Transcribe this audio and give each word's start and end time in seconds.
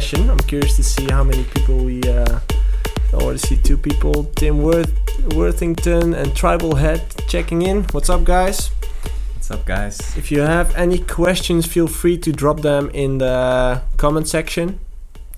session. 0.00 0.30
I'm 0.30 0.38
curious 0.38 0.74
to 0.76 0.82
see 0.82 1.04
how 1.10 1.22
many 1.22 1.44
people 1.44 1.76
we. 1.84 2.00
Uh, 2.02 2.40
I 3.12 3.16
already 3.16 3.38
see 3.38 3.58
two 3.58 3.76
people: 3.76 4.24
Tim 4.36 4.62
Worth, 4.62 4.94
Worthington 5.36 6.14
and 6.14 6.34
Tribal 6.34 6.76
Head 6.76 7.02
checking 7.28 7.60
in. 7.60 7.84
What's 7.92 8.08
up, 8.08 8.24
guys? 8.24 8.70
What's 9.34 9.50
up, 9.50 9.66
guys? 9.66 10.00
If 10.16 10.32
you 10.32 10.40
have 10.40 10.74
any 10.76 10.98
questions, 10.98 11.66
feel 11.66 11.88
free 11.88 12.16
to 12.24 12.32
drop 12.32 12.62
them 12.62 12.88
in 12.94 13.18
the 13.18 13.82
comment 13.98 14.28
section. 14.28 14.80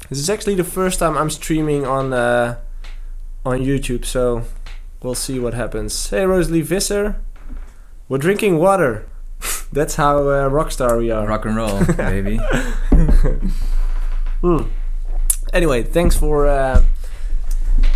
This 0.08 0.20
is 0.20 0.30
actually 0.30 0.54
the 0.54 0.70
first 0.78 1.00
time 1.00 1.18
I'm 1.18 1.30
streaming 1.30 1.84
on 1.84 2.12
uh, 2.12 2.60
on 3.44 3.58
YouTube, 3.58 4.04
so 4.04 4.44
we'll 5.02 5.16
see 5.16 5.40
what 5.40 5.54
happens. 5.54 6.10
Hey, 6.10 6.26
Rosalie 6.26 6.62
Visser, 6.62 7.16
we're 8.08 8.18
drinking 8.18 8.58
water. 8.58 9.04
That's 9.72 9.96
how 9.96 10.28
uh, 10.28 10.48
rockstar 10.48 10.96
we 10.96 11.10
are. 11.10 11.26
Rock 11.26 11.44
and 11.44 11.56
roll, 11.56 11.84
baby. 11.96 12.38
Hmm. 14.44 14.64
Anyway, 15.54 15.82
thanks 15.82 16.18
for 16.18 16.46
uh, 16.46 16.82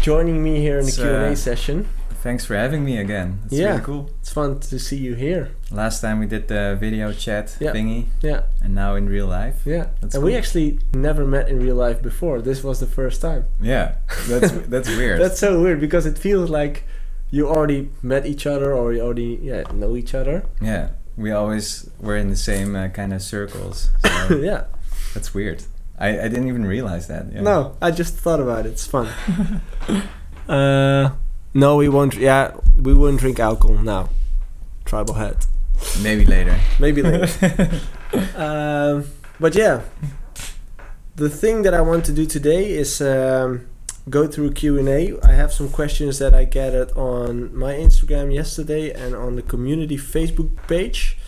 joining 0.00 0.42
me 0.42 0.60
here 0.60 0.78
in 0.78 0.86
the 0.86 0.92
Q 0.92 1.04
and 1.04 1.24
A 1.26 1.32
uh, 1.32 1.34
session. 1.34 1.86
Thanks 2.22 2.46
for 2.46 2.54
having 2.56 2.86
me 2.86 2.96
again. 2.96 3.40
It's 3.44 3.52
Yeah. 3.52 3.68
really 3.72 3.82
cool. 3.82 4.10
It's 4.22 4.32
fun 4.32 4.58
to 4.60 4.78
see 4.78 4.96
you 4.96 5.14
here. 5.14 5.50
Last 5.70 6.00
time 6.00 6.18
we 6.20 6.26
did 6.26 6.48
the 6.48 6.74
video 6.80 7.12
chat 7.12 7.54
Yeah. 7.60 7.72
thingy, 7.74 8.06
Yeah, 8.22 8.44
and 8.62 8.74
now 8.74 8.94
in 8.94 9.10
real 9.10 9.26
life. 9.26 9.56
yeah. 9.66 9.88
That's 10.00 10.14
and 10.14 10.24
we 10.24 10.34
actually 10.34 10.78
never 10.94 11.26
met 11.26 11.50
in 11.50 11.60
real 11.60 11.76
life 11.76 12.00
before. 12.00 12.40
This 12.40 12.64
was 12.64 12.80
the 12.80 12.86
first 12.86 13.20
time. 13.20 13.44
Yeah, 13.60 13.96
that's 14.26 14.50
that's 14.74 14.88
weird. 14.88 15.20
That's 15.20 15.38
so 15.38 15.60
weird 15.60 15.80
because 15.80 16.06
it 16.06 16.16
feels 16.16 16.48
like 16.48 16.84
you 17.30 17.46
already 17.46 17.90
met 18.02 18.24
each 18.24 18.46
other 18.46 18.72
or 18.72 18.94
you 18.94 19.02
already 19.02 19.38
yeah 19.42 19.64
know 19.74 19.96
each 19.96 20.14
other. 20.14 20.44
yeah, 20.62 20.88
we 21.14 21.30
always 21.30 21.90
were 22.00 22.16
in 22.16 22.30
the 22.30 22.36
same 22.50 22.74
uh, 22.74 22.88
kind 22.88 23.12
of 23.12 23.20
circles. 23.20 23.90
So 24.28 24.36
yeah. 24.38 24.64
that's 25.12 25.34
weird. 25.34 25.60
I, 26.00 26.08
I 26.08 26.28
didn't 26.28 26.48
even 26.48 26.64
realize 26.64 27.08
that. 27.08 27.32
Yeah. 27.32 27.40
No, 27.40 27.76
I 27.82 27.90
just 27.90 28.14
thought 28.14 28.40
about 28.40 28.66
it. 28.66 28.70
It's 28.70 28.86
fun. 28.86 29.08
uh, 30.48 31.10
no, 31.54 31.76
we 31.76 31.88
won't. 31.88 32.14
Yeah, 32.14 32.56
we 32.76 32.94
won't 32.94 33.18
drink 33.18 33.40
alcohol 33.40 33.78
now. 33.78 34.10
Tribal 34.84 35.14
head. 35.14 35.46
Maybe 36.02 36.24
later. 36.24 36.58
Maybe 36.78 37.02
later. 37.02 37.28
um, 38.36 39.04
but 39.40 39.54
yeah, 39.54 39.82
the 41.16 41.28
thing 41.28 41.62
that 41.62 41.74
I 41.74 41.80
want 41.80 42.04
to 42.06 42.12
do 42.12 42.26
today 42.26 42.70
is 42.70 43.00
um, 43.00 43.66
go 44.08 44.26
through 44.26 44.52
Q 44.52 44.78
and 44.78 44.88
A. 44.88 45.18
I 45.22 45.32
have 45.32 45.52
some 45.52 45.68
questions 45.68 46.18
that 46.18 46.34
I 46.34 46.44
gathered 46.44 46.92
on 46.92 47.56
my 47.56 47.74
Instagram 47.74 48.32
yesterday 48.32 48.92
and 48.92 49.14
on 49.14 49.36
the 49.36 49.42
community 49.42 49.96
Facebook 49.96 50.50
page. 50.68 51.18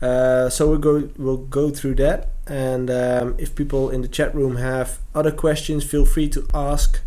Uh, 0.00 0.48
so 0.48 0.68
we'll 0.68 0.78
go 0.78 1.10
we'll 1.18 1.36
go 1.36 1.70
through 1.70 1.94
that, 1.94 2.30
and 2.46 2.90
um, 2.90 3.34
if 3.38 3.54
people 3.54 3.90
in 3.90 4.00
the 4.02 4.08
chat 4.08 4.34
room 4.34 4.56
have 4.56 4.98
other 5.14 5.30
questions, 5.30 5.84
feel 5.84 6.06
free 6.06 6.28
to 6.28 6.46
ask. 6.54 7.00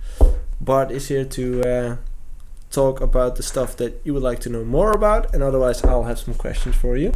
Bart 0.61 0.91
is 0.91 1.07
here 1.07 1.25
to 1.25 1.61
uh, 1.63 1.95
talk 2.71 3.01
about 3.01 3.35
the 3.35 3.43
stuff 3.43 3.75
that 3.77 3.99
you 4.03 4.13
would 4.13 4.23
like 4.23 4.39
to 4.41 4.49
know 4.49 4.63
more 4.63 4.91
about, 4.91 5.33
and 5.33 5.41
otherwise 5.41 5.83
I'll 5.83 6.03
have 6.03 6.19
some 6.19 6.35
questions 6.35 6.75
for 6.75 6.95
you. 6.95 7.11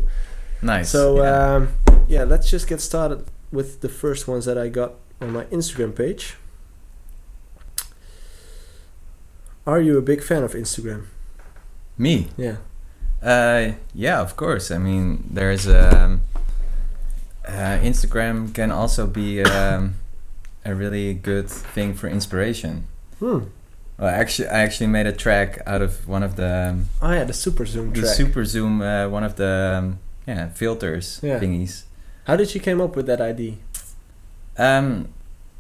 nice. 0.62 0.90
So 0.90 1.18
yeah. 1.18 1.56
um, 1.56 1.70
yeah, 2.08 2.24
let's 2.24 2.50
just 2.50 2.68
get 2.68 2.82
started 2.82 3.26
with 3.52 3.82
the 3.82 3.90
first 3.90 4.28
ones 4.28 4.46
that 4.46 4.58
I 4.58 4.70
got 4.70 4.96
on 5.22 5.32
my 5.32 5.46
Instagram 5.46 5.96
page. 5.96 6.36
Are 9.66 9.82
you 9.82 9.98
a 9.98 10.02
big 10.02 10.24
fan 10.24 10.44
of 10.44 10.54
Instagram? 10.54 11.08
me. 11.98 12.28
Yeah. 12.38 12.58
Uh, 13.22 13.72
yeah, 13.94 14.22
of 14.22 14.36
course. 14.36 14.72
I 14.72 14.78
mean, 14.78 15.24
there's 15.30 15.68
um, 15.68 16.22
uh, 17.48 17.80
Instagram 17.82 18.54
can 18.54 18.72
also 18.72 19.08
be 19.08 19.42
um, 19.44 19.96
a 20.66 20.74
really 20.76 21.14
good 21.14 21.50
thing 21.50 21.94
for 21.94 22.08
inspiration. 22.08 22.86
Hmm. 23.20 23.40
Well, 23.98 24.10
actually, 24.10 24.50
I 24.50 24.60
actually 24.60 24.88
made 24.88 25.08
a 25.08 25.12
track 25.14 25.60
out 25.66 25.82
of 25.82 26.08
one 26.08 26.22
of 26.22 26.36
the 26.36 26.70
um, 26.70 26.86
Oh 27.02 27.12
yeah, 27.12 27.24
the 27.24 27.34
super 27.34 27.66
zoom 27.66 27.94
the 27.94 28.02
track. 28.02 28.14
super 28.16 28.46
zoom, 28.46 28.82
uh, 28.82 29.10
one 29.10 29.24
of 29.24 29.36
the 29.38 29.76
um, 29.80 30.00
yeah 30.28 30.50
filters 30.50 31.20
Yeah. 31.24 31.40
thingies. 31.40 31.84
How 32.26 32.36
did 32.36 32.54
you 32.54 32.62
came 32.62 32.80
up 32.82 32.96
with 32.96 33.08
that 33.08 33.22
idea? 33.22 33.54
Um, 34.58 35.08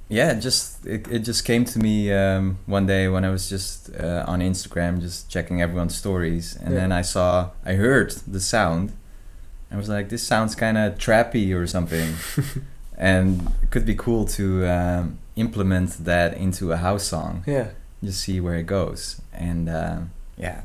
yeah, 0.10 0.34
just 0.36 0.86
it, 0.86 1.08
it 1.12 1.20
just 1.20 1.44
came 1.46 1.66
to 1.66 1.80
me 1.80 2.12
um, 2.14 2.58
one 2.66 2.86
day 2.86 3.08
when 3.08 3.26
I 3.26 3.30
was 3.30 3.50
just 3.50 3.90
uh, 3.96 4.24
on 4.28 4.40
Instagram, 4.42 5.02
just 5.02 5.30
checking 5.30 5.62
everyone's 5.62 5.96
stories, 5.96 6.56
and 6.56 6.74
Yeah. 6.74 6.80
then 6.82 6.92
I 6.92 7.02
saw, 7.04 7.52
I 7.66 7.74
heard 7.74 8.12
the 8.28 8.40
sound. 8.40 8.94
I 9.72 9.76
was 9.76 9.90
like, 9.90 10.08
this 10.10 10.24
sounds 10.24 10.56
kind 10.56 10.78
of 10.78 10.98
trappy 10.98 11.54
or 11.54 11.68
something, 11.68 12.14
and 12.98 13.52
it 13.64 13.70
could 13.70 13.86
be 13.86 13.96
cool 13.96 14.26
to 14.26 14.66
um, 14.66 15.20
implement 15.36 16.06
that 16.06 16.38
into 16.38 16.72
a 16.72 16.78
house 16.78 17.04
song. 17.04 17.44
Yeah. 17.46 17.70
Just 18.04 18.22
see 18.22 18.40
where 18.40 18.56
it 18.56 18.66
goes, 18.68 19.20
and 19.34 19.68
um, 19.70 20.12
yeah, 20.38 20.62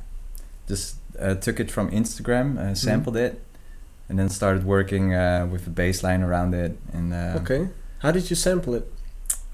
just 0.68 0.96
uh, 1.18 1.34
took 1.34 1.58
it 1.58 1.70
from 1.70 1.90
Instagram, 1.90 2.58
uh, 2.58 2.74
sampled 2.74 3.16
it, 3.16 3.40
and 4.08 4.18
then 4.18 4.28
started 4.28 4.64
working 4.64 5.14
uh, 5.14 5.48
with 5.50 5.66
a 5.66 5.70
bass 5.70 6.02
line 6.04 6.22
around 6.22 6.54
it, 6.54 6.78
and 6.92 7.12
uh, 7.12 7.38
Okay. 7.40 7.68
How 8.00 8.10
did 8.12 8.28
you 8.30 8.36
sample 8.36 8.74
it? 8.74 8.92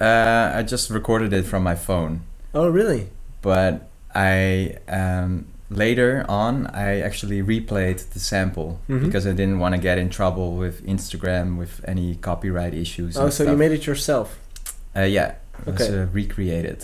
Uh, 0.00 0.52
I 0.54 0.62
just 0.62 0.90
recorded 0.90 1.32
it 1.32 1.44
from 1.44 1.62
my 1.62 1.74
phone, 1.74 2.20
Oh 2.54 2.68
really? 2.68 3.08
but 3.42 3.88
I 4.14 4.76
um, 4.88 5.46
later 5.70 6.24
on 6.28 6.66
I 6.68 7.00
actually 7.00 7.42
replayed 7.42 8.00
the 8.12 8.20
sample 8.20 8.80
Mhm. 8.88 9.04
because 9.06 9.26
I 9.26 9.32
didn't 9.32 9.58
want 9.58 9.74
to 9.74 9.80
get 9.80 9.98
in 9.98 10.08
trouble 10.08 10.56
with 10.56 10.84
Instagram 10.86 11.56
with 11.58 11.80
any 11.84 12.14
copyright 12.16 12.74
issues. 12.74 13.16
Oh, 13.16 13.30
so 13.30 13.44
you 13.44 13.56
made 13.56 13.72
it 13.72 13.86
yourself? 13.86 14.38
Uh, 14.96 15.00
yeah, 15.02 15.34
it 15.66 15.72
was 15.72 15.80
Okay. 15.82 15.98
uh, 16.02 16.06
recreated, 16.12 16.78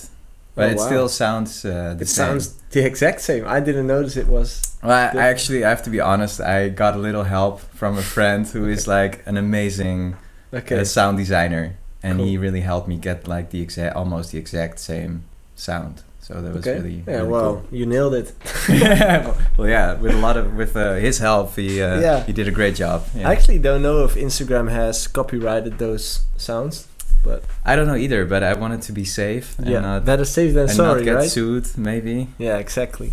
but 0.54 0.64
Oh, 0.68 0.72
it 0.72 0.76
wow. 0.78 0.86
still 0.86 1.08
sounds 1.08 1.64
uh, 1.64 1.94
the 1.96 2.02
It 2.02 2.08
same. 2.08 2.26
sounds 2.26 2.54
the 2.70 2.84
exact 2.84 3.20
same. 3.22 3.44
I 3.46 3.60
didn't 3.60 3.86
notice 3.86 4.16
it 4.16 4.28
was. 4.28 4.60
Well, 4.82 4.92
I, 4.92 5.18
I 5.18 5.28
actually 5.28 5.64
I 5.64 5.70
have 5.70 5.82
to 5.84 5.90
be 5.90 6.00
honest. 6.00 6.40
I 6.40 6.68
got 6.68 6.94
a 6.94 6.98
little 6.98 7.24
help 7.24 7.60
from 7.74 7.96
a 7.98 8.02
friend 8.02 8.46
who 8.46 8.68
is 8.76 8.86
like 8.86 9.22
an 9.26 9.36
amazing 9.36 10.16
Okay. 10.52 10.78
uh, 10.80 10.84
sound 10.84 11.16
designer, 11.18 11.72
and 12.04 12.20
he 12.20 12.36
really 12.36 12.60
helped 12.60 12.86
me 12.86 12.96
get 12.96 13.26
like 13.26 13.50
the 13.50 13.60
exact, 13.60 13.96
almost 13.96 14.32
the 14.32 14.38
exact 14.38 14.78
same 14.78 15.24
sound. 15.56 16.02
So 16.20 16.40
that 16.40 16.54
was 16.54 16.66
okay. 16.66 16.78
really 16.78 17.02
yeah. 17.06 17.16
really 17.16 17.28
well, 17.28 17.54
cool. 17.54 17.78
you 17.78 17.86
nailed 17.86 18.14
it. 18.14 18.32
well, 19.58 19.68
yeah, 19.68 19.94
with 19.94 20.14
a 20.14 20.18
lot 20.18 20.36
of 20.36 20.54
with 20.54 20.76
uh, 20.76 20.94
his 20.94 21.18
help, 21.18 21.56
he 21.56 21.82
uh, 21.82 22.00
Yeah. 22.00 22.22
he 22.24 22.32
did 22.32 22.48
a 22.48 22.50
great 22.50 22.76
job. 22.76 23.06
Yeah. 23.14 23.28
I 23.28 23.32
actually 23.32 23.58
don't 23.58 23.82
know 23.82 24.04
if 24.04 24.14
Instagram 24.14 24.70
has 24.70 25.06
copyrighted 25.06 25.78
those 25.78 26.24
sounds. 26.36 26.88
But 27.22 27.42
I 27.64 27.74
don't 27.74 27.86
know 27.86 27.96
either, 27.96 28.26
but 28.26 28.42
I 28.42 28.52
wanted 28.52 28.82
to 28.82 28.92
be 28.92 29.04
safe 29.04 29.58
and 29.58 29.66
yeah, 29.66 29.80
not, 29.80 30.04
better 30.04 30.26
safe 30.26 30.52
than 30.52 30.64
and 30.64 30.70
sorry, 30.70 31.00
not 31.00 31.04
get 31.04 31.14
right? 31.14 31.30
sued. 31.30 31.66
Maybe. 31.76 32.28
Yeah, 32.36 32.58
exactly. 32.58 33.12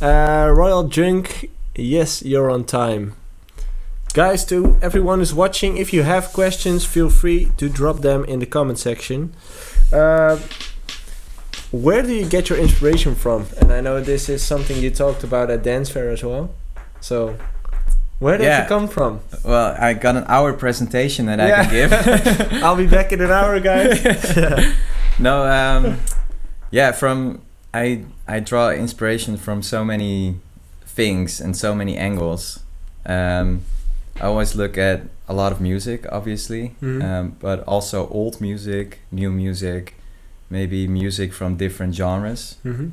Uh, 0.00 0.50
Royal 0.52 0.88
Junk, 0.88 1.48
yes, 1.76 2.22
you're 2.24 2.50
on 2.50 2.64
time. 2.64 3.14
Guys, 4.16 4.46
to 4.46 4.78
everyone 4.80 5.18
who's 5.18 5.34
watching, 5.34 5.76
if 5.76 5.92
you 5.92 6.02
have 6.02 6.32
questions, 6.32 6.86
feel 6.86 7.10
free 7.10 7.50
to 7.58 7.68
drop 7.68 7.98
them 8.00 8.24
in 8.24 8.38
the 8.38 8.46
comment 8.46 8.78
section. 8.78 9.34
Uh, 9.92 10.38
where 11.70 12.00
do 12.00 12.14
you 12.14 12.24
get 12.26 12.48
your 12.48 12.58
inspiration 12.58 13.14
from? 13.14 13.44
And 13.60 13.70
I 13.70 13.82
know 13.82 14.00
this 14.00 14.30
is 14.30 14.42
something 14.42 14.78
you 14.78 14.90
talked 14.90 15.22
about 15.22 15.50
at 15.50 15.62
Dancefair 15.62 16.10
as 16.14 16.24
well. 16.24 16.54
So, 16.98 17.36
where 18.18 18.38
did 18.38 18.44
Yeah. 18.44 18.64
it 18.64 18.68
come 18.68 18.88
from? 18.88 19.20
Well, 19.44 19.76
I 19.78 19.92
got 19.92 20.16
an 20.16 20.24
hour 20.28 20.54
presentation 20.54 21.26
that 21.26 21.38
I 21.38 21.50
can 21.50 21.70
give. 21.70 22.62
I'll 22.64 22.74
be 22.74 22.86
back 22.86 23.12
in 23.12 23.20
an 23.20 23.30
hour, 23.30 23.60
guys. 23.60 24.02
no, 25.18 25.44
um, 25.46 25.98
yeah, 26.70 26.92
from 26.92 27.42
I 27.74 28.06
I 28.26 28.40
draw 28.40 28.70
inspiration 28.70 29.36
from 29.36 29.60
so 29.62 29.84
many 29.84 30.36
things 30.86 31.38
and 31.38 31.54
so 31.54 31.74
many 31.74 31.98
angles. 31.98 32.60
Um, 33.04 33.60
I 34.20 34.26
always 34.26 34.54
look 34.54 34.78
at 34.78 35.02
a 35.28 35.34
lot 35.34 35.52
of 35.52 35.60
music, 35.60 36.06
obviously, 36.10 36.74
Mhm. 36.80 37.02
um, 37.02 37.36
but 37.40 37.60
also 37.66 38.08
old 38.08 38.40
music, 38.40 38.98
new 39.12 39.30
music, 39.30 39.94
maybe 40.50 40.86
music 40.88 41.32
from 41.32 41.56
different 41.56 41.94
genres, 41.94 42.56
hmm 42.62 42.88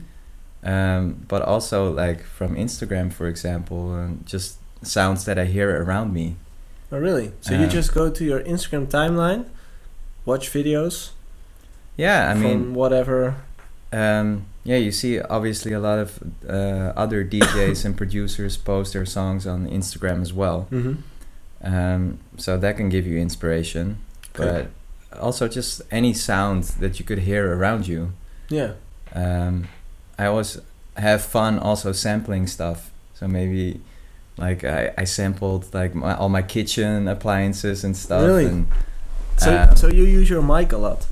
um, 0.65 1.17
but 1.27 1.41
also 1.41 1.91
like 1.91 2.23
from 2.23 2.55
Instagram, 2.55 3.11
for 3.11 3.27
example, 3.27 3.93
and 3.95 4.25
just 4.25 4.57
sounds 4.81 5.25
that 5.25 5.37
I 5.37 5.45
hear 5.45 5.69
around 5.83 6.13
me. 6.13 6.35
Oh, 6.91 6.97
really? 6.99 7.31
So 7.41 7.53
you 7.53 7.65
Uh, 7.65 7.69
just 7.69 7.93
go 7.93 8.09
to 8.09 8.23
your 8.23 8.39
Instagram 8.41 8.87
timeline, 8.87 9.45
watch 10.25 10.51
videos 10.53 11.11
Yeah, 11.97 12.29
I 12.31 12.33
from 12.33 12.41
mean, 12.43 12.73
whatever. 12.73 13.35
Um, 13.91 14.45
yeah, 14.63 14.77
you 14.77 14.91
see 14.91 15.19
obviously 15.19 15.73
a 15.73 15.79
lot 15.79 15.99
of 15.99 16.19
uh, 16.49 16.91
other 16.95 17.23
DJs 17.23 17.85
and 17.85 17.95
producers 17.95 18.57
post 18.57 18.93
their 18.93 19.05
songs 19.05 19.45
on 19.45 19.67
Instagram 19.67 20.21
as 20.21 20.31
well. 20.33 20.67
hmm 20.69 20.93
Um, 21.63 22.19
so 22.37 22.57
that 22.57 22.77
can 22.77 22.89
give 22.89 23.07
you 23.07 23.17
inspiration, 23.17 23.97
but 24.33 24.67
also 25.19 25.47
just 25.47 25.81
any 25.91 26.13
sound 26.13 26.63
that 26.79 26.99
you 26.99 27.05
could 27.05 27.19
hear 27.19 27.55
around 27.57 27.87
you. 27.87 28.11
Yeah. 28.49 28.73
Um, 29.13 29.67
I 30.17 30.25
always 30.25 30.59
have 30.97 31.23
fun 31.23 31.59
also 31.59 31.91
sampling 31.91 32.47
stuff. 32.47 32.91
So 33.13 33.27
maybe 33.27 33.79
like 34.37 34.63
I, 34.63 34.91
I 34.97 35.03
sampled 35.05 35.73
like 35.73 35.95
my, 35.95 36.15
all 36.15 36.29
my 36.29 36.41
kitchen 36.41 37.07
appliances 37.07 37.83
and 37.83 37.95
stuff. 37.95 38.23
Really? 38.23 38.45
And 38.45 38.67
So, 39.37 39.55
Um, 39.55 39.75
so 39.75 39.87
you 39.87 40.03
use 40.03 40.29
your 40.29 40.41
mic 40.41 40.71
a 40.73 40.77
lot. 40.77 41.07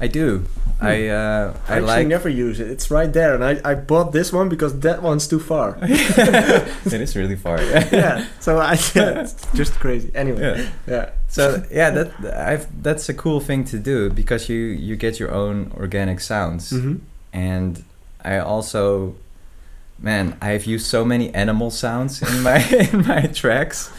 I 0.00 0.06
do. 0.06 0.44
I 0.80 1.08
uh, 1.08 1.54
I 1.66 1.72
I 1.72 1.76
actually 1.76 1.86
like. 1.86 2.06
never 2.06 2.28
use 2.28 2.60
it. 2.60 2.70
It's 2.70 2.90
right 2.90 3.12
there, 3.12 3.34
and 3.34 3.44
I, 3.44 3.60
I 3.64 3.74
bought 3.74 4.12
this 4.12 4.32
one 4.32 4.48
because 4.48 4.78
that 4.80 5.02
one's 5.02 5.26
too 5.26 5.40
far. 5.40 5.76
it 5.82 6.92
is 6.92 7.16
really 7.16 7.36
far. 7.36 7.60
Yeah. 7.62 7.88
yeah. 7.92 8.26
So 8.38 8.58
I 8.58 8.74
yeah, 8.94 9.20
it's 9.22 9.34
just 9.54 9.74
crazy. 9.80 10.10
Anyway. 10.14 10.40
Yeah. 10.40 10.70
Yeah. 10.86 11.10
So 11.28 11.62
yeah, 11.70 11.90
that 11.90 12.48
I've 12.48 12.82
that's 12.82 13.08
a 13.08 13.14
cool 13.14 13.40
thing 13.40 13.64
to 13.66 13.78
do 13.78 14.08
because 14.10 14.48
you 14.48 14.58
you 14.58 14.94
get 14.96 15.18
your 15.18 15.32
own 15.32 15.72
organic 15.76 16.20
sounds, 16.20 16.70
hmm 16.70 16.96
and 17.32 17.84
I 18.24 18.38
also, 18.38 19.14
man, 19.98 20.36
I've 20.40 20.64
used 20.64 20.86
so 20.86 21.04
many 21.04 21.32
animal 21.34 21.70
sounds 21.70 22.22
in 22.22 22.42
my 22.42 22.58
in 22.92 23.06
my 23.06 23.22
tracks. 23.26 23.90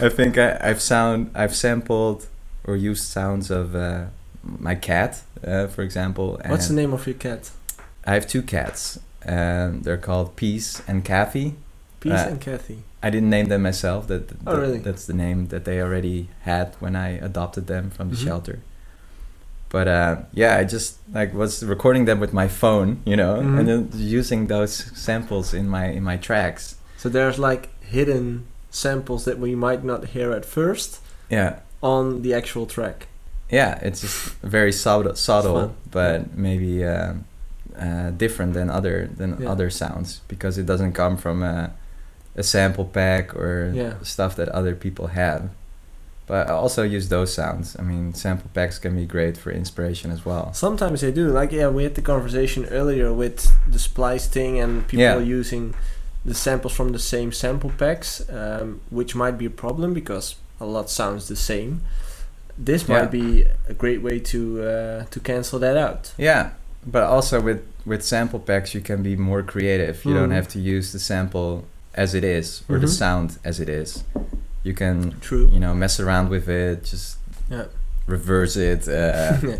I 0.00 0.08
think 0.08 0.36
I, 0.36 0.58
I've 0.60 0.82
sound 0.82 1.30
I've 1.34 1.54
sampled 1.54 2.26
or 2.64 2.76
used 2.76 3.04
sounds 3.04 3.50
of 3.50 3.74
uh, 3.74 4.06
my 4.44 4.74
cat, 4.74 5.22
uh, 5.46 5.66
for 5.68 5.82
example. 5.82 6.40
What's 6.46 6.68
the 6.68 6.74
name 6.74 6.92
of 6.92 7.06
your 7.06 7.14
cat? 7.16 7.50
I 8.06 8.14
have 8.14 8.26
two 8.26 8.42
cats. 8.42 8.98
Um, 9.26 9.80
they're 9.82 9.96
called 9.96 10.36
Peace 10.36 10.82
and 10.86 11.04
Kathy. 11.04 11.54
Peace 12.00 12.12
Uh, 12.12 12.28
and 12.30 12.40
Kathy. 12.40 12.78
I 13.02 13.10
didn't 13.10 13.30
name 13.30 13.46
them 13.46 13.62
myself. 13.62 14.06
That, 14.08 14.28
that 14.28 14.36
Oh, 14.46 14.60
really? 14.60 14.78
That's 14.78 15.06
the 15.06 15.14
name 15.14 15.48
that 15.48 15.64
they 15.64 15.80
already 15.80 16.28
had 16.42 16.74
when 16.80 16.94
I 16.96 17.08
adopted 17.10 17.66
them 17.66 17.90
from 17.90 18.10
the 18.10 18.16
Mhm. 18.16 18.24
shelter. 18.24 18.58
But 19.70 19.88
uh, 19.88 20.16
yeah, 20.32 20.56
I 20.56 20.64
just 20.64 20.96
like 21.12 21.34
was 21.34 21.64
recording 21.64 22.04
them 22.04 22.20
with 22.20 22.32
my 22.32 22.46
phone, 22.48 23.00
you 23.04 23.16
know, 23.16 23.36
Mhm. 23.36 23.58
and 23.58 23.68
then 23.68 23.88
using 23.94 24.46
those 24.46 24.72
samples 24.94 25.52
in 25.54 25.68
my 25.68 25.86
in 25.86 26.02
my 26.04 26.16
tracks. 26.16 26.76
So 26.96 27.08
there's 27.08 27.38
like 27.38 27.68
hidden 27.82 28.44
samples 28.70 29.24
that 29.24 29.38
we 29.38 29.54
might 29.54 29.82
not 29.84 30.08
hear 30.14 30.32
at 30.32 30.44
first 30.44 31.00
Yeah, 31.30 31.56
on 31.82 32.22
the 32.22 32.34
actual 32.34 32.66
track. 32.66 33.08
Yeah, 33.50 33.78
it's 33.82 34.00
just 34.00 34.34
very 34.42 34.72
subtle, 34.72 35.14
subtle, 35.14 35.74
but 35.90 36.36
maybe 36.36 36.84
uh, 36.84 37.14
uh, 37.78 38.10
different 38.10 38.54
than 38.54 38.70
other 38.70 39.08
than 39.16 39.40
Yeah. 39.40 39.50
other 39.50 39.70
sounds 39.70 40.20
because 40.28 40.58
it 40.58 40.66
doesn't 40.66 40.92
come 40.92 41.16
from 41.16 41.42
a, 41.42 41.72
a 42.36 42.42
sample 42.42 42.84
pack 42.84 43.34
or 43.34 43.70
Yeah. 43.74 43.94
stuff 44.02 44.34
that 44.36 44.48
other 44.48 44.74
people 44.74 45.08
have. 45.08 45.50
But 46.26 46.48
I 46.48 46.52
also 46.54 46.82
use 46.82 47.08
those 47.10 47.34
sounds. 47.34 47.76
I 47.78 47.82
mean, 47.82 48.14
sample 48.14 48.48
packs 48.54 48.78
can 48.78 48.96
be 48.96 49.04
great 49.04 49.36
for 49.36 49.50
inspiration 49.52 50.10
as 50.10 50.24
well. 50.24 50.54
Sometimes 50.54 51.00
they 51.02 51.12
do. 51.12 51.28
Like 51.28 51.52
yeah, 51.52 51.68
we 51.68 51.82
had 51.84 51.94
the 51.96 52.02
conversation 52.02 52.64
earlier 52.70 53.12
with 53.12 53.52
the 53.70 53.78
splice 53.78 54.26
thing 54.26 54.58
and 54.58 54.86
people 54.88 55.02
Yeah. 55.04 55.18
using 55.18 55.74
the 56.24 56.32
samples 56.34 56.72
from 56.72 56.92
the 56.92 56.98
same 56.98 57.30
sample 57.32 57.70
packs, 57.76 58.22
um, 58.30 58.80
which 58.90 59.14
might 59.14 59.36
be 59.36 59.44
a 59.44 59.50
problem 59.50 59.92
because 59.92 60.36
a 60.58 60.64
lot 60.64 60.88
sounds 60.88 61.28
the 61.28 61.36
same. 61.36 61.82
This 62.56 62.88
might 62.88 62.98
Yeah. 63.04 63.06
be 63.20 63.46
a 63.68 63.74
great 63.74 64.02
way 64.02 64.18
to 64.20 64.62
uh, 64.62 65.04
to 65.10 65.20
cancel 65.20 65.58
that 65.58 65.76
out. 65.76 66.12
Yeah, 66.18 66.50
but 66.86 67.02
also 67.02 67.40
with 67.40 67.60
with 67.86 68.02
sample 68.02 68.38
packs, 68.40 68.74
you 68.74 68.80
can 68.80 69.02
be 69.02 69.16
more 69.16 69.42
creative. 69.42 70.04
You 70.04 70.14
don't 70.14 70.30
Mhm. 70.30 70.34
have 70.36 70.48
to 70.48 70.58
use 70.58 70.92
the 70.92 70.98
sample 70.98 71.64
as 71.94 72.14
it 72.14 72.24
is 72.24 72.62
or 72.68 72.78
the 72.78 72.86
Mhm. 72.86 72.98
sound 72.98 73.38
as 73.44 73.60
it 73.60 73.68
is. 73.68 74.04
You 74.62 74.72
can 74.74 75.14
True. 75.20 75.48
you 75.52 75.60
know 75.60 75.74
mess 75.74 76.00
around 76.00 76.30
with 76.30 76.48
it, 76.48 76.84
just 76.84 77.18
Yeah. 77.50 77.64
reverse 78.06 78.56
it, 78.56 78.88
uh, 78.88 79.36
Yeah. 79.42 79.56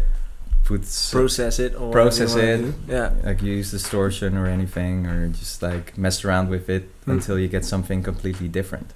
put 0.65 0.83
Process 1.13 1.59
it 1.59 1.75
or 1.79 1.93
Process 1.93 2.35
it. 2.37 2.65
Yeah. 2.89 3.11
like 3.23 3.43
use 3.43 3.71
distortion 3.71 4.37
or 4.39 4.47
anything, 4.47 5.07
or 5.07 5.29
just 5.29 5.63
like 5.63 5.99
mess 5.99 6.25
around 6.25 6.49
with 6.49 6.71
it 6.71 6.85
Mm. 7.07 7.13
until 7.15 7.39
you 7.39 7.49
get 7.49 7.65
something 7.65 8.03
completely 8.03 8.49
different. 8.49 8.93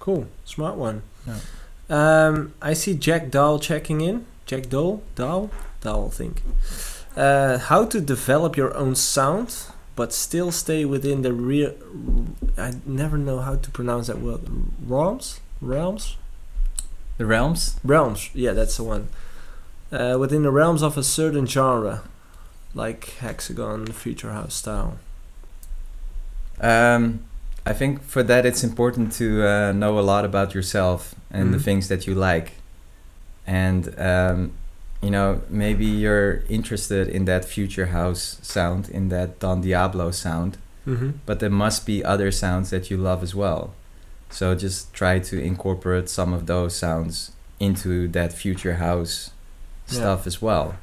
Cool. 0.00 0.26
Smart 0.44 0.76
one. 0.76 1.02
Yeah. 1.26 1.34
Um, 1.90 2.54
I 2.60 2.74
see 2.74 2.94
Jack 2.94 3.30
Dahl 3.30 3.58
checking 3.58 4.00
in. 4.00 4.26
Jack 4.46 4.68
Dahl? 4.68 5.02
Dahl? 5.14 5.50
Dahl, 5.80 6.06
I 6.06 6.10
think. 6.10 6.42
Uh, 7.16 7.58
how 7.58 7.84
to 7.86 8.00
develop 8.00 8.56
your 8.56 8.76
own 8.76 8.94
sound, 8.94 9.64
but 9.96 10.12
still 10.12 10.52
stay 10.52 10.84
within 10.84 11.22
the 11.22 11.32
real. 11.32 11.74
I 12.56 12.74
never 12.86 13.18
know 13.18 13.40
how 13.40 13.56
to 13.56 13.70
pronounce 13.70 14.06
that 14.06 14.20
word. 14.20 14.40
Realms? 14.86 15.40
Realms? 15.60 16.16
The 17.16 17.26
realms. 17.26 17.78
Realms. 17.82 18.30
Yeah, 18.34 18.52
that's 18.52 18.76
the 18.76 18.84
one. 18.84 19.08
Uh, 19.90 20.16
within 20.20 20.42
the 20.42 20.50
realms 20.50 20.82
of 20.82 20.96
a 20.96 21.02
certain 21.02 21.46
genre, 21.46 22.02
like 22.74 23.16
hexagon, 23.18 23.86
future 23.86 24.32
house 24.32 24.54
style. 24.54 24.98
Um, 26.60 27.24
I 27.68 27.74
think 27.74 28.02
for 28.02 28.22
that 28.22 28.46
it's 28.46 28.64
important 28.64 29.12
to 29.20 29.26
uh, 29.46 29.72
know 29.72 29.98
a 29.98 30.04
lot 30.12 30.24
about 30.24 30.54
yourself 30.54 31.14
and 31.30 31.52
the 31.52 31.58
Mhm. 31.58 31.64
things 31.64 31.88
that 31.88 32.06
you 32.06 32.14
like, 32.14 32.52
and 33.46 33.82
um, 33.98 34.52
you 35.02 35.10
know 35.10 35.40
maybe 35.50 35.84
you're 35.84 36.42
interested 36.48 37.08
in 37.08 37.24
that 37.26 37.44
future 37.44 37.86
house 37.86 38.38
sound, 38.42 38.88
in 38.88 39.08
that 39.10 39.38
Don 39.40 39.60
Diablo 39.60 40.10
sound, 40.12 40.56
Mm-hmm. 40.86 41.10
but 41.26 41.38
there 41.40 41.50
must 41.64 41.84
be 41.86 42.02
other 42.02 42.30
sounds 42.32 42.70
that 42.70 42.90
you 42.90 42.96
love 42.96 43.22
as 43.22 43.34
well. 43.34 43.62
So 44.30 44.54
just 44.54 44.92
try 44.94 45.18
to 45.30 45.36
incorporate 45.50 46.08
some 46.08 46.32
of 46.32 46.46
those 46.46 46.74
sounds 46.74 47.32
into 47.60 48.08
that 48.08 48.32
future 48.32 48.76
house 48.76 49.30
Yeah. 49.88 49.98
stuff 50.00 50.26
as 50.26 50.40
well. 50.40 50.74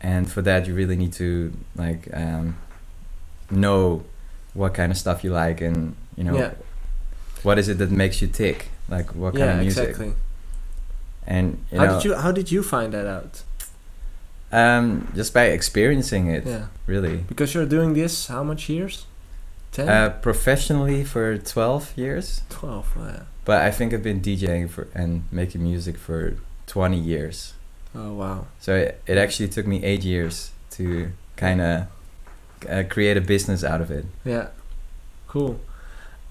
And 0.00 0.28
for 0.28 0.42
that, 0.42 0.66
you 0.66 0.74
really 0.74 0.96
need 0.96 1.12
to 1.24 1.52
like 1.76 2.08
um, 2.12 2.56
know 3.50 4.02
what 4.54 4.74
kind 4.74 4.92
of 4.92 4.98
stuff 4.98 5.24
you 5.24 5.30
like, 5.32 5.60
and 5.60 5.94
you 6.16 6.24
know 6.24 6.36
Yeah. 6.36 6.52
what 7.42 7.58
is 7.58 7.68
it 7.68 7.78
that 7.78 7.90
makes 7.90 8.20
you 8.22 8.28
tick, 8.28 8.68
like 8.88 9.14
what 9.14 9.34
kind 9.34 9.50
of 9.50 9.58
music. 9.60 9.88
exactly. 9.90 10.12
And 11.26 11.64
how 11.70 11.84
know, 11.84 11.94
did 11.94 12.04
you 12.04 12.14
How 12.16 12.32
did 12.32 12.50
you 12.50 12.62
find 12.62 12.92
that 12.92 13.06
out? 13.06 13.42
um, 14.52 15.08
just 15.14 15.32
by 15.32 15.44
experiencing 15.44 16.26
it, 16.26 16.44
Yeah. 16.46 16.66
really. 16.86 17.24
Because 17.28 17.54
you're 17.54 17.66
doing 17.66 17.94
this 17.94 18.26
how 18.28 18.42
much 18.44 18.68
years? 18.68 19.06
10? 19.72 19.88
Uh, 19.88 20.10
professionally 20.20 21.04
for 21.04 21.38
twelve 21.38 21.92
years. 21.96 22.42
12, 22.50 22.86
oh, 22.98 23.04
yeah. 23.06 23.20
But 23.46 23.62
I 23.62 23.70
think 23.70 23.94
I've 23.94 24.02
been 24.02 24.20
DJing 24.20 24.68
for 24.68 24.88
and 24.94 25.22
making 25.32 25.62
music 25.62 25.96
for 25.96 26.36
20 26.66 26.98
years. 26.98 27.54
Oh, 27.94 28.12
wow. 28.12 28.46
So 28.60 28.74
it, 28.76 29.00
it 29.06 29.16
actually 29.16 29.48
took 29.48 29.66
me 29.66 29.82
eight 29.82 30.04
years 30.04 30.50
to 30.72 31.12
kind 31.36 31.60
of 31.62 31.86
uh, 32.68 32.82
create 32.88 33.16
a 33.16 33.20
business 33.20 33.62
out 33.64 33.80
of 33.80 33.90
it. 33.90 34.04
Yeah. 34.24 34.48
Cool. 35.28 35.58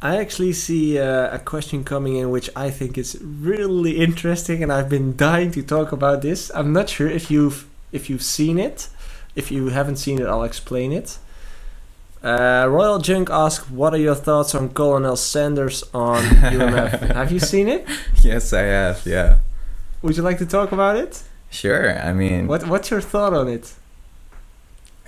I 0.01 0.17
actually 0.17 0.53
see 0.53 0.97
uh, 0.99 1.35
a 1.35 1.39
question 1.39 1.83
coming 1.83 2.15
in 2.15 2.31
which 2.31 2.49
I 2.55 2.71
think 2.71 2.97
is 2.97 3.17
really 3.21 3.97
interesting 3.97 4.63
and 4.63 4.71
I've 4.73 4.89
been 4.89 5.15
dying 5.15 5.51
to 5.51 5.61
talk 5.61 5.91
about 5.91 6.21
this. 6.23 6.49
I'm 6.55 6.73
not 6.73 6.89
sure 6.89 7.07
if 7.07 7.29
you've 7.29 7.67
if 7.91 8.09
you've 8.09 8.23
seen 8.23 8.57
it. 8.57 8.89
If 9.35 9.51
you 9.51 9.69
haven't 9.69 9.97
seen 9.97 10.19
it, 10.19 10.25
I'll 10.27 10.43
explain 10.43 10.91
it. 10.91 11.17
Uh, 12.23 12.67
Royal 12.69 12.99
Junk 12.99 13.29
asked, 13.31 13.71
"What 13.71 13.93
are 13.93 13.97
your 13.97 14.15
thoughts 14.15 14.53
on 14.53 14.69
Colonel 14.69 15.15
Sanders 15.15 15.83
on 15.93 16.21
UMF? 16.53 17.13
Have 17.15 17.31
you 17.31 17.39
seen 17.39 17.67
it? 17.67 17.87
yes, 18.23 18.53
I 18.53 18.61
have. 18.61 19.05
Yeah. 19.05 19.37
Would 20.01 20.17
you 20.17 20.23
like 20.23 20.37
to 20.39 20.45
talk 20.45 20.71
about 20.71 20.95
it? 20.97 21.23
Sure. 21.49 21.97
I 21.99 22.11
mean, 22.13 22.47
What 22.47 22.67
What's 22.67 22.89
your 22.91 23.01
thought 23.01 23.33
on 23.33 23.47
it? 23.47 23.73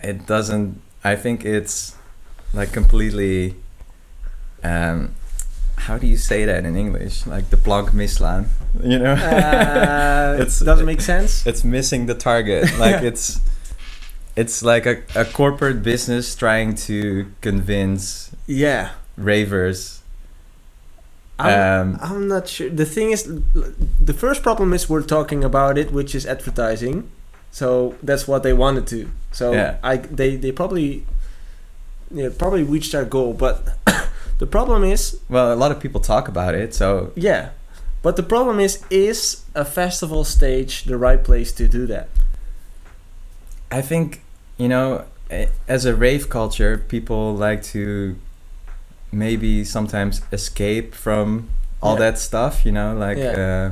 it 0.02 0.26
doesn't. 0.26 0.82
I 1.04 1.16
think 1.16 1.46
it's 1.46 1.96
like 2.54 2.72
completely. 2.72 3.56
Um, 4.64 5.16
how 5.76 5.98
do 5.98 6.08
you 6.08 6.16
say 6.16 6.46
that 6.46 6.64
in 6.66 6.78
English? 6.78 7.26
Like 7.28 7.50
the 7.50 7.58
plank 7.58 7.90
mislaan, 7.94 8.46
you 8.82 8.98
know? 9.00 9.14
Uh, 9.14 10.38
it 10.40 10.46
doesn't 10.64 10.86
make 10.86 11.02
sense. 11.02 11.46
it's 11.46 11.64
missing 11.66 12.06
the 12.06 12.16
target. 12.16 12.72
Like 12.80 13.04
it's, 13.04 13.42
it's 14.38 14.64
like 14.64 14.86
a, 14.86 15.02
a 15.16 15.26
corporate 15.26 15.84
business 15.84 16.36
trying 16.36 16.76
to 16.88 17.28
convince 17.42 18.32
Yeah. 18.48 18.92
ravers. 19.18 20.00
I'm, 21.38 21.60
Um, 21.94 22.00
I'm 22.02 22.28
not 22.30 22.48
sure. 22.48 22.70
The 22.70 22.86
thing 22.86 23.12
is, 23.12 23.24
the 24.00 24.14
first 24.14 24.42
problem 24.44 24.72
is 24.74 24.88
we're 24.88 25.02
talking 25.04 25.44
about 25.44 25.78
it, 25.78 25.92
which 25.92 26.16
is 26.16 26.26
advertising. 26.26 27.10
So 27.54 27.94
that's 28.02 28.28
what 28.28 28.42
they 28.42 28.52
wanted 28.52 28.88
to. 28.88 29.10
So 29.32 29.54
Yeah. 29.54 29.78
I 29.84 29.98
they 29.98 30.36
they 30.36 30.52
probably 30.52 31.06
yeah 32.12 32.30
probably 32.38 32.64
reached 32.64 32.92
their 32.92 33.06
goal, 33.06 33.34
but 33.34 33.56
the 34.40 34.48
problem 34.48 34.84
is 34.84 35.20
well, 35.30 35.54
a 35.54 35.56
lot 35.56 35.72
of 35.72 35.80
people 35.80 36.02
talk 36.02 36.28
about 36.28 36.56
it, 36.56 36.74
so 36.74 37.12
yeah, 37.16 37.50
but 38.02 38.16
the 38.16 38.24
problem 38.24 38.60
is 38.60 38.82
is 38.90 39.44
a 39.56 39.64
festival 39.66 40.24
stage 40.26 40.84
the 40.86 40.98
right 40.98 41.24
place 41.24 41.52
to 41.54 41.68
do 41.68 41.86
that? 41.88 42.10
I 43.72 43.82
think 43.82 44.22
you 44.58 44.68
know, 44.68 45.06
as 45.68 45.86
a 45.86 45.94
rave 45.96 46.30
culture, 46.30 46.78
people 46.78 47.36
like 47.36 47.62
to 47.74 48.16
maybe 49.12 49.64
sometimes 49.64 50.22
escape 50.32 50.96
from 50.96 51.50
all 51.82 51.94
Yeah. 51.94 52.00
that 52.12 52.20
stuff. 52.20 52.66
You 52.66 52.72
know, 52.72 52.96
like 52.98 53.18
Yeah. 53.20 53.38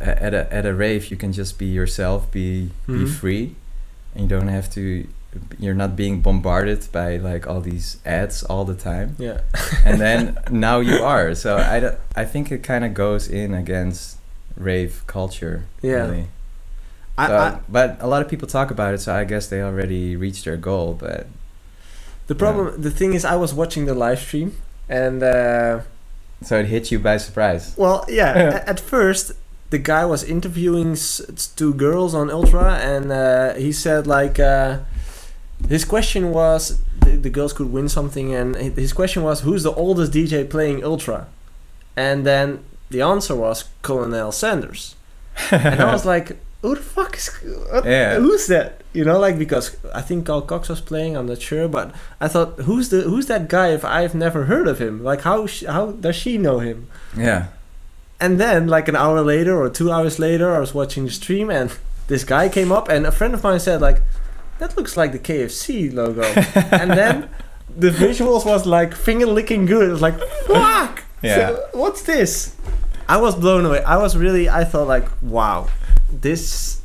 at 0.00 0.34
a 0.34 0.52
at 0.52 0.64
a 0.66 0.74
rave, 0.74 1.10
you 1.10 1.16
can 1.16 1.32
just 1.32 1.58
be 1.58 1.66
yourself, 1.66 2.30
be 2.30 2.70
be 2.86 2.92
Mhm. 3.04 3.08
free, 3.20 3.56
and 4.14 4.22
you 4.24 4.28
don't 4.28 4.48
have 4.48 4.70
to. 4.74 5.06
You're 5.58 5.74
not 5.74 5.94
being 5.94 6.20
bombarded 6.20 6.90
by 6.90 7.16
like 7.18 7.46
all 7.46 7.60
these 7.60 7.98
ads 8.06 8.42
all 8.44 8.64
the 8.64 8.74
time, 8.74 9.14
Yeah, 9.18 9.40
and 9.84 10.00
then 10.00 10.38
now 10.50 10.80
you 10.80 11.04
are. 11.04 11.34
So 11.34 11.58
I, 11.58 11.96
I 12.16 12.24
think 12.24 12.50
it 12.50 12.62
kind 12.62 12.82
of 12.84 12.94
goes 12.94 13.28
in 13.28 13.52
against 13.54 14.16
rave 14.56 15.02
culture. 15.06 15.64
Yeah. 15.82 16.06
Really. 16.06 16.26
I, 17.18 17.26
So, 17.26 17.36
I, 17.36 17.58
but 17.68 17.96
a 18.00 18.06
lot 18.06 18.22
of 18.22 18.28
people 18.28 18.48
talk 18.48 18.70
about 18.70 18.94
it, 18.94 19.00
so 19.00 19.14
I 19.14 19.24
guess 19.24 19.48
they 19.48 19.60
already 19.60 20.16
reached 20.16 20.44
their 20.46 20.56
goal. 20.56 20.94
But 20.98 21.26
the 22.26 22.34
problem, 22.34 22.80
the 22.80 22.90
thing 22.90 23.12
is, 23.14 23.24
I 23.24 23.36
was 23.36 23.52
watching 23.52 23.84
the 23.86 23.94
live 23.94 24.20
stream, 24.20 24.52
and 24.88 25.22
uh, 25.22 25.80
so 26.42 26.58
it 26.58 26.66
hit 26.66 26.90
you 26.90 26.98
by 26.98 27.18
surprise. 27.18 27.74
well, 27.76 28.04
yeah. 28.08 28.34
Yeah. 28.38 28.64
At 28.66 28.80
first, 28.80 29.32
the 29.70 29.78
guy 29.78 30.04
was 30.06 30.24
interviewing 30.24 30.96
two 31.56 31.74
girls 31.74 32.14
on 32.14 32.30
Ultra, 32.30 32.74
and 32.76 33.12
uh, 33.12 33.54
he 33.54 33.72
said 33.72 34.06
like 34.06 34.38
uh, 34.40 34.78
his 35.68 35.84
question 35.84 36.30
was 36.32 36.80
the, 37.00 37.16
the 37.16 37.30
girls 37.30 37.52
could 37.52 37.72
win 37.72 37.88
something, 37.88 38.34
and 38.34 38.54
his 38.56 38.92
question 38.92 39.22
was 39.22 39.40
who's 39.40 39.62
the 39.62 39.72
oldest 39.72 40.12
DJ 40.12 40.48
playing 40.48 40.84
Ultra, 40.84 41.26
and 41.96 42.24
then 42.26 42.60
the 42.90 43.02
answer 43.02 43.34
was 43.34 43.64
Colonel 43.82 44.32
Sanders, 44.32 44.94
and 45.50 45.80
I 45.82 45.92
was 45.92 46.06
like, 46.06 46.36
who 46.62 46.74
the 46.74 46.80
fuck 46.80 47.16
is 47.16 47.28
what, 47.70 47.84
Yeah. 47.84 48.16
who's 48.18 48.46
that? 48.46 48.82
You 48.94 49.04
know, 49.04 49.18
like 49.20 49.38
because 49.38 49.76
I 49.94 50.00
think 50.00 50.26
Carl 50.26 50.42
Cox 50.42 50.68
was 50.70 50.80
playing. 50.80 51.16
I'm 51.16 51.26
not 51.26 51.42
sure, 51.42 51.68
but 51.68 51.94
I 52.20 52.26
thought 52.28 52.60
who's 52.60 52.88
the 52.88 53.02
who's 53.02 53.26
that 53.26 53.48
guy 53.48 53.68
if 53.68 53.84
I've 53.84 54.14
never 54.14 54.44
heard 54.46 54.66
of 54.66 54.80
him? 54.80 55.04
Like 55.04 55.20
how 55.20 55.46
sh- 55.46 55.64
how 55.68 55.92
does 55.92 56.16
she 56.16 56.38
know 56.38 56.58
him? 56.60 56.88
yeah. 57.16 57.48
And 58.20 58.40
then, 58.40 58.66
like 58.66 58.88
an 58.88 58.96
hour 58.96 59.20
later 59.20 59.56
or 59.60 59.70
two 59.70 59.92
hours 59.92 60.18
later, 60.18 60.54
I 60.54 60.58
was 60.58 60.74
watching 60.74 61.04
the 61.04 61.10
stream, 61.10 61.50
and 61.50 61.76
this 62.08 62.24
guy 62.24 62.48
came 62.48 62.72
up, 62.72 62.88
and 62.88 63.06
a 63.06 63.12
friend 63.12 63.32
of 63.34 63.42
mine 63.44 63.60
said, 63.60 63.80
like, 63.80 64.02
"That 64.58 64.76
looks 64.76 64.96
like 64.96 65.12
the 65.12 65.18
KFC 65.18 65.92
logo." 65.92 66.22
and 66.72 66.90
then 66.90 67.30
the 67.76 67.90
visuals 67.90 68.44
was 68.44 68.66
like 68.66 68.94
finger 68.94 69.26
licking 69.26 69.66
good. 69.66 69.88
It 69.88 69.92
was 69.92 70.02
like, 70.02 70.18
"Fuck! 70.46 71.04
Yeah. 71.22 71.36
So, 71.36 71.68
what's 71.72 72.02
this?" 72.02 72.56
I 73.08 73.16
was 73.18 73.34
blown 73.36 73.64
away. 73.64 73.82
I 73.84 73.96
was 73.96 74.16
really. 74.16 74.48
I 74.48 74.64
thought 74.64 74.88
like, 74.88 75.08
"Wow, 75.22 75.68
this, 76.10 76.82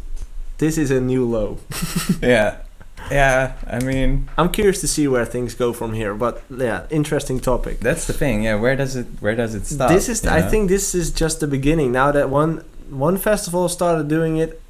this 0.59 0.77
is 0.77 0.91
a 0.91 1.01
new 1.01 1.25
low." 1.25 1.57
yeah. 2.21 2.57
Yeah. 3.11 3.53
I 3.67 3.79
mean, 3.83 4.29
I'm 4.37 4.49
curious 4.51 4.81
to 4.81 4.87
see 4.87 5.07
where 5.07 5.25
things 5.25 5.53
go 5.55 5.73
from 5.73 5.93
here. 5.93 6.13
But 6.13 6.41
yeah, 6.49 6.85
interesting 6.89 7.39
topic. 7.39 7.79
that's 7.79 8.05
the 8.07 8.13
thing. 8.13 8.43
Yeah. 8.43 8.55
Where 8.55 8.75
does 8.75 8.95
it 8.95 9.07
Where 9.19 9.35
does 9.35 9.53
it 9.55 9.65
stop? 9.65 9.89
This 9.89 10.09
is. 10.09 10.23
you 10.23 10.29
I 10.29 10.39
know? 10.41 10.49
think 10.49 10.69
this 10.69 10.95
is 10.95 11.11
just 11.11 11.39
the 11.39 11.47
beginning. 11.47 11.91
Now 11.91 12.11
that 12.11 12.29
one 12.29 12.63
one 12.89 13.17
festival 13.17 13.67
started 13.69 14.07
doing 14.07 14.37
it, 14.37 14.61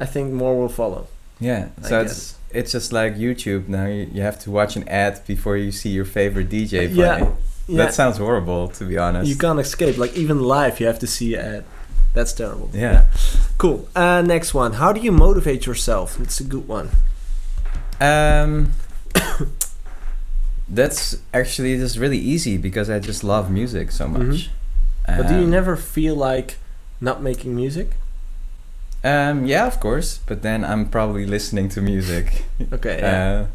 I 0.00 0.06
think 0.06 0.32
more 0.32 0.58
will 0.58 0.68
follow. 0.68 1.06
Yeah. 1.40 1.68
So 1.82 2.00
it's 2.00 2.36
it's 2.50 2.72
just 2.72 2.92
like 2.92 3.16
YouTube 3.16 3.68
now. 3.68 3.86
You, 3.86 4.08
you 4.12 4.22
have 4.22 4.38
to 4.44 4.50
watch 4.50 4.76
an 4.76 4.88
ad 4.88 5.20
before 5.26 5.56
you 5.56 5.72
see 5.72 5.90
your 5.90 6.04
favorite 6.04 6.48
DJ 6.48 6.92
play. 6.94 7.04
Yeah. 7.04 7.30
Yeah, 7.66 7.78
That 7.78 7.94
sounds 7.94 8.18
horrible, 8.18 8.68
to 8.68 8.84
be 8.84 8.98
honest. 8.98 9.26
you 9.26 9.36
can't 9.36 9.58
escape. 9.58 9.96
Like 9.96 10.14
even 10.14 10.38
live, 10.42 10.80
you 10.80 10.86
have 10.86 10.98
to 10.98 11.06
see 11.06 11.34
an 11.34 11.40
ad. 11.56 11.64
That's 12.12 12.32
terrible. 12.34 12.68
Yeah. 12.74 13.06
Cool. 13.56 13.88
Uh, 13.96 14.20
next 14.22 14.52
one. 14.54 14.74
How 14.74 14.92
do 14.92 15.00
you 15.00 15.10
motivate 15.10 15.64
yourself? 15.66 16.20
It's 16.20 16.38
a 16.40 16.44
good 16.44 16.68
one. 16.68 16.90
Um, 18.00 18.72
that's 20.68 21.16
actually 21.32 21.76
just 21.76 21.98
really 21.98 22.18
easy 22.18 22.56
because 22.56 22.88
I 22.88 22.98
just 22.98 23.22
love 23.22 23.50
music 23.50 23.92
so 23.92 24.08
much. 24.08 24.48
Mhm. 25.06 25.18
But 25.18 25.28
do 25.28 25.34
you 25.34 25.44
Um, 25.44 25.50
never 25.50 25.76
feel 25.76 26.14
like 26.16 26.56
not 27.00 27.22
making 27.22 27.54
music? 27.54 27.90
Um, 29.04 29.44
yeah, 29.44 29.66
of 29.66 29.78
course. 29.80 30.20
But 30.26 30.40
then 30.42 30.64
I'm 30.64 30.88
probably 30.88 31.26
listening 31.26 31.68
to 31.70 31.82
music. 31.82 32.44
Okay. 32.72 32.98
Yeah. 33.00 33.44
Uh, 33.44 33.46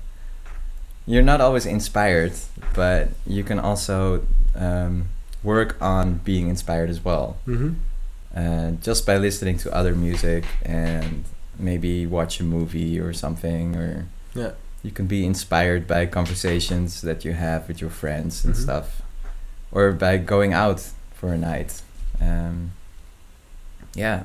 you're 1.08 1.24
not 1.24 1.41
always 1.41 1.65
inspired, 1.65 2.34
but 2.75 3.10
you 3.25 3.43
can 3.43 3.58
also 3.60 4.22
um, 4.55 5.08
work 5.41 5.75
on 5.81 6.19
being 6.24 6.48
inspired 6.50 6.89
as 6.89 7.03
well. 7.03 7.38
mm-hmm. 7.48 7.74
Uh, 8.36 8.72
just 8.79 9.08
by 9.08 9.17
listening 9.17 9.58
to 9.58 9.74
other 9.74 9.96
music 9.96 10.43
and 10.63 11.24
maybe 11.58 12.05
watch 12.05 12.39
a 12.39 12.43
movie 12.43 13.00
or 13.00 13.12
something, 13.12 13.75
or 13.75 14.05
Yeah. 14.33 14.51
you 14.83 14.91
can 14.91 15.07
be 15.07 15.25
inspired 15.25 15.88
by 15.88 16.05
conversations 16.05 17.01
that 17.01 17.25
you 17.25 17.33
have 17.33 17.67
with 17.67 17.81
your 17.81 17.89
friends 17.89 18.45
and 18.45 18.53
Mhm. 18.55 18.62
stuff, 18.62 19.01
or 19.71 19.91
by 19.91 20.17
going 20.17 20.53
out 20.53 20.81
for 21.13 21.33
a 21.33 21.38
night. 21.38 21.81
Um, 22.21 22.71
yeah, 23.93 24.24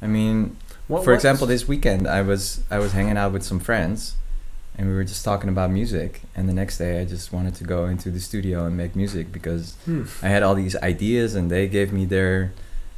I 0.00 0.06
mean, 0.06 0.56
What, 0.88 1.04
for 1.04 1.10
what's- 1.12 1.24
example, 1.24 1.46
this 1.46 1.66
weekend 1.68 2.06
I 2.08 2.22
was 2.22 2.60
I 2.70 2.78
was 2.78 2.92
hanging 2.92 3.16
out 3.16 3.32
with 3.32 3.42
some 3.42 3.60
friends, 3.60 4.14
and 4.76 4.88
we 4.88 4.94
were 4.94 5.04
just 5.04 5.24
talking 5.24 5.48
about 5.50 5.70
music. 5.70 6.22
And 6.34 6.48
the 6.48 6.52
next 6.54 6.78
day, 6.78 7.00
I 7.00 7.04
just 7.04 7.32
wanted 7.32 7.54
to 7.56 7.64
go 7.64 7.86
into 7.86 8.10
the 8.10 8.20
studio 8.20 8.64
and 8.66 8.76
make 8.76 8.94
music 8.96 9.32
because 9.32 9.74
Hmm. 9.84 10.04
I 10.22 10.28
had 10.28 10.42
all 10.42 10.54
these 10.54 10.76
ideas, 10.76 11.34
and 11.34 11.50
they 11.50 11.68
gave 11.68 11.92
me 11.92 12.04
their 12.06 12.52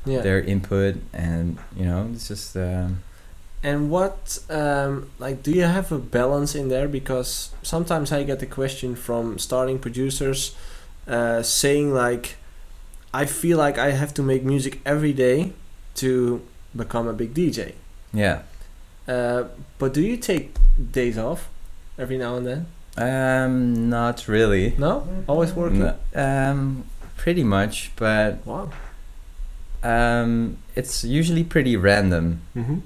Yeah. 0.04 0.20
their 0.22 0.40
input, 0.40 0.96
and 1.12 1.58
you 1.76 1.84
know, 1.84 2.08
it's 2.14 2.28
just 2.28 2.56
um, 2.56 3.02
And 3.62 3.90
what, 3.90 4.38
um, 4.48 5.10
like, 5.18 5.42
do 5.42 5.50
you 5.50 5.62
have 5.62 5.90
a 5.90 5.98
balance 5.98 6.54
in 6.54 6.68
there? 6.68 6.86
Because 6.86 7.50
sometimes 7.62 8.12
I 8.12 8.22
get 8.22 8.38
the 8.38 8.46
question 8.46 8.94
from 8.94 9.38
starting 9.38 9.78
producers 9.78 10.54
uh, 11.08 11.42
saying, 11.42 11.92
like, 11.92 12.36
I 13.12 13.24
feel 13.24 13.58
like 13.58 13.78
I 13.78 13.90
have 13.92 14.12
to 14.14 14.22
make 14.22 14.44
music 14.44 14.80
every 14.84 15.12
day 15.12 15.52
to 15.96 16.42
become 16.76 17.08
a 17.08 17.12
big 17.12 17.34
DJ. 17.34 17.72
yeah. 18.12 18.42
Uh, 19.08 19.44
but 19.78 19.94
do 19.94 20.02
you 20.02 20.16
take 20.16 20.56
days 20.92 21.16
off 21.16 21.48
every 21.96 22.18
now 22.18 22.34
and 22.36 22.44
then? 22.44 22.66
Um, 22.98 23.88
not 23.88 24.26
really. 24.26 24.74
No? 24.78 25.06
Always 25.28 25.52
working? 25.52 25.78
No, 25.78 25.94
um, 26.14 26.84
pretty 27.16 27.44
much, 27.44 27.92
but 27.94 28.44
Wow. 28.44 28.70
um, 29.84 30.56
it's 30.74 31.04
usually 31.04 31.44
pretty 31.44 31.76
random. 31.76 32.40
Mm-hmm. 32.56 32.78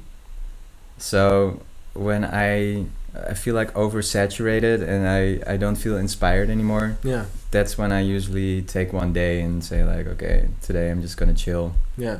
So 1.00 1.60
when 1.94 2.24
I 2.24 2.86
I 3.30 3.34
feel 3.34 3.56
like 3.56 3.74
oversaturated 3.74 4.86
and 4.86 5.08
I, 5.08 5.52
I 5.52 5.56
don't 5.56 5.74
feel 5.74 5.96
inspired 5.96 6.48
anymore, 6.48 6.96
Yeah. 7.02 7.24
that's 7.50 7.76
when 7.76 7.90
I 7.90 8.02
usually 8.02 8.62
take 8.62 8.92
one 8.92 9.12
day 9.12 9.40
and 9.40 9.64
say 9.64 9.82
like, 9.82 10.06
okay, 10.06 10.48
today 10.62 10.90
I'm 10.92 11.02
just 11.02 11.16
gonna 11.16 11.34
chill 11.34 11.74
Yeah. 11.96 12.18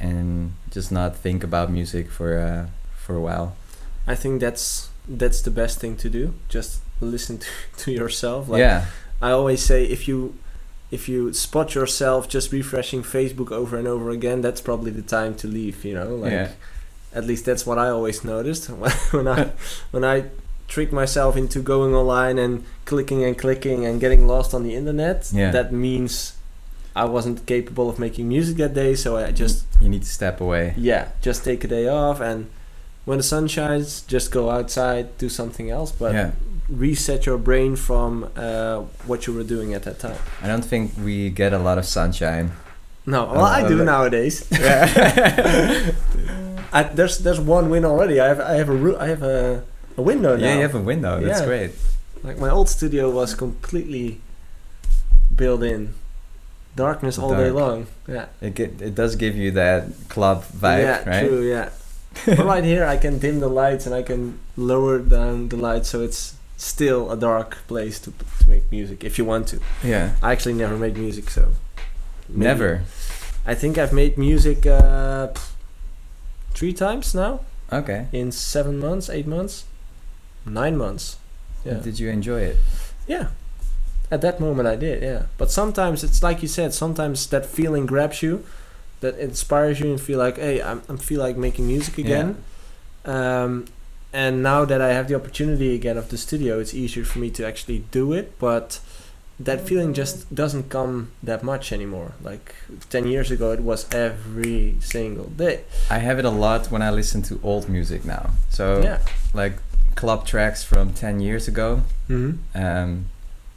and 0.00 0.54
just 0.72 0.90
not 0.90 1.16
think 1.16 1.44
about 1.44 1.70
music 1.70 2.10
for 2.10 2.36
uh, 2.38 2.66
for 2.96 3.14
a 3.14 3.20
while. 3.20 3.54
I 4.08 4.16
think 4.16 4.40
that's 4.40 4.88
that's 5.08 5.40
the 5.42 5.50
best 5.52 5.78
thing 5.78 5.96
to 5.98 6.08
do. 6.10 6.34
Just 6.48 6.80
listen 7.00 7.38
to, 7.38 7.46
to 7.84 7.92
yourself. 7.92 8.48
Like, 8.48 8.58
yeah, 8.60 8.86
I 9.22 9.30
always 9.30 9.62
say 9.62 9.84
if 9.84 10.08
you 10.08 10.34
if 10.90 11.08
you 11.08 11.32
spot 11.32 11.74
yourself 11.74 12.28
just 12.28 12.50
refreshing 12.52 13.02
Facebook 13.04 13.52
over 13.52 13.76
and 13.78 13.86
over 13.86 14.10
again, 14.10 14.40
that's 14.40 14.60
probably 14.60 14.90
the 14.90 15.02
time 15.02 15.34
to 15.36 15.46
leave. 15.46 15.84
You 15.84 15.94
know, 15.94 16.16
like 16.16 16.32
yeah, 16.32 16.48
at 17.14 17.24
least 17.24 17.44
that's 17.44 17.64
what 17.66 17.78
I 17.78 17.88
always 17.88 18.24
noticed 18.24 18.66
when 19.12 19.26
I 19.28 19.50
when 19.92 20.04
I 20.04 20.24
trick 20.68 20.92
myself 20.92 21.36
into 21.36 21.60
going 21.60 21.94
online 21.94 22.38
and 22.38 22.64
clicking 22.84 23.22
and 23.24 23.36
clicking 23.38 23.84
and 23.86 24.00
getting 24.00 24.26
lost 24.26 24.54
on 24.54 24.62
the 24.64 24.74
internet. 24.74 25.30
Yeah. 25.32 25.50
That 25.50 25.72
means 25.72 26.36
I 26.96 27.04
wasn't 27.04 27.44
capable 27.46 27.88
of 27.90 27.98
making 27.98 28.28
music 28.28 28.56
that 28.58 28.74
day, 28.74 28.94
so 28.94 29.16
I 29.16 29.30
just 29.32 29.64
you 29.80 29.88
need 29.88 30.02
to 30.02 30.08
step 30.08 30.40
away. 30.40 30.74
yeah 30.76 31.08
just 31.20 31.44
take 31.44 31.64
a 31.64 31.68
day 31.68 31.86
off 31.88 32.20
and 32.20 32.46
when 33.06 33.18
the 33.18 33.24
sun 33.24 33.48
shines, 33.48 34.00
just 34.02 34.30
go 34.32 34.48
outside, 34.48 35.18
do 35.18 35.28
something 35.28 35.68
else, 35.70 35.92
but 35.92 36.14
yeah, 36.14 36.30
reset 36.70 37.26
your 37.26 37.36
brain 37.36 37.76
from 37.76 38.30
uh, 38.34 38.80
what 39.06 39.26
you 39.26 39.34
were 39.34 39.42
doing 39.44 39.74
at 39.74 39.82
that 39.82 39.98
time. 39.98 40.16
I 40.42 40.46
don't 40.46 40.64
think 40.64 40.92
we 40.96 41.28
get 41.28 41.52
a 41.52 41.58
lot 41.58 41.76
of 41.76 41.84
sunshine. 41.84 42.52
No, 43.04 43.26
well, 43.26 43.44
I 43.44 43.60
Uh, 43.62 43.68
do 43.68 43.84
nowadays. 43.84 44.48
Yeah, 44.50 44.86
I, 46.74 46.82
there's 46.82 47.18
there's 47.18 47.40
one 47.40 47.70
win 47.70 47.84
already. 47.84 48.18
I 48.20 48.26
have 48.28 48.40
I 48.40 48.54
have 48.60 48.68
a 48.68 48.96
I 49.00 49.06
have 49.08 49.22
a, 49.22 49.62
a 49.96 50.02
window 50.02 50.36
now. 50.36 50.44
yeah, 50.44 50.54
you 50.56 50.62
have 50.62 50.74
a 50.74 50.80
window. 50.92 51.20
That's 51.20 51.40
Yeah. 51.40 51.46
great. 51.46 51.70
like 52.24 52.38
my 52.38 52.50
old 52.50 52.68
studio 52.68 53.10
was 53.10 53.34
completely 53.34 54.20
built 55.36 55.62
in, 55.62 55.94
darkness 56.76 57.18
all 57.18 57.34
day 57.34 57.50
long. 57.50 57.86
Yeah, 58.08 58.26
It 58.40 58.54
get, 58.54 58.80
it 58.80 58.94
does 58.94 59.16
give 59.16 59.36
you 59.36 59.50
that 59.52 59.84
club 60.08 60.44
vibe, 60.44 60.82
yeah, 60.82 61.08
right? 61.08 61.28
true, 61.28 61.42
yeah. 61.48 61.68
but 62.26 62.38
right 62.52 62.64
here, 62.64 62.84
I 62.86 62.96
can 62.96 63.18
dim 63.18 63.40
the 63.40 63.48
lights 63.48 63.86
and 63.86 63.94
I 63.94 64.02
can 64.02 64.38
lower 64.56 64.98
down 64.98 65.48
the 65.48 65.56
lights, 65.56 65.88
so 65.90 66.00
it's 66.02 66.34
still 66.56 67.10
a 67.10 67.16
dark 67.16 67.58
place 67.66 67.98
to 68.00 68.12
to 68.40 68.48
make 68.48 68.64
music 68.70 69.04
if 69.04 69.18
you 69.18 69.24
want 69.26 69.48
to. 69.48 69.58
Yeah. 69.82 70.14
I 70.22 70.32
actually 70.32 70.54
never 70.54 70.76
made 70.78 70.96
music, 70.96 71.30
so 71.30 71.42
maybe- 72.28 72.44
Never. 72.44 72.82
I 73.46 73.54
think 73.54 73.76
I've 73.76 73.92
made 73.92 74.16
music 74.16 74.64
uh, 74.66 75.28
three 76.54 76.72
times 76.72 77.14
now 77.14 77.40
Okay. 77.72 78.06
in 78.12 78.32
seven 78.32 78.78
months, 78.78 79.10
eight 79.10 79.26
months, 79.26 79.64
nine 80.46 80.76
months. 80.76 81.16
Yeah. 81.64 81.74
Did 81.74 81.98
you 81.98 82.08
enjoy 82.10 82.40
it? 82.42 82.56
Yeah. 83.06 83.28
At 84.10 84.20
that 84.20 84.38
moment, 84.38 84.68
I 84.68 84.76
did. 84.76 85.02
Yeah. 85.02 85.22
But 85.38 85.50
sometimes 85.50 86.04
it's 86.04 86.22
like 86.22 86.42
you 86.42 86.48
said. 86.48 86.72
Sometimes 86.74 87.26
that 87.28 87.46
feeling 87.46 87.86
grabs 87.86 88.22
you, 88.22 88.44
that 89.00 89.18
inspires 89.18 89.80
you, 89.80 89.90
and 89.90 90.00
feel 90.00 90.18
like, 90.18 90.36
hey, 90.36 90.62
I'm, 90.62 90.82
I'm 90.88 90.98
feel 90.98 91.20
like 91.20 91.36
making 91.36 91.66
music 91.66 91.98
again. 91.98 92.36
Yeah. 93.06 93.42
Um, 93.44 93.64
and 94.12 94.42
now 94.42 94.64
that 94.66 94.80
I 94.80 94.90
have 94.92 95.08
the 95.08 95.14
opportunity 95.16 95.74
again 95.74 95.96
of 95.98 96.08
the 96.10 96.18
studio, 96.18 96.60
it's 96.60 96.74
easier 96.74 97.04
for 97.04 97.18
me 97.18 97.30
to 97.30 97.46
actually 97.46 97.78
do 97.90 98.12
it. 98.12 98.38
But 98.38 98.78
that 99.40 99.60
feeling 99.68 99.94
just 99.94 100.32
doesn't 100.34 100.68
come 100.70 101.10
that 101.22 101.42
much 101.42 101.72
anymore. 101.72 102.12
Like 102.22 102.54
ten 102.90 103.06
years 103.06 103.30
ago, 103.30 103.52
it 103.52 103.60
was 103.60 103.86
every 103.92 104.76
single 104.80 105.26
day. 105.36 105.60
I 105.90 105.98
have 105.98 106.18
it 106.18 106.24
a 106.24 106.30
lot 106.30 106.70
when 106.70 106.82
I 106.82 106.90
listen 106.90 107.22
to 107.22 107.40
old 107.42 107.68
music 107.68 108.04
now. 108.04 108.30
So 108.50 108.80
yeah. 108.82 108.98
like 109.32 109.54
club 109.96 110.26
tracks 110.26 110.64
from 110.64 110.92
10 110.92 111.20
years 111.20 111.46
ago 111.48 111.80
Mm-hmm. 112.08 112.32
um, 112.58 113.06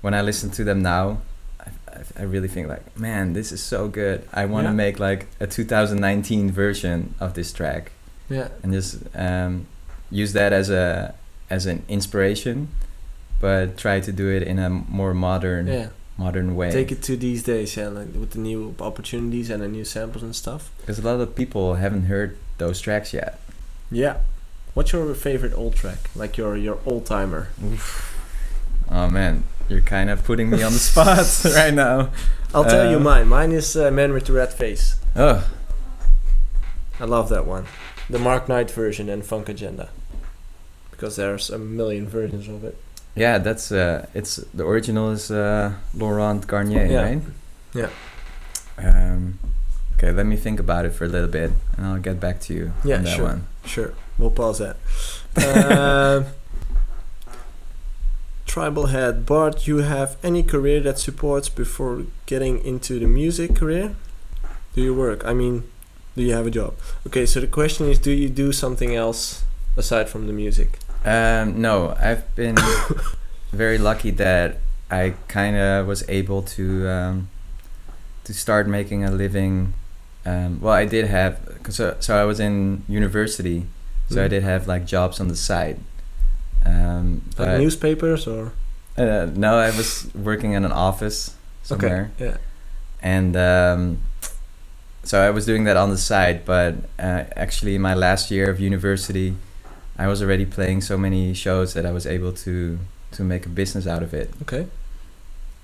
when 0.01 0.13
i 0.13 0.21
listen 0.21 0.51
to 0.51 0.63
them 0.63 0.83
now 0.83 1.17
I, 1.59 1.69
I, 1.89 1.99
I 2.19 2.23
really 2.23 2.47
think 2.47 2.67
like 2.67 2.83
man 2.95 3.33
this 3.33 3.51
is 3.51 3.61
so 3.63 3.87
good 3.87 4.21
i 4.31 4.45
want 4.45 4.65
to 4.65 4.69
Yeah. 4.69 4.75
make 4.85 4.99
like 4.99 5.25
a 5.39 5.47
2019 5.47 6.51
version 6.51 7.15
of 7.19 7.33
this 7.33 7.51
track 7.51 7.91
Yeah. 8.29 8.49
and 8.61 8.71
just 8.71 8.99
um, 9.15 9.65
use 10.11 10.33
that 10.33 10.53
as 10.53 10.69
a 10.69 11.15
as 11.49 11.65
an 11.65 11.81
inspiration 11.89 12.67
but 13.39 13.77
try 13.77 13.99
to 13.99 14.11
do 14.11 14.29
it 14.29 14.43
in 14.43 14.59
a 14.59 14.69
more 14.69 15.13
modern 15.13 15.67
Yeah. 15.67 15.87
modern 16.17 16.55
way 16.55 16.71
Take 16.71 16.91
it 16.91 17.01
to 17.03 17.15
these 17.15 17.43
days, 17.43 17.77
yeah, 17.77 17.89
like 17.89 18.13
with 18.13 18.31
the 18.31 18.39
new 18.39 18.75
opportunities 18.79 19.49
and 19.49 19.61
the 19.61 19.67
new 19.67 19.85
samples 19.85 20.23
and 20.23 20.35
stuff. 20.35 20.71
because 20.81 20.97
a 20.99 21.03
lot 21.03 21.19
of 21.21 21.35
people 21.35 21.75
haven't 21.75 22.03
heard 22.05 22.37
those 22.57 22.81
tracks 22.81 23.13
yet 23.13 23.39
Yeah. 23.91 24.17
What's 24.73 24.91
your 24.93 25.13
favorite 25.15 25.53
old 25.55 25.75
track? 25.75 26.09
Like 26.15 26.37
your 26.37 26.55
your 26.57 26.77
old 26.85 27.05
timer? 27.05 27.49
oh 28.89 29.09
man 29.09 29.43
you're 29.69 29.81
kind 29.81 30.09
of 30.09 30.23
putting 30.23 30.49
me 30.49 30.63
on 30.63 30.71
the 30.71 30.79
spot 30.79 31.27
right 31.55 31.73
now 31.73 32.09
I'll 32.55 32.63
tell 32.63 32.89
you 32.89 32.97
Uh, 32.97 33.01
mine. 33.01 33.27
Mine 33.27 33.51
is 33.51 33.75
uh, 33.75 33.91
Man 33.91 34.13
with 34.13 34.25
the 34.25 34.33
Red 34.33 34.53
Face. 34.53 34.95
oh 35.15 35.43
I 36.99 37.05
love 37.05 37.29
that 37.29 37.45
one. 37.45 37.65
The 38.09 38.17
Mark 38.17 38.47
Knight 38.49 38.71
version 38.71 39.07
and 39.09 39.23
Funk 39.23 39.49
Agenda. 39.49 39.89
Because 40.89 41.15
there's 41.17 41.49
a 41.51 41.59
million 41.59 42.07
versions 42.07 42.47
of 42.47 42.63
it. 42.63 42.75
Yeah, 43.17 43.39
that's 43.39 43.71
uh, 43.71 44.05
it's 44.13 44.37
the 44.53 44.63
original 44.65 45.11
is 45.11 45.31
uh, 45.31 45.73
Laurent 45.93 46.45
Garnier, 46.47 46.85
Yeah. 46.85 47.01
right? 47.03 47.21
Yeah. 47.73 47.89
Um, 48.77 49.39
okay, 49.97 50.11
let 50.11 50.25
me 50.25 50.35
think 50.37 50.59
about 50.59 50.85
it 50.85 50.93
for 50.93 51.05
a 51.05 51.07
little 51.09 51.27
bit, 51.27 51.51
and 51.77 51.85
I'll 51.87 51.99
get 51.99 52.19
back 52.19 52.39
to 52.41 52.53
you 52.53 52.71
Yeah, 52.85 52.97
on 52.97 53.03
that 53.03 53.15
sure. 53.15 53.25
one. 53.25 53.47
Sure, 53.65 53.93
we'll 54.19 54.29
pause 54.31 54.59
that. 54.59 54.77
uh, 55.35 56.23
Tribal 58.45 58.87
Head, 58.87 59.25
Bart, 59.25 59.67
you 59.67 59.77
have 59.79 60.15
any 60.23 60.41
career 60.43 60.79
that 60.81 60.97
supports 60.99 61.49
before 61.49 62.03
getting 62.25 62.63
into 62.63 62.97
the 62.99 63.05
music 63.07 63.55
career? 63.55 63.95
Do 64.73 64.81
you 64.81 64.93
work? 64.95 65.25
I 65.25 65.33
mean, 65.33 65.63
do 66.15 66.23
you 66.23 66.33
have 66.33 66.47
a 66.47 66.51
job? 66.51 66.75
Okay, 67.05 67.25
so 67.25 67.39
the 67.41 67.47
question 67.47 67.87
is 67.89 67.99
do 67.99 68.11
you 68.11 68.29
do 68.29 68.51
something 68.53 68.95
else 68.95 69.43
aside 69.75 70.07
from 70.09 70.27
the 70.27 70.33
music? 70.33 70.79
Um, 71.05 71.61
no, 71.61 71.95
I've 71.99 72.23
been 72.35 72.55
very 73.51 73.77
lucky 73.77 74.11
that 74.11 74.57
I 74.91 75.13
kind 75.27 75.55
of 75.55 75.87
was 75.87 76.03
able 76.09 76.41
to 76.43 76.87
um, 76.89 77.29
to 78.25 78.33
start 78.33 78.67
making 78.67 79.03
a 79.03 79.11
living. 79.11 79.73
Um, 80.25 80.59
well, 80.61 80.73
I 80.73 80.85
did 80.85 81.05
have 81.07 81.39
so 81.69 81.95
so 81.99 82.17
I 82.17 82.25
was 82.25 82.39
in 82.39 82.83
university, 82.89 83.65
so 84.09 84.21
I 84.21 84.27
Mhm. 84.27 84.29
did 84.29 84.43
have 84.43 84.67
like 84.67 84.85
jobs 84.85 85.19
on 85.19 85.27
the 85.27 85.35
side. 85.35 85.79
Um, 86.65 87.21
Like 87.37 87.59
newspapers 87.59 88.27
or? 88.27 88.51
Uh, 88.97 89.27
no, 89.35 89.57
I 89.59 89.69
was 89.77 90.07
working 90.15 90.53
in 90.53 90.65
an 90.65 90.71
office 90.71 91.35
somewhere, 91.63 92.09
Okay, 92.19 92.25
yeah. 92.31 92.37
and 93.01 93.37
um, 93.37 93.97
so 95.03 95.21
I 95.21 95.29
was 95.29 95.45
doing 95.45 95.65
that 95.65 95.77
on 95.77 95.91
the 95.91 95.97
side. 95.97 96.43
But 96.45 96.73
uh, 96.99 97.23
actually, 97.35 97.77
my 97.77 97.93
last 97.93 98.31
year 98.31 98.49
of 98.49 98.59
university, 98.59 99.35
I 99.97 100.07
was 100.07 100.21
already 100.21 100.45
playing 100.45 100.81
so 100.81 100.97
many 100.97 101.33
shows 101.33 101.73
that 101.73 101.85
I 101.85 101.91
was 101.91 102.05
able 102.05 102.31
to 102.45 102.79
to 103.11 103.23
make 103.23 103.45
a 103.45 103.49
business 103.49 103.87
out 103.87 104.03
of 104.03 104.13
it. 104.13 104.29
Okay. 104.41 104.67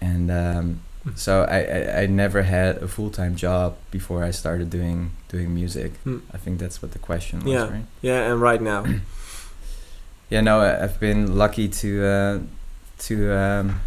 And 0.01 0.31
um, 0.31 0.79
Mm. 1.05 1.17
so 1.17 1.43
I, 1.43 1.59
I 1.59 2.01
I 2.03 2.05
never 2.07 2.43
had 2.43 2.77
a 2.81 2.87
full 2.87 3.09
time 3.09 3.35
job 3.35 3.75
before 3.91 4.23
I 4.29 4.31
started 4.31 4.69
doing 4.69 5.11
doing 5.33 5.53
music. 5.53 5.91
Mm. 6.05 6.21
I 6.33 6.37
think 6.37 6.59
that's 6.59 6.81
what 6.81 6.91
the 6.93 6.99
question 6.99 7.39
was, 7.43 7.51
Yeah. 7.53 7.69
right? 7.69 7.85
Yeah, 8.01 8.31
and 8.31 8.41
right 8.41 8.61
now. 8.61 8.85
Yeah, 10.29 10.41
no, 10.41 10.61
I- 10.61 10.83
I've 10.83 10.99
been 10.99 11.35
lucky 11.37 11.67
to 11.67 11.89
uh, 12.05 12.39
to 13.07 13.15
um, 13.37 13.81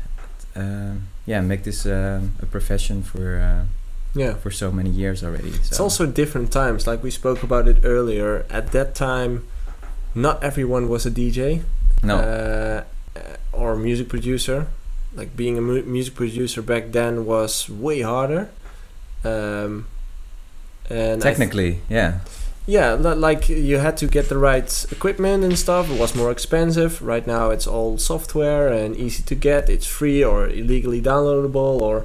um 0.55 1.09
yeah 1.27 1.41
make 1.41 1.63
this 1.65 1.87
um, 1.87 2.35
a 2.43 2.47
profession 2.47 3.03
for 3.03 3.39
uh, 3.41 3.65
yeah. 4.15 4.35
for 4.35 4.51
so 4.51 4.71
many 4.71 4.91
years 4.91 5.23
already. 5.25 5.53
So. 5.53 5.59
It's 5.71 5.81
also 5.81 6.07
different 6.07 6.53
times, 6.53 6.87
like 6.87 7.03
we 7.03 7.11
spoke 7.11 7.43
about 7.43 7.67
it 7.69 7.79
earlier. 7.85 8.45
At 8.51 8.71
that 8.73 8.95
time, 8.95 9.43
not 10.17 10.43
everyone 10.43 10.89
was 10.89 11.07
a 11.07 11.11
DJ. 11.11 11.63
no, 12.03 12.17
uh, 12.17 12.83
or 13.53 13.77
music 13.77 14.09
producer. 14.09 14.67
Like 15.15 15.31
being 15.37 15.57
a 15.59 15.61
mu- 15.61 15.83
music 15.85 16.15
producer 16.15 16.63
back 16.63 16.93
then 16.93 17.25
was 17.25 17.69
way 17.71 18.03
harder. 18.03 18.49
Um, 19.25 19.87
and 20.91 21.23
I 21.23 21.25
th- 21.25 21.37
technically, 21.37 21.81
yeah, 21.89 22.21
yeah, 22.67 22.95
li- 22.95 23.15
like 23.15 23.49
you 23.49 23.79
had 23.79 23.97
to 23.99 24.07
get 24.07 24.29
the 24.29 24.37
right 24.39 24.87
equipment 24.93 25.43
and 25.45 25.59
stuff. 25.59 25.91
It 25.91 25.99
was 25.99 26.15
more 26.15 26.31
expensive. 26.31 27.01
Right 27.03 27.27
now, 27.27 27.51
it's 27.51 27.67
all 27.67 27.99
software 27.99 28.69
and 28.69 28.95
easy 28.97 29.23
to 29.25 29.35
get. 29.35 29.69
It's 29.69 29.87
free 29.87 30.23
or 30.23 30.49
illegally 30.49 31.01
downloadable 31.01 31.81
or 31.81 32.05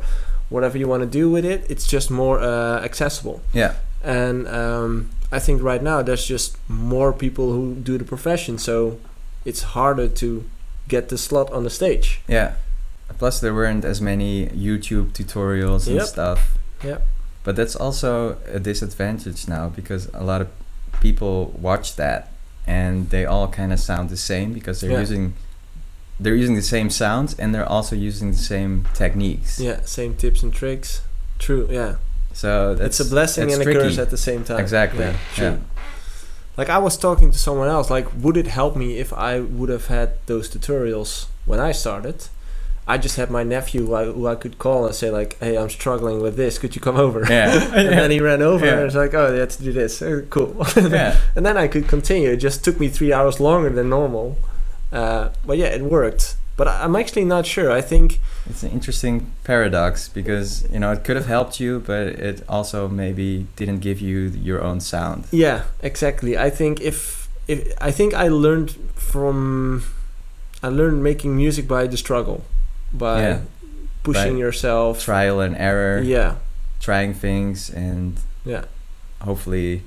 whatever 0.49 0.77
you 0.77 0.87
want 0.87 1.03
to 1.03 1.09
do 1.19 1.29
with 1.29 1.45
it. 1.45 1.65
It's 1.69 1.85
just 1.85 2.09
more 2.09 2.39
uh, 2.39 2.79
accessible. 2.83 3.41
yeah, 3.53 3.73
And 4.03 4.47
um, 4.47 5.09
I 5.31 5.39
think 5.39 5.61
right 5.63 5.81
now 5.81 6.01
there's 6.01 6.25
just 6.25 6.57
more 6.67 7.13
people 7.13 7.51
who 7.53 7.75
do 7.75 7.97
the 7.97 8.03
profession, 8.03 8.57
so 8.57 8.99
it's 9.45 9.61
harder 9.75 10.07
to 10.07 10.43
get 10.87 11.09
the 11.09 11.17
slot 11.17 11.51
on 11.53 11.63
the 11.63 11.69
stage. 11.69 12.21
yeah. 12.27 12.53
Plus, 13.17 13.39
there 13.41 13.53
weren't 13.53 13.83
as 13.85 13.99
many 14.01 14.47
YouTube 14.47 15.11
tutorials 15.11 15.85
and 15.85 15.97
Yep. 15.97 16.05
stuff. 16.07 16.57
Yep. 16.83 17.05
But 17.43 17.55
that's 17.55 17.75
also 17.75 18.37
a 18.51 18.59
disadvantage 18.59 19.47
now 19.49 19.67
because 19.69 20.07
a 20.13 20.23
lot 20.23 20.41
of 20.41 20.47
people 21.01 21.53
watch 21.61 21.95
that 21.97 22.31
and 22.65 23.09
they 23.09 23.25
all 23.25 23.47
kind 23.49 23.73
of 23.73 23.79
sound 23.79 24.09
the 24.09 24.17
same 24.17 24.53
because 24.53 24.79
they're 24.81 24.91
Yeah. 24.91 24.99
using 25.01 25.33
they're 26.19 26.35
using 26.35 26.55
the 26.55 26.61
same 26.75 26.89
sounds 26.89 27.35
and 27.39 27.53
they're 27.53 27.67
also 27.67 27.95
using 27.95 28.31
the 28.31 28.37
same 28.37 28.85
techniques. 28.93 29.59
Yeah, 29.59 29.79
same 29.85 30.13
tips 30.15 30.41
and 30.43 30.53
tricks. 30.53 31.01
True. 31.39 31.67
Yeah, 31.69 31.95
So 32.33 32.75
it's 32.79 32.99
a 32.99 33.05
blessing 33.05 33.51
and 33.51 33.61
a 33.61 33.65
curse 33.65 33.97
at 33.97 34.09
the 34.09 34.17
same 34.17 34.43
time. 34.43 34.59
Exactly. 34.59 34.99
Yeah, 35.05 35.15
Yeah. 35.37 35.57
Like 36.57 36.69
I 36.69 36.77
was 36.79 36.97
talking 36.97 37.31
to 37.31 37.37
someone 37.37 37.69
else. 37.69 37.89
Like, 37.89 38.07
would 38.17 38.35
it 38.37 38.47
help 38.47 38.75
me 38.75 38.97
if 38.99 39.13
I 39.13 39.39
would 39.39 39.69
have 39.69 39.87
had 39.87 40.11
those 40.25 40.49
tutorials 40.49 41.27
when 41.45 41.59
I 41.59 41.71
started? 41.71 42.27
I 42.87 42.97
just 42.97 43.15
had 43.15 43.29
my 43.31 43.43
nephew 43.43 43.85
who 43.85 43.93
I, 43.95 44.05
who 44.05 44.27
I 44.27 44.35
could 44.35 44.57
call 44.57 44.85
and 44.85 44.93
say 44.93 45.09
like, 45.09 45.37
"Hey, 45.39 45.57
I'm 45.57 45.69
struggling 45.69 46.19
with 46.21 46.35
this. 46.35 46.57
Could 46.57 46.75
you 46.75 46.81
come 46.81 46.97
over?" 46.97 47.25
Yeah. 47.29 47.53
and 47.75 47.87
then 47.87 48.11
he 48.11 48.19
ran 48.19 48.41
over 48.41 48.65
Yeah. 48.65 48.73
and 48.73 48.83
was 48.83 48.95
like, 48.95 49.13
"Oh, 49.13 49.31
you 49.33 49.39
have 49.39 49.49
to 49.57 49.63
do 49.63 49.71
this. 49.71 50.01
Uh, 50.01 50.23
cool." 50.29 50.55
yeah. 50.75 51.17
and 51.35 51.45
then 51.45 51.57
I 51.57 51.67
could 51.67 51.87
continue. 51.87 52.31
It 52.31 52.37
just 52.37 52.65
took 52.65 52.79
me 52.79 52.89
three 52.89 53.13
hours 53.13 53.39
longer 53.39 53.69
than 53.69 53.89
normal. 53.89 54.37
Uh, 54.91 55.29
but 55.45 55.57
yeah, 55.57 55.67
it 55.67 55.81
worked. 55.83 56.35
But 56.61 56.67
I'm 56.85 56.95
actually 56.95 57.25
not 57.25 57.45
sure. 57.47 57.69
I 57.79 57.81
think 57.81 58.19
It's 58.49 58.61
an 58.63 58.71
interesting 58.77 59.15
paradox 59.43 60.09
because 60.19 60.49
you 60.73 60.79
know 60.81 60.91
it 60.95 61.03
could 61.05 61.15
have 61.21 61.29
helped 61.37 61.55
you, 61.63 61.79
but 61.91 62.03
it 62.29 62.37
also 62.47 62.87
maybe 62.87 63.47
didn't 63.59 63.79
give 63.87 63.97
you 64.07 64.17
your 64.49 64.59
own 64.69 64.79
sound. 64.79 65.19
yeah, 65.31 65.59
exactly. 65.81 66.33
I 66.47 66.49
think 66.59 66.79
if 66.91 67.27
if 67.47 67.59
I 67.89 67.91
think 67.97 68.13
I 68.13 68.27
learned 68.45 68.69
from 69.11 69.83
I 70.61 70.67
learned 70.69 71.01
making 71.03 71.35
music 71.35 71.65
by 71.67 71.87
the 71.87 71.97
struggle, 71.97 72.39
by 72.93 73.17
Yeah. 73.21 73.37
pushing 74.03 74.33
By 74.35 74.39
yourself. 74.45 74.93
Trial 75.05 75.37
and 75.45 75.55
error, 75.57 75.97
Yeah, 76.15 76.31
trying 76.79 77.13
things, 77.15 77.71
and 77.73 78.13
yeah, 78.45 78.63
hopefully 79.27 79.81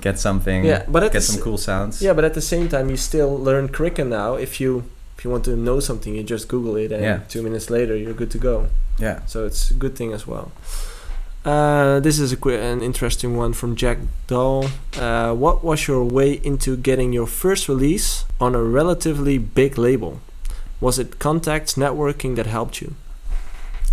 get 0.00 0.18
something. 0.18 0.64
yeah. 0.64 0.82
But 0.88 1.12
get 1.12 1.22
some 1.22 1.42
cool 1.42 1.58
sounds. 1.58 2.00
Yeah, 2.00 2.14
but 2.16 2.24
at 2.24 2.32
the 2.34 2.46
same 2.52 2.66
time, 2.68 2.86
you 2.90 2.96
still 2.96 3.32
learn 3.48 3.68
quicker 3.68 4.04
now. 4.06 4.38
If 4.46 4.58
you 4.62 4.82
if 5.18 5.24
you 5.24 5.30
want 5.30 5.44
to 5.44 5.56
know 5.56 5.80
something, 5.80 6.14
you 6.14 6.22
just 6.22 6.46
Google 6.48 6.76
it, 6.76 6.92
and 6.92 7.02
Yeah. 7.02 7.18
two 7.28 7.42
minutes 7.42 7.68
later, 7.70 7.96
you're 7.96 8.14
good 8.14 8.30
to 8.30 8.38
go. 8.38 8.66
Yeah. 8.98 9.18
So 9.26 9.44
it's 9.46 9.70
a 9.70 9.74
good 9.74 9.96
thing 9.96 10.12
as 10.12 10.26
well. 10.26 10.52
Uh, 11.44 11.98
this 12.00 12.18
is 12.18 12.32
a 12.32 12.36
qu- 12.36 12.50
an 12.72 12.82
interesting 12.82 13.36
one 13.36 13.52
from 13.52 13.74
Jack 13.74 13.98
Dahl. 14.26 14.66
Uh, 14.98 15.32
what 15.34 15.64
was 15.64 15.86
your 15.88 16.04
way 16.04 16.32
into 16.44 16.76
getting 16.76 17.12
your 17.12 17.26
first 17.26 17.68
release 17.68 18.24
on 18.40 18.54
a 18.54 18.62
relatively 18.62 19.38
big 19.38 19.78
label? 19.78 20.20
Was 20.80 20.98
it 20.98 21.18
contacts, 21.18 21.74
networking 21.74 22.36
that 22.36 22.46
helped 22.46 22.80
you? 22.80 22.94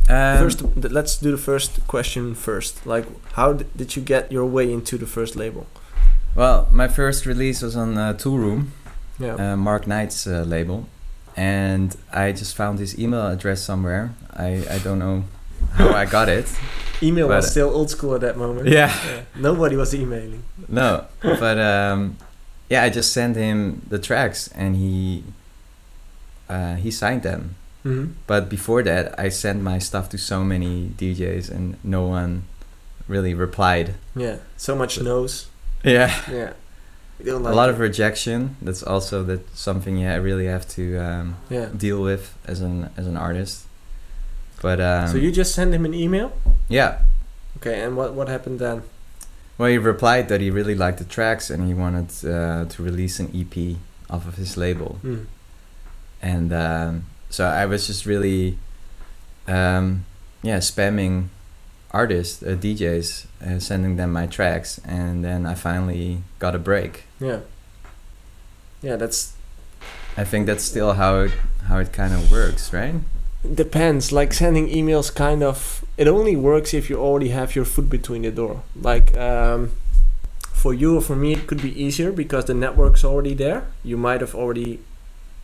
Um, 0.08 0.38
first, 0.38 0.62
let's 0.76 1.18
do 1.18 1.32
the 1.32 1.38
first 1.38 1.80
question 1.88 2.36
first. 2.36 2.86
Like, 2.86 3.06
how 3.34 3.54
did 3.54 3.96
you 3.96 4.04
get 4.04 4.32
your 4.32 4.46
way 4.46 4.72
into 4.72 4.98
the 4.98 5.08
first 5.08 5.36
label? 5.36 5.66
well, 6.36 6.68
my 6.72 6.88
first 6.88 7.26
release 7.26 7.62
was 7.64 7.76
on 7.78 7.98
uh, 7.98 8.14
Toolroom, 8.14 8.68
Yeah. 9.20 9.54
uh, 9.54 9.56
Mark 9.56 9.88
Knight's 9.88 10.28
uh, 10.28 10.44
label, 10.46 10.88
and 11.36 11.96
I 12.14 12.32
just 12.32 12.56
found 12.56 12.80
his 12.80 12.98
email 13.00 13.28
address 13.28 13.62
somewhere. 13.62 14.14
I 14.34 14.66
I 14.70 14.80
don't 14.80 15.00
know 15.00 15.24
how 15.74 15.90
I 15.90 16.06
got 16.06 16.30
it. 16.30 16.48
Email 17.02 17.28
was 17.28 17.52
still 17.52 17.70
old 17.70 17.90
school 17.90 18.16
at 18.16 18.22
that 18.22 18.38
moment. 18.38 18.68
Yeah. 18.68 18.88
Yeah. 19.06 19.22
Nobody 19.36 19.76
was 19.76 19.94
emailing. 19.94 20.44
No, 20.70 21.06
but 21.22 21.58
um, 21.60 22.18
yeah, 22.70 22.84
I 22.84 22.90
just 22.90 23.12
sent 23.12 23.36
him 23.36 23.82
the 23.90 24.00
tracks, 24.00 24.50
and 24.56 24.76
he 24.76 25.24
uh, 26.50 26.76
he 26.76 26.92
signed 26.92 27.24
them, 27.24 27.56
hmm 27.84 28.06
But 28.28 28.50
before 28.50 28.84
that, 28.84 29.14
I 29.20 29.30
sent 29.30 29.62
my 29.62 29.80
stuff 29.80 30.10
to 30.10 30.18
so 30.18 30.44
many 30.44 30.90
DJs 30.98 31.50
and 31.52 31.78
no 31.84 32.08
one 32.08 32.44
really 33.08 33.34
replied. 33.34 33.94
Yeah. 34.16 34.38
So 34.58 34.76
much 34.76 35.00
no's. 35.02 35.48
Yeah. 35.84 36.10
Yeah. 36.32 36.54
Don't 37.24 37.46
a 37.46 37.52
lot 37.54 37.70
it. 37.70 37.74
of 37.74 37.80
rejection. 37.80 38.56
That's 38.62 38.84
also 38.84 39.24
that 39.24 39.56
something 39.56 39.98
yeah, 39.98 40.14
I 40.14 40.18
really 40.18 40.48
have 40.48 40.68
to 40.76 40.98
um, 40.98 41.36
Yeah. 41.50 41.70
deal 41.76 42.02
with 42.02 42.34
as 42.46 42.62
an 42.62 42.90
as 42.98 43.08
an 43.08 43.16
artist. 43.18 43.64
But 44.62 44.80
um, 44.82 45.08
so 45.10 45.18
you 45.18 45.32
just 45.32 45.54
send 45.56 45.74
him 45.74 45.86
an 45.86 45.94
email. 45.94 46.32
yeah. 46.70 47.00
Okay. 47.58 47.82
And 47.82 47.96
what 47.96 48.14
what 48.14 48.28
happened 48.28 48.60
then? 48.60 48.82
Well, 49.58 49.70
he 49.70 49.78
replied 49.78 50.28
that 50.28 50.42
he 50.42 50.52
really 50.52 50.76
liked 50.76 50.98
the 50.98 51.06
tracks 51.06 51.50
and 51.50 51.66
he 51.68 51.74
wanted 51.74 52.10
uh, 52.26 52.66
to 52.66 52.84
release 52.84 53.20
an 53.22 53.32
EP 53.34 53.78
off 54.10 54.28
of 54.28 54.36
his 54.36 54.58
label. 54.58 54.98
Hmm. 55.02 55.24
and 56.22 56.52
um, 56.54 57.06
so 57.30 57.46
I 57.46 57.66
was 57.66 57.88
just 57.88 58.06
really, 58.06 58.58
um, 59.48 60.06
yeah, 60.44 60.60
spamming 60.60 61.30
artists, 61.96 62.44
uh, 62.44 62.56
DJs, 62.64 63.08
uh, 63.48 63.60
sending 63.60 63.96
them 63.96 64.12
my 64.12 64.28
tracks, 64.28 64.80
and 64.86 65.24
then 65.24 65.46
I 65.46 65.56
finally 65.56 66.10
got 66.40 66.54
a 66.56 66.60
break. 66.60 67.04
Yeah. 67.20 67.40
Yeah. 68.82 68.98
That's 68.98 69.34
I 70.18 70.24
think 70.24 70.46
that's 70.48 70.64
still 70.64 70.94
how 70.94 71.22
it 71.26 71.32
how 71.68 71.78
it 71.80 71.92
kind 71.94 72.14
of 72.14 72.32
works, 72.32 72.74
right? 72.74 72.96
depends 73.46 74.12
like 74.12 74.34
sending 74.34 74.68
emails 74.70 75.14
kind 75.14 75.44
of 75.44 75.86
it 75.98 76.08
only 76.08 76.36
works 76.36 76.74
if 76.74 76.90
you 76.90 76.98
already 76.98 77.30
have 77.30 77.56
your 77.56 77.64
foot 77.66 77.88
between 77.92 78.24
the 78.24 78.32
door 78.32 78.64
like 78.90 79.16
um, 79.18 79.70
for 80.52 80.74
you 80.74 80.98
or 80.98 81.02
for 81.02 81.16
me 81.16 81.34
it 81.34 81.46
could 81.46 81.62
be 81.62 81.70
easier 81.86 82.12
because 82.12 82.46
the 82.46 82.56
network's 82.56 83.04
already 83.06 83.36
there 83.36 83.62
you 83.84 83.98
might 83.98 84.20
have 84.20 84.34
already 84.34 84.80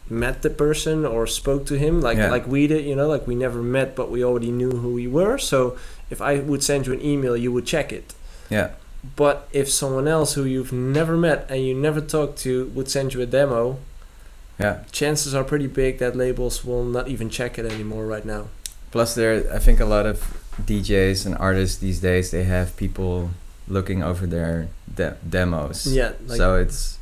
met 0.10 0.42
the 0.42 0.50
person 0.50 1.06
or 1.06 1.28
spoke 1.28 1.64
to 1.68 1.76
him 1.78 2.02
like 2.02 2.18
Yeah. 2.18 2.32
like 2.32 2.48
we 2.48 2.66
did 2.66 2.84
you 2.90 2.96
know 2.96 3.08
like 3.08 3.28
we 3.28 3.36
never 3.36 3.62
met 3.62 3.96
but 3.96 4.10
we 4.10 4.24
already 4.26 4.50
knew 4.52 4.72
who 4.82 4.92
we 5.02 5.06
were 5.06 5.38
so 5.38 5.78
if 6.12 6.22
i 6.22 6.40
would 6.50 6.62
send 6.64 6.86
you 6.88 6.94
an 6.94 7.02
email 7.12 7.36
you 7.36 7.52
would 7.56 7.66
check 7.66 7.92
it 8.00 8.14
Yeah, 8.50 8.70
but 9.16 9.48
if 9.62 9.68
someone 9.72 10.08
else 10.18 10.34
who 10.36 10.44
you've 10.54 10.74
never 10.74 11.16
met 11.18 11.40
and 11.50 11.60
you 11.68 11.74
never 11.88 12.02
talked 12.02 12.38
to 12.46 12.52
would 12.76 12.90
send 12.90 13.14
you 13.14 13.22
a 13.22 13.26
demo 13.40 13.78
yeah. 14.60 14.84
chances 14.92 15.34
are 15.34 15.44
pretty 15.44 15.68
big 15.68 15.98
that 16.00 16.16
labels 16.16 16.64
will 16.66 16.84
not 16.84 17.08
even 17.08 17.30
check 17.30 17.58
it 17.60 17.66
anymore 17.66 18.06
right 18.16 18.26
now 18.26 18.44
Plus, 18.92 19.16
there, 19.16 19.36
I 19.56 19.60
think 19.66 19.80
a 19.80 19.86
lot 19.86 20.06
of 20.06 20.18
DJs 20.68 21.26
and 21.26 21.34
artists 21.38 21.78
these 21.78 22.02
days 22.02 22.30
they 22.32 22.44
have 22.44 22.76
people 22.76 23.30
looking 23.70 24.04
over 24.04 24.28
their 24.28 24.68
de- 24.94 25.16
demos. 25.30 25.88
yeah 25.88 26.12
like 26.28 26.36
so 26.38 26.56
it's 26.64 27.00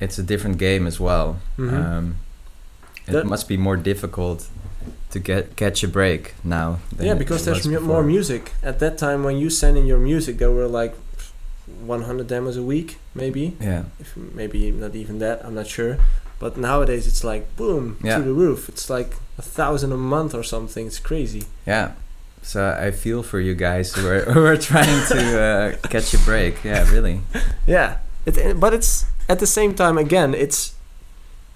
it's 0.00 0.18
a 0.18 0.22
different 0.22 0.58
game 0.58 0.84
as 0.86 0.98
well. 1.00 1.38
Mhm. 1.56 1.72
Um, 1.72 2.16
it 3.06 3.12
That- 3.12 3.24
must 3.26 3.46
be 3.48 3.56
more 3.56 3.76
difficult 3.76 4.48
to 5.10 5.18
get 5.18 5.56
catch 5.56 5.82
a 5.84 5.88
break 5.88 6.34
now. 6.44 6.78
yeah, 6.98 7.14
because 7.14 7.44
there's 7.44 7.66
mu- 7.66 7.80
more 7.80 8.02
music. 8.02 8.52
At 8.62 8.78
that 8.80 8.98
time, 8.98 9.24
when 9.24 9.36
you 9.38 9.50
send 9.50 9.76
in 9.76 9.86
your 9.86 9.98
music, 9.98 10.38
there 10.38 10.50
were 10.50 10.66
like 10.68 10.94
100 11.86 12.26
demos 12.26 12.56
a 12.56 12.62
week, 12.62 12.98
maybe. 13.14 13.56
Yeah, 13.60 13.84
If 14.00 14.16
maybe 14.16 14.70
not 14.70 14.94
even 14.94 15.18
that. 15.18 15.44
I'm 15.44 15.54
not 15.54 15.66
sure. 15.66 15.98
But 16.38 16.56
nowadays, 16.56 17.06
it's 17.06 17.24
like 17.24 17.44
boom 17.56 17.96
Yeah. 18.02 18.18
to 18.18 18.22
the 18.22 18.32
roof. 18.32 18.68
It's 18.68 18.90
like 18.90 19.16
a 19.38 19.42
thousand 19.42 19.92
a 19.92 19.96
month 19.96 20.34
or 20.34 20.42
something. 20.42 20.86
It's 20.86 20.98
crazy. 21.00 21.44
yeah. 21.66 21.92
So 22.42 22.60
I 22.78 22.92
feel 22.92 23.24
for 23.24 23.40
you 23.40 23.54
guys 23.56 23.92
who 23.94 24.06
are 24.06 24.20
who 24.34 24.44
are 24.44 24.56
trying 24.56 25.02
to 25.08 25.20
uh, 25.40 25.88
catch 25.88 26.14
a 26.14 26.18
break. 26.18 26.62
Yeah, 26.64 26.88
really. 26.92 27.20
Yeah, 27.66 27.96
it- 28.24 28.60
but 28.60 28.72
it's 28.72 29.04
at 29.28 29.38
the 29.40 29.46
same 29.46 29.74
time 29.74 29.98
again, 29.98 30.32
it's 30.34 30.72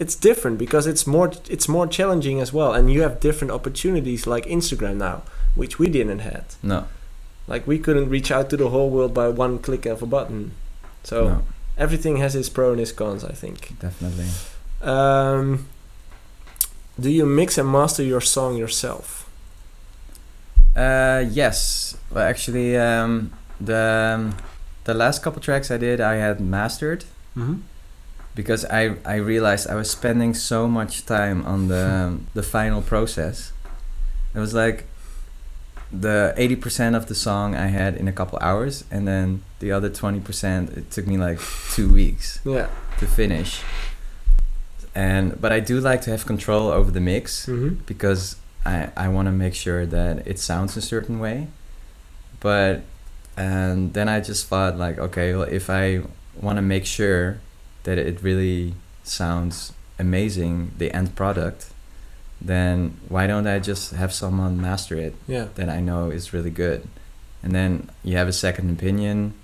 it's 0.01 0.17
different 0.17 0.57
because 0.59 0.87
it's 0.89 1.07
more 1.07 1.31
it's 1.55 1.69
more 1.69 1.87
challenging 1.87 2.41
as 2.41 2.53
well, 2.53 2.73
and 2.73 2.91
you 2.93 3.03
have 3.03 3.21
different 3.21 3.53
opportunities 3.53 4.27
like 4.27 4.47
Instagram 4.47 4.97
now, 4.97 5.23
which 5.55 5.79
we 5.79 5.89
didn't 5.89 6.21
had. 6.21 6.45
No, 6.63 6.81
Like 7.47 7.67
we 7.67 7.79
couldn't 7.79 8.09
reach 8.09 8.31
out 8.33 8.49
to 8.51 8.57
the 8.57 8.71
whole 8.71 8.91
world 8.91 9.13
by 9.15 9.29
one 9.29 9.59
click 9.59 9.87
of 9.87 10.03
a 10.03 10.07
button. 10.07 10.53
So 11.05 11.29
no, 11.29 11.43
everything 11.77 12.17
has 12.17 12.35
its 12.35 12.49
pros 12.49 12.73
and 12.73 12.81
its 12.81 12.93
cons, 12.93 13.25
I 13.25 13.33
think. 13.33 13.79
definitely. 13.79 14.29
Um, 14.81 15.67
do 16.99 17.11
you 17.11 17.27
mix 17.27 17.59
and 17.59 17.71
master 17.71 18.03
your 18.03 18.23
song 18.23 18.57
yourself? 18.57 19.29
Uh, 20.75 21.25
yes. 21.31 21.97
Well, 22.11 22.25
actually, 22.25 22.77
um, 22.77 23.33
the 23.61 24.15
um, 24.17 24.37
the 24.85 24.95
last 24.95 25.23
couple 25.23 25.43
tracks 25.43 25.71
I 25.71 25.77
did, 25.77 26.01
I 26.01 26.15
had 26.15 26.41
mastered 26.41 27.05
Mm-hmm. 27.37 27.61
Because 28.35 28.65
I 28.67 28.95
I 29.05 29.17
realized 29.17 29.69
I 29.69 29.75
was 29.75 29.91
spending 29.91 30.35
so 30.35 30.69
much 30.69 31.05
time 31.07 31.45
on 31.47 31.69
the 31.69 32.19
the 32.35 32.43
final 32.43 32.83
process. 32.83 33.53
It 34.35 34.39
was 34.39 34.55
like 34.55 34.85
the 35.93 36.33
eighty 36.37 36.57
percent 36.57 36.95
of 36.97 37.07
the 37.07 37.15
song 37.15 37.55
I 37.57 37.67
had 37.67 37.97
in 37.97 38.07
a 38.09 38.13
couple 38.13 38.39
hours, 38.41 38.85
and 38.91 39.07
then 39.09 39.43
the 39.59 39.73
other 39.73 39.89
twenty 39.91 40.21
percent 40.21 40.71
it 40.77 40.91
took 40.91 41.07
me 41.07 41.17
like 41.19 41.41
two 41.75 41.89
weeks 42.01 42.41
Yeah. 42.45 42.69
to 42.99 43.07
finish. 43.07 43.63
And 44.95 45.41
but 45.41 45.53
I 45.53 45.61
do 45.61 45.81
like 45.81 46.03
to 46.03 46.11
have 46.11 46.27
control 46.27 46.69
over 46.69 46.91
the 46.91 47.01
mix 47.01 47.47
Mm-hmm. 47.47 47.83
because 47.87 48.37
I 48.65 48.91
I 48.97 49.09
want 49.09 49.27
to 49.27 49.33
make 49.33 49.55
sure 49.55 49.87
that 49.87 50.27
it 50.27 50.39
sounds 50.39 50.77
a 50.77 50.81
certain 50.83 51.19
way. 51.21 51.47
But 52.41 52.83
and 53.37 53.93
then 53.95 54.09
I 54.09 54.21
just 54.21 54.47
thought 54.49 54.77
like 54.77 54.99
okay, 54.99 55.35
well 55.35 55.49
if 55.49 55.71
I 55.71 56.03
want 56.41 56.57
to 56.57 56.63
make 56.63 56.87
sure 56.87 57.39
that 57.85 57.99
it 57.99 58.23
really 58.23 58.75
sounds 59.05 59.73
amazing 59.99 60.73
the 60.79 60.91
end 60.95 61.15
product, 61.15 61.67
then 62.41 62.97
why 63.09 63.27
don't 63.27 63.47
I 63.47 63.59
just 63.59 63.93
have 63.93 64.13
someone 64.13 64.61
master 64.61 64.97
it 64.97 65.15
Yeah. 65.27 65.47
that 65.57 65.69
I 65.69 65.81
know 65.81 66.11
is 66.11 66.33
really 66.33 66.51
good. 66.51 66.87
And 67.43 67.55
then 67.55 67.89
you 68.03 68.17
have 68.17 68.29
a 68.29 68.33
second 68.33 68.71
opinion 68.71 69.35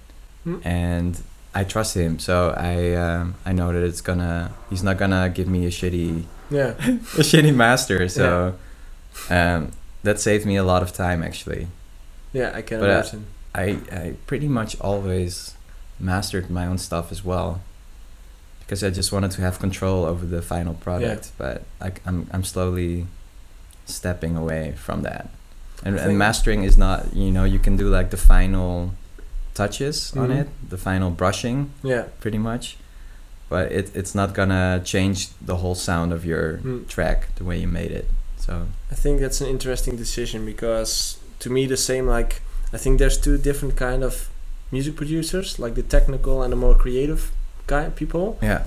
Mm. 0.46 0.60
and 0.64 1.20
I 1.54 1.64
trust 1.64 1.96
him, 1.96 2.18
so 2.18 2.54
I 2.56 2.94
um, 2.94 3.34
I 3.44 3.52
know 3.52 3.72
that 3.72 3.82
it's 3.82 4.00
gonna 4.02 4.52
he's 4.70 4.82
not 4.82 4.96
gonna 4.98 5.28
give 5.28 5.48
me 5.48 5.66
a 5.66 5.70
shitty 5.70 6.24
Yeah. 6.50 6.70
a 7.18 7.22
shitty 7.24 7.54
master. 7.54 8.08
So 8.08 8.54
um, 9.30 9.72
that 10.04 10.20
saved 10.20 10.46
me 10.46 10.56
a 10.56 10.62
lot 10.64 10.82
of 10.82 10.92
time 10.92 11.22
actually. 11.22 11.66
Yeah, 12.32 12.52
I 12.54 12.62
can 12.62 12.78
But, 12.80 12.90
uh, 12.90 12.92
imagine. 12.92 13.26
I 13.54 13.66
I 13.90 14.14
pretty 14.26 14.46
much 14.48 14.76
always 14.80 15.54
mastered 15.98 16.50
my 16.50 16.66
own 16.66 16.78
stuff 16.78 17.10
as 17.10 17.24
well 17.24 17.60
because 18.66 18.82
I 18.84 18.90
just 18.90 19.12
wanted 19.12 19.30
to 19.32 19.40
have 19.42 19.58
control 19.58 20.04
over 20.04 20.26
the 20.26 20.42
final 20.42 20.74
product. 20.74 21.30
But 21.38 21.62
I, 21.80 21.92
I'm 22.04 22.26
I'm 22.32 22.44
slowly 22.44 23.06
stepping 23.86 24.36
away 24.36 24.74
from 24.76 25.02
that. 25.02 25.28
And, 25.84 25.98
and 25.98 26.18
mastering 26.18 26.64
is 26.64 26.76
not 26.78 27.14
you 27.14 27.30
know 27.30 27.44
you 27.44 27.58
can 27.58 27.76
do 27.76 27.88
like 27.88 28.10
the 28.10 28.16
final 28.16 28.94
touches 29.54 30.12
on 30.16 30.28
Mhm. 30.28 30.40
it, 30.40 30.48
the 30.70 30.76
final 30.78 31.10
brushing 31.10 31.70
yeah. 31.82 32.04
pretty 32.20 32.38
much. 32.38 32.76
But 33.48 33.70
it, 33.72 33.94
it's 33.94 34.14
not 34.14 34.34
gonna 34.34 34.80
change 34.84 35.28
the 35.40 35.56
whole 35.56 35.74
sound 35.76 36.12
of 36.12 36.24
your 36.24 36.58
Mm. 36.58 36.88
track 36.88 37.34
the 37.36 37.44
way 37.44 37.58
you 37.60 37.68
made 37.68 37.92
it. 37.92 38.06
So 38.38 38.66
I 38.90 38.94
think 38.94 39.20
that's 39.20 39.40
an 39.40 39.48
interesting 39.48 39.96
decision 39.96 40.44
because 40.44 41.18
to 41.40 41.50
me 41.50 41.66
the 41.66 41.76
same 41.76 42.06
like 42.06 42.42
I 42.72 42.78
think 42.78 42.98
there's 42.98 43.18
two 43.18 43.38
different 43.38 43.76
kind 43.76 44.02
of 44.02 44.28
music 44.72 44.96
producers, 44.96 45.58
like 45.58 45.74
the 45.74 45.82
technical 45.82 46.42
and 46.42 46.52
the 46.52 46.56
more 46.56 46.74
creative 46.74 47.30
guy 47.66 47.90
people. 47.90 48.38
yeah, 48.42 48.62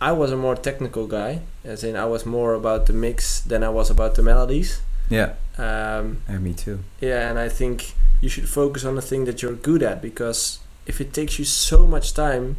I 0.00 0.12
was 0.12 0.32
a 0.32 0.36
more 0.36 0.56
technical 0.56 1.06
guy, 1.06 1.40
as 1.64 1.84
in 1.84 1.96
I 1.96 2.04
was 2.06 2.24
more 2.26 2.54
about 2.54 2.86
the 2.86 2.92
mix 2.92 3.40
than 3.40 3.62
I 3.62 3.68
was 3.68 3.90
about 3.90 4.14
the 4.14 4.22
melodies. 4.22 4.80
yeah, 5.10 5.32
Um, 5.58 6.22
yeah 6.28 6.38
me 6.38 6.52
too. 6.54 6.78
yeah, 7.00 7.28
and 7.30 7.38
I 7.38 7.48
think 7.48 7.94
you 8.20 8.28
should 8.28 8.48
focus 8.48 8.84
on 8.84 8.94
the 8.94 9.02
thing 9.02 9.24
that 9.26 9.42
you're 9.42 9.54
good 9.70 9.82
at 9.82 10.00
because 10.00 10.58
if 10.86 11.00
it 11.00 11.12
takes 11.12 11.38
you 11.38 11.44
so 11.44 11.86
much 11.86 12.12
time 12.14 12.56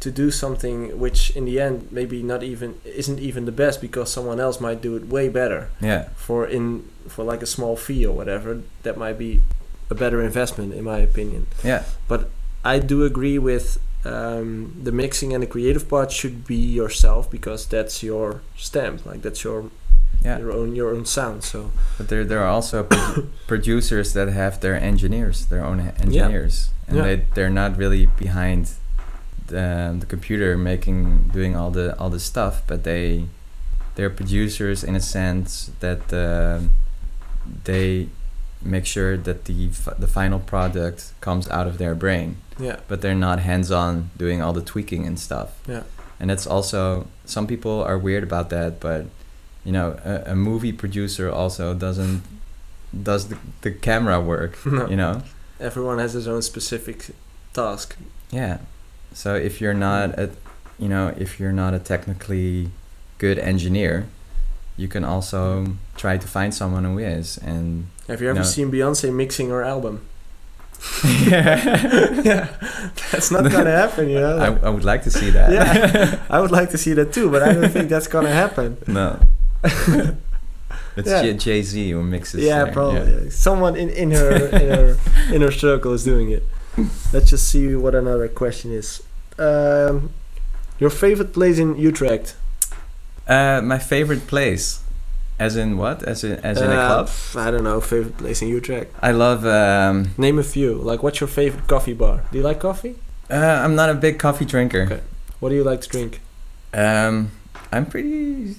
to 0.00 0.10
do 0.10 0.30
something 0.30 0.98
which 0.98 1.30
in 1.36 1.44
the 1.46 1.58
end 1.60 1.88
maybe 1.90 2.22
not 2.22 2.42
even 2.42 2.74
isn't 2.84 3.18
even 3.20 3.44
the 3.46 3.52
best 3.52 3.80
because 3.80 4.12
someone 4.12 4.38
else 4.40 4.60
might 4.60 4.82
do 4.82 4.96
it 4.96 5.06
way 5.08 5.28
better 5.30 5.68
Yeah, 5.80 6.08
for 6.16 6.46
in 6.46 6.82
for 7.08 7.24
like 7.24 7.42
a 7.42 7.46
small 7.46 7.76
fee 7.76 8.04
or 8.06 8.14
whatever 8.14 8.60
that 8.82 8.96
might 8.98 9.18
be 9.18 9.40
a 9.90 9.94
better 9.94 10.20
investment 10.22 10.74
in 10.74 10.84
my 10.84 10.98
opinion 10.98 11.46
yeah, 11.62 11.84
But 12.08 12.28
i 12.64 12.78
do 12.78 13.04
agree 13.04 13.38
with 13.38 13.78
um, 14.04 14.74
the 14.82 14.92
mixing 14.92 15.32
and 15.34 15.42
the 15.42 15.46
creative 15.46 15.88
part 15.88 16.12
should 16.12 16.46
be 16.46 16.56
yourself 16.56 17.30
because 17.30 17.66
that's 17.66 18.02
your 18.02 18.42
stamp 18.56 19.04
like 19.06 19.22
that's 19.22 19.42
your 19.44 19.70
yeah. 20.24 20.38
your 20.38 20.52
own 20.52 20.74
your 20.76 20.90
own 20.94 21.04
sound 21.06 21.42
so 21.44 21.70
But 21.98 22.08
there, 22.08 22.24
there 22.24 22.40
are 22.40 22.48
also 22.48 22.82
pro- 22.84 23.26
producers 23.46 24.12
that 24.14 24.28
have 24.28 24.60
their 24.60 24.74
engineers, 24.74 25.46
their 25.46 25.64
own 25.64 25.80
engineers, 26.00 26.70
and 26.88 26.96
Yeah. 26.96 27.02
they 27.02 27.16
they're 27.34 27.50
not 27.62 27.76
really 27.76 28.06
behind 28.06 28.70
the, 29.48 29.94
the 30.00 30.06
computer 30.06 30.56
making 30.56 31.30
doing 31.32 31.56
all 31.56 31.70
the 31.70 31.94
all 31.98 32.10
the 32.10 32.20
stuff, 32.20 32.62
but 32.66 32.84
they 32.84 33.26
they're 33.96 34.10
producers 34.10 34.82
in 34.84 34.94
a 34.96 35.00
sense 35.00 35.70
that 35.80 36.12
um 36.12 36.70
they 37.64 38.08
make 38.62 38.86
sure 38.86 39.16
that 39.18 39.44
the 39.44 39.68
f- 39.68 39.98
the 39.98 40.06
final 40.08 40.38
product 40.38 41.12
comes 41.20 41.48
out 41.50 41.66
of 41.66 41.76
their 41.76 41.94
brain, 41.94 42.36
yeah 42.58 42.76
but 42.88 43.00
they're 43.02 43.14
not 43.14 43.38
hands 43.40 43.70
on 43.70 44.10
doing 44.16 44.40
all 44.42 44.52
the 44.52 44.62
tweaking 44.62 45.06
and 45.06 45.18
stuff. 45.18 45.50
Yeah. 45.68 45.82
and 46.20 46.30
that's 46.30 46.46
also 46.46 47.06
some 47.24 47.46
people 47.46 47.82
are 47.82 47.98
weird 47.98 48.22
about 48.22 48.50
that, 48.50 48.78
but 48.80 49.06
you 49.64 49.72
know, 49.72 49.98
a, 50.04 50.32
a 50.32 50.34
movie 50.36 50.72
producer 50.72 51.30
also 51.30 51.74
doesn't 51.74 52.22
does 53.02 53.28
the, 53.28 53.38
the 53.62 53.70
camera 53.72 54.20
work. 54.20 54.56
No. 54.66 54.86
You 54.88 54.96
know. 54.96 55.22
Everyone 55.58 55.98
has 55.98 56.12
his 56.12 56.28
own 56.28 56.42
specific 56.42 57.06
task. 57.54 57.96
Yeah. 58.30 58.58
So 59.12 59.34
if 59.36 59.60
you're 59.60 59.74
not 59.88 60.18
a, 60.18 60.30
you 60.78 60.88
know, 60.88 61.14
if 61.16 61.38
you're 61.40 61.52
not 61.52 61.72
a 61.74 61.78
technically 61.78 62.70
good 63.18 63.38
engineer, 63.38 64.06
you 64.76 64.88
can 64.88 65.04
also 65.04 65.76
try 65.96 66.18
to 66.18 66.26
find 66.28 66.52
someone 66.52 66.84
who 66.84 66.98
is. 66.98 67.38
And 67.38 67.86
Have 68.08 68.20
you 68.20 68.28
ever 68.30 68.40
No. 68.40 68.44
seen 68.44 68.70
Beyonce 68.70 69.12
mixing 69.14 69.48
her 69.50 69.62
album? 69.64 70.00
yeah, 71.26 72.20
yeah, 72.22 72.48
that's 73.12 73.30
not 73.30 73.50
gonna 73.50 73.70
happen, 73.70 74.08
you 74.08 74.20
know. 74.20 74.38
I, 74.38 74.66
I 74.66 74.70
would 74.70 74.84
like 74.84 75.02
to 75.04 75.10
see 75.10 75.30
that. 75.30 75.50
Yeah. 75.52 76.20
I 76.30 76.40
would 76.40 76.50
like 76.50 76.70
to 76.70 76.78
see 76.78 76.92
that 76.94 77.12
too, 77.12 77.30
but 77.30 77.42
I 77.42 77.52
don't 77.52 77.70
think 77.70 77.88
that's 77.88 78.06
gonna 78.06 78.30
happen. 78.30 78.76
no. 78.86 79.18
It's 80.96 81.08
Yeah. 81.08 81.32
Jay 81.32 81.62
Z 81.62 81.90
who 81.90 82.02
mixes. 82.02 82.44
yeah, 82.44 82.64
there, 82.64 82.72
probably. 82.72 83.30
Someone 83.30 83.74
in, 83.76 83.88
in 83.90 84.10
her 84.12 84.46
in 84.46 84.68
her 84.68 84.96
inner 85.32 85.50
circle 85.50 85.92
is 85.92 86.04
doing 86.04 86.30
it. 86.30 86.44
Let's 87.12 87.30
just 87.30 87.48
see 87.48 87.74
what 87.74 87.94
another 87.94 88.28
question 88.28 88.70
is. 88.72 89.02
Um, 89.38 90.10
your 90.78 90.90
favorite 90.90 91.32
place 91.32 91.58
in 91.58 91.76
Utrecht? 91.76 92.36
Uh, 93.26 93.60
my 93.62 93.78
favorite 93.78 94.26
place, 94.28 94.83
as 95.38 95.56
in 95.56 95.76
what? 95.78 96.02
As 96.02 96.22
in 96.24 96.32
as 96.44 96.60
in 96.60 96.70
a 96.70 96.74
Uh, 96.74 96.86
club? 97.04 97.10
I 97.46 97.50
don't 97.50 97.64
know. 97.64 97.80
Favorite 97.80 98.16
place 98.18 98.42
in 98.42 98.48
Utrecht? 98.48 98.92
I 99.02 99.10
love. 99.12 99.44
Um, 99.46 100.10
Name 100.18 100.38
a 100.38 100.42
few. 100.44 100.74
Like, 100.74 101.02
what's 101.02 101.20
your 101.20 101.28
favorite 101.28 101.66
coffee 101.68 101.92
bar? 101.94 102.22
Do 102.30 102.38
you 102.38 102.44
like 102.44 102.60
coffee? 102.60 102.96
uh, 103.30 103.34
I'm 103.64 103.74
not 103.74 103.88
a 103.90 103.94
big 103.94 104.18
coffee 104.18 104.44
drinker. 104.44 104.82
Okay. 104.82 105.00
What 105.40 105.48
do 105.50 105.54
you 105.56 105.64
like 105.64 105.80
to 105.82 105.88
drink? 105.88 106.20
Um, 106.72 107.30
I'm 107.72 107.86
pretty. 107.86 108.56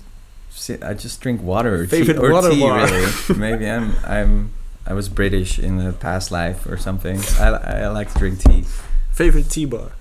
I 0.81 0.93
just 0.93 1.19
drink 1.21 1.41
water 1.43 1.75
or 1.81 1.85
Favorite 1.87 2.13
tea, 2.15 2.19
or 2.19 2.31
water 2.31 2.49
tea 2.51 2.61
bar. 2.61 2.85
really. 2.87 3.11
Maybe 3.37 3.69
I'm 3.69 3.93
I'm 4.05 4.51
I 4.87 4.93
was 4.93 5.09
British 5.09 5.59
in 5.59 5.77
the 5.77 5.91
past 5.93 6.31
life 6.31 6.65
or 6.65 6.77
something. 6.77 7.19
I 7.39 7.47
I 7.83 7.87
like 7.87 8.11
to 8.13 8.19
drink 8.19 8.39
tea. 8.39 8.63
Favorite 9.11 9.49
tea 9.49 9.65
bar? 9.65 9.91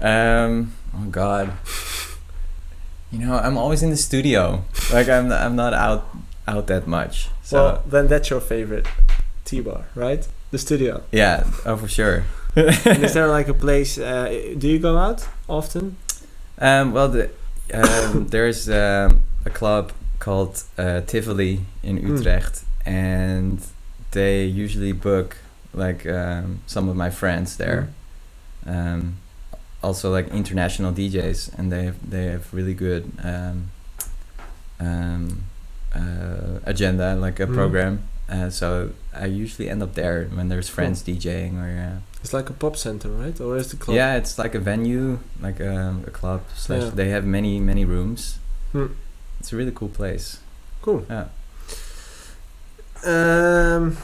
Um, 0.00 0.72
oh 0.94 1.04
God. 1.10 1.52
You 3.12 3.18
know, 3.18 3.34
I'm 3.34 3.56
always 3.58 3.82
in 3.82 3.90
the 3.90 3.96
studio. 3.96 4.64
Like 4.92 5.08
I'm 5.08 5.30
I'm 5.30 5.54
not 5.56 5.74
out 5.74 6.04
out 6.48 6.66
that 6.66 6.86
much. 6.86 7.28
So 7.42 7.56
well, 7.64 7.82
then 7.86 8.08
that's 8.08 8.30
your 8.30 8.40
favorite 8.40 8.86
T 9.44 9.60
bar, 9.60 9.84
right? 9.94 10.26
The 10.50 10.58
studio. 10.58 11.02
yeah, 11.12 11.44
oh 11.66 11.76
for 11.76 11.88
sure. 11.88 12.24
and 12.56 13.04
is 13.04 13.12
there 13.14 13.28
like 13.38 13.48
a 13.48 13.54
place? 13.54 13.98
Uh, 13.98 14.54
do 14.58 14.68
you 14.68 14.78
go 14.78 14.96
out 14.98 15.26
often? 15.48 15.96
Um, 16.58 16.92
well, 16.92 17.08
the, 17.08 17.30
um, 17.74 18.26
there's 18.30 18.68
um, 18.68 19.22
a 19.44 19.50
club 19.50 19.92
called 20.18 20.62
uh, 20.78 21.00
Tivoli 21.06 21.60
in 21.82 21.96
Hmm. 21.98 22.16
Utrecht, 22.16 22.64
and 22.86 23.60
they 24.12 24.44
usually 24.44 24.92
book 24.92 25.36
like 25.74 26.06
um, 26.06 26.60
some 26.66 26.88
of 26.90 26.96
my 26.96 27.10
friends 27.10 27.56
there. 27.56 27.88
Um, 28.66 29.16
also, 29.82 30.10
like 30.12 30.28
international 30.28 30.92
DJs, 30.92 31.58
and 31.58 31.70
they 31.72 31.84
have, 31.84 32.10
they 32.10 32.24
have 32.26 32.52
really 32.54 32.74
good 32.74 33.10
um, 33.22 33.70
um, 34.80 35.42
uh, 35.94 36.58
agenda, 36.64 37.14
like 37.16 37.40
a 37.40 37.46
Hmm. 37.46 37.54
program. 37.54 37.98
Uh, 38.28 38.48
so 38.48 38.90
I 39.14 39.26
usually 39.26 39.68
end 39.68 39.82
up 39.82 39.94
there 39.94 40.24
when 40.32 40.48
there's 40.48 40.68
friends 40.68 41.02
DJing 41.02 41.58
or. 41.60 41.68
Uh, 41.68 42.00
It's 42.22 42.32
like 42.32 42.48
a 42.48 42.52
pop 42.54 42.76
center, 42.76 43.08
right? 43.10 43.38
Or 43.40 43.56
is 43.56 43.68
the 43.70 43.76
club? 43.76 43.96
yeah, 43.96 44.16
it's 44.16 44.38
like 44.38 44.54
a 44.54 44.60
venue, 44.60 45.18
like 45.42 45.58
a, 45.60 45.96
a 46.06 46.10
club. 46.10 46.40
Slash, 46.56 46.82
Yeah. 46.84 46.90
They 46.94 47.10
have 47.10 47.26
many 47.26 47.58
many 47.60 47.84
rooms. 47.84 48.38
Hmm. 48.72 48.86
It's 49.40 49.52
a 49.52 49.56
really 49.56 49.72
cool 49.74 49.88
place. 49.90 50.38
Cool. 50.82 51.04
Yeah. 51.10 51.26
Um, 53.04 53.96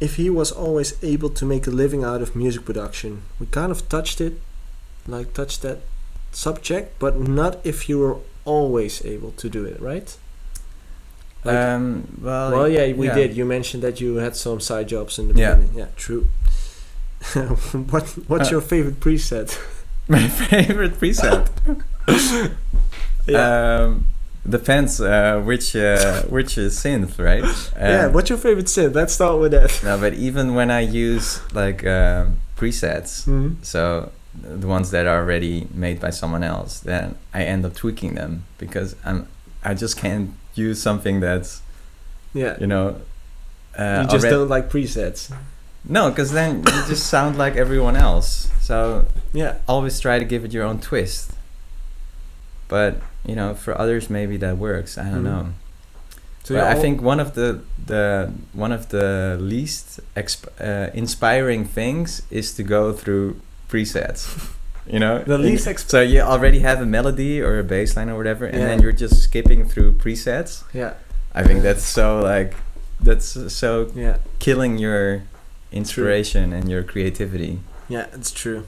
if 0.00 0.16
he 0.16 0.28
was 0.30 0.50
always 0.52 0.94
able 1.02 1.30
to 1.30 1.44
make 1.46 1.66
a 1.66 1.70
living 1.70 2.04
out 2.04 2.20
of 2.22 2.34
music 2.36 2.64
production, 2.64 3.22
we 3.38 3.46
kind 3.46 3.70
of 3.72 3.88
touched 3.88 4.20
it, 4.20 4.40
like 5.06 5.32
touched 5.34 5.62
that 5.62 5.78
subject, 6.32 6.98
but 6.98 7.18
not 7.18 7.58
if 7.64 7.88
you 7.88 7.98
were 7.98 8.16
always 8.44 9.04
able 9.04 9.32
to 9.32 9.48
do 9.48 9.64
it, 9.64 9.80
right? 9.80 10.16
Like- 11.44 11.56
um. 11.56 12.08
Well. 12.20 12.50
well, 12.52 12.68
yeah, 12.68 12.92
we 12.92 13.08
did. 13.08 13.36
You 13.36 13.44
mentioned 13.44 13.82
that 13.82 14.00
you 14.00 14.16
had 14.16 14.34
some 14.36 14.60
side 14.60 14.88
jobs 14.88 15.18
in 15.18 15.28
the 15.28 15.34
Yeah. 15.34 15.54
beginning. 15.54 15.78
Yeah, 15.78 15.86
true. 15.96 16.26
what 17.90 18.04
What's 18.28 18.48
Uh, 18.48 18.52
your 18.52 18.60
favorite 18.62 19.00
preset? 19.00 19.58
My 20.08 20.28
favorite 20.28 20.98
preset. 21.00 21.48
Um, 23.34 24.06
depends 24.48 25.00
uh, 25.00 25.40
which 25.44 25.74
uh, 25.76 26.22
which 26.22 26.58
is 26.58 26.76
synth, 26.76 27.18
right? 27.18 27.44
yeah, 27.76 28.06
Um, 28.06 28.12
what's 28.12 28.28
your 28.30 28.38
favorite 28.38 28.66
synth? 28.66 28.94
Let's 28.94 29.14
start 29.14 29.40
with 29.40 29.52
that. 29.52 29.80
No, 29.84 29.98
but 29.98 30.14
even 30.14 30.54
when 30.54 30.70
I 30.70 30.80
use 30.80 31.40
like 31.52 31.84
um 31.86 32.36
presets, 32.56 33.24
Mhm. 33.26 33.56
so 33.62 34.10
the 34.60 34.66
ones 34.66 34.90
that 34.90 35.06
are 35.06 35.18
already 35.22 35.66
made 35.72 36.00
by 36.00 36.10
someone 36.10 36.42
else, 36.42 36.80
then 36.80 37.14
I 37.32 37.44
end 37.44 37.64
up 37.64 37.74
tweaking 37.74 38.14
them 38.14 38.44
because 38.58 38.96
I'm 39.04 39.26
I 39.64 39.74
just 39.74 39.96
can't 39.96 40.30
use 40.54 40.80
something 40.82 41.20
that's 41.20 41.62
Yeah, 42.34 42.56
you 42.60 42.66
know. 42.66 42.96
Uh, 43.78 44.02
you 44.02 44.08
just 44.08 44.28
don't 44.28 44.48
like 44.48 44.68
presets. 44.70 45.32
No, 45.86 46.08
because 46.10 46.30
then 46.32 46.58
you 46.58 46.82
just 46.88 47.06
sound 47.08 47.36
like 47.38 47.56
everyone 47.56 47.96
else. 47.96 48.48
So 48.60 49.06
Yeah, 49.32 49.56
always 49.66 49.98
try 50.00 50.18
to 50.18 50.24
give 50.24 50.44
it 50.44 50.52
your 50.52 50.64
own 50.64 50.78
twist. 50.80 51.32
But 52.68 53.00
you 53.24 53.34
know, 53.34 53.54
for 53.54 53.72
others 53.78 54.08
maybe 54.10 54.36
that 54.38 54.56
works. 54.58 54.98
I 54.98 55.04
don't 55.10 55.20
Mhm. 55.24 55.32
know. 55.32 55.46
so 56.44 56.60
I 56.60 56.74
think 56.74 57.00
one 57.00 57.20
of 57.20 57.32
the 57.34 57.60
the 57.86 58.30
one 58.52 58.70
of 58.72 58.88
the 58.90 59.36
least 59.40 60.00
exp- 60.14 60.52
uh, 60.60 60.90
inspiring 60.92 61.64
things 61.64 62.22
is 62.30 62.52
to 62.54 62.62
go 62.62 62.92
through 62.92 63.36
presets. 63.70 64.26
You 64.86 64.98
know, 64.98 65.22
the 65.24 65.38
least 65.38 65.66
exp- 65.66 65.88
so 65.88 66.02
you 66.02 66.20
already 66.20 66.58
have 66.58 66.78
a 66.82 66.84
melody 66.84 67.40
or 67.40 67.58
a 67.58 67.64
bass 67.64 67.96
line 67.96 68.10
or 68.10 68.18
whatever, 68.18 68.44
and 68.44 68.58
Yeah. 68.60 68.66
then 68.68 68.82
you're 68.82 68.92
just 69.04 69.16
skipping 69.22 69.66
through 69.66 69.92
presets. 69.94 70.62
yeah, 70.74 70.92
I 71.34 71.42
think 71.42 71.62
that's 71.62 71.82
so 71.82 72.20
like 72.20 72.52
that's 73.00 73.28
so 73.60 73.90
yeah. 73.96 74.16
killing 74.40 74.76
your 74.76 75.22
inspiration 75.72 76.52
and 76.52 76.68
your 76.68 76.82
creativity. 76.82 77.60
Yeah, 77.88 78.06
it's 78.12 78.30
true. 78.30 78.66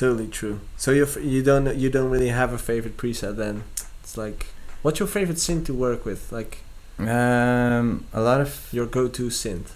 Totally 0.00 0.28
true. 0.28 0.56
So 0.82 0.88
you 0.98 1.06
you 1.34 1.42
don't 1.42 1.66
you 1.82 1.90
don't 1.96 2.10
really 2.14 2.30
have 2.40 2.50
a 2.54 2.58
favorite 2.70 2.96
preset 2.96 3.36
then? 3.36 3.56
It's 4.02 4.16
like 4.24 4.40
what's 4.82 4.98
your 5.00 5.08
favorite 5.16 5.38
synth 5.46 5.64
to 5.66 5.74
work 5.74 6.00
with? 6.10 6.20
Like 6.38 6.52
Um, 6.98 8.04
a 8.12 8.20
lot 8.28 8.40
of 8.40 8.50
your 8.72 8.86
go-to 8.96 9.28
synth? 9.30 9.70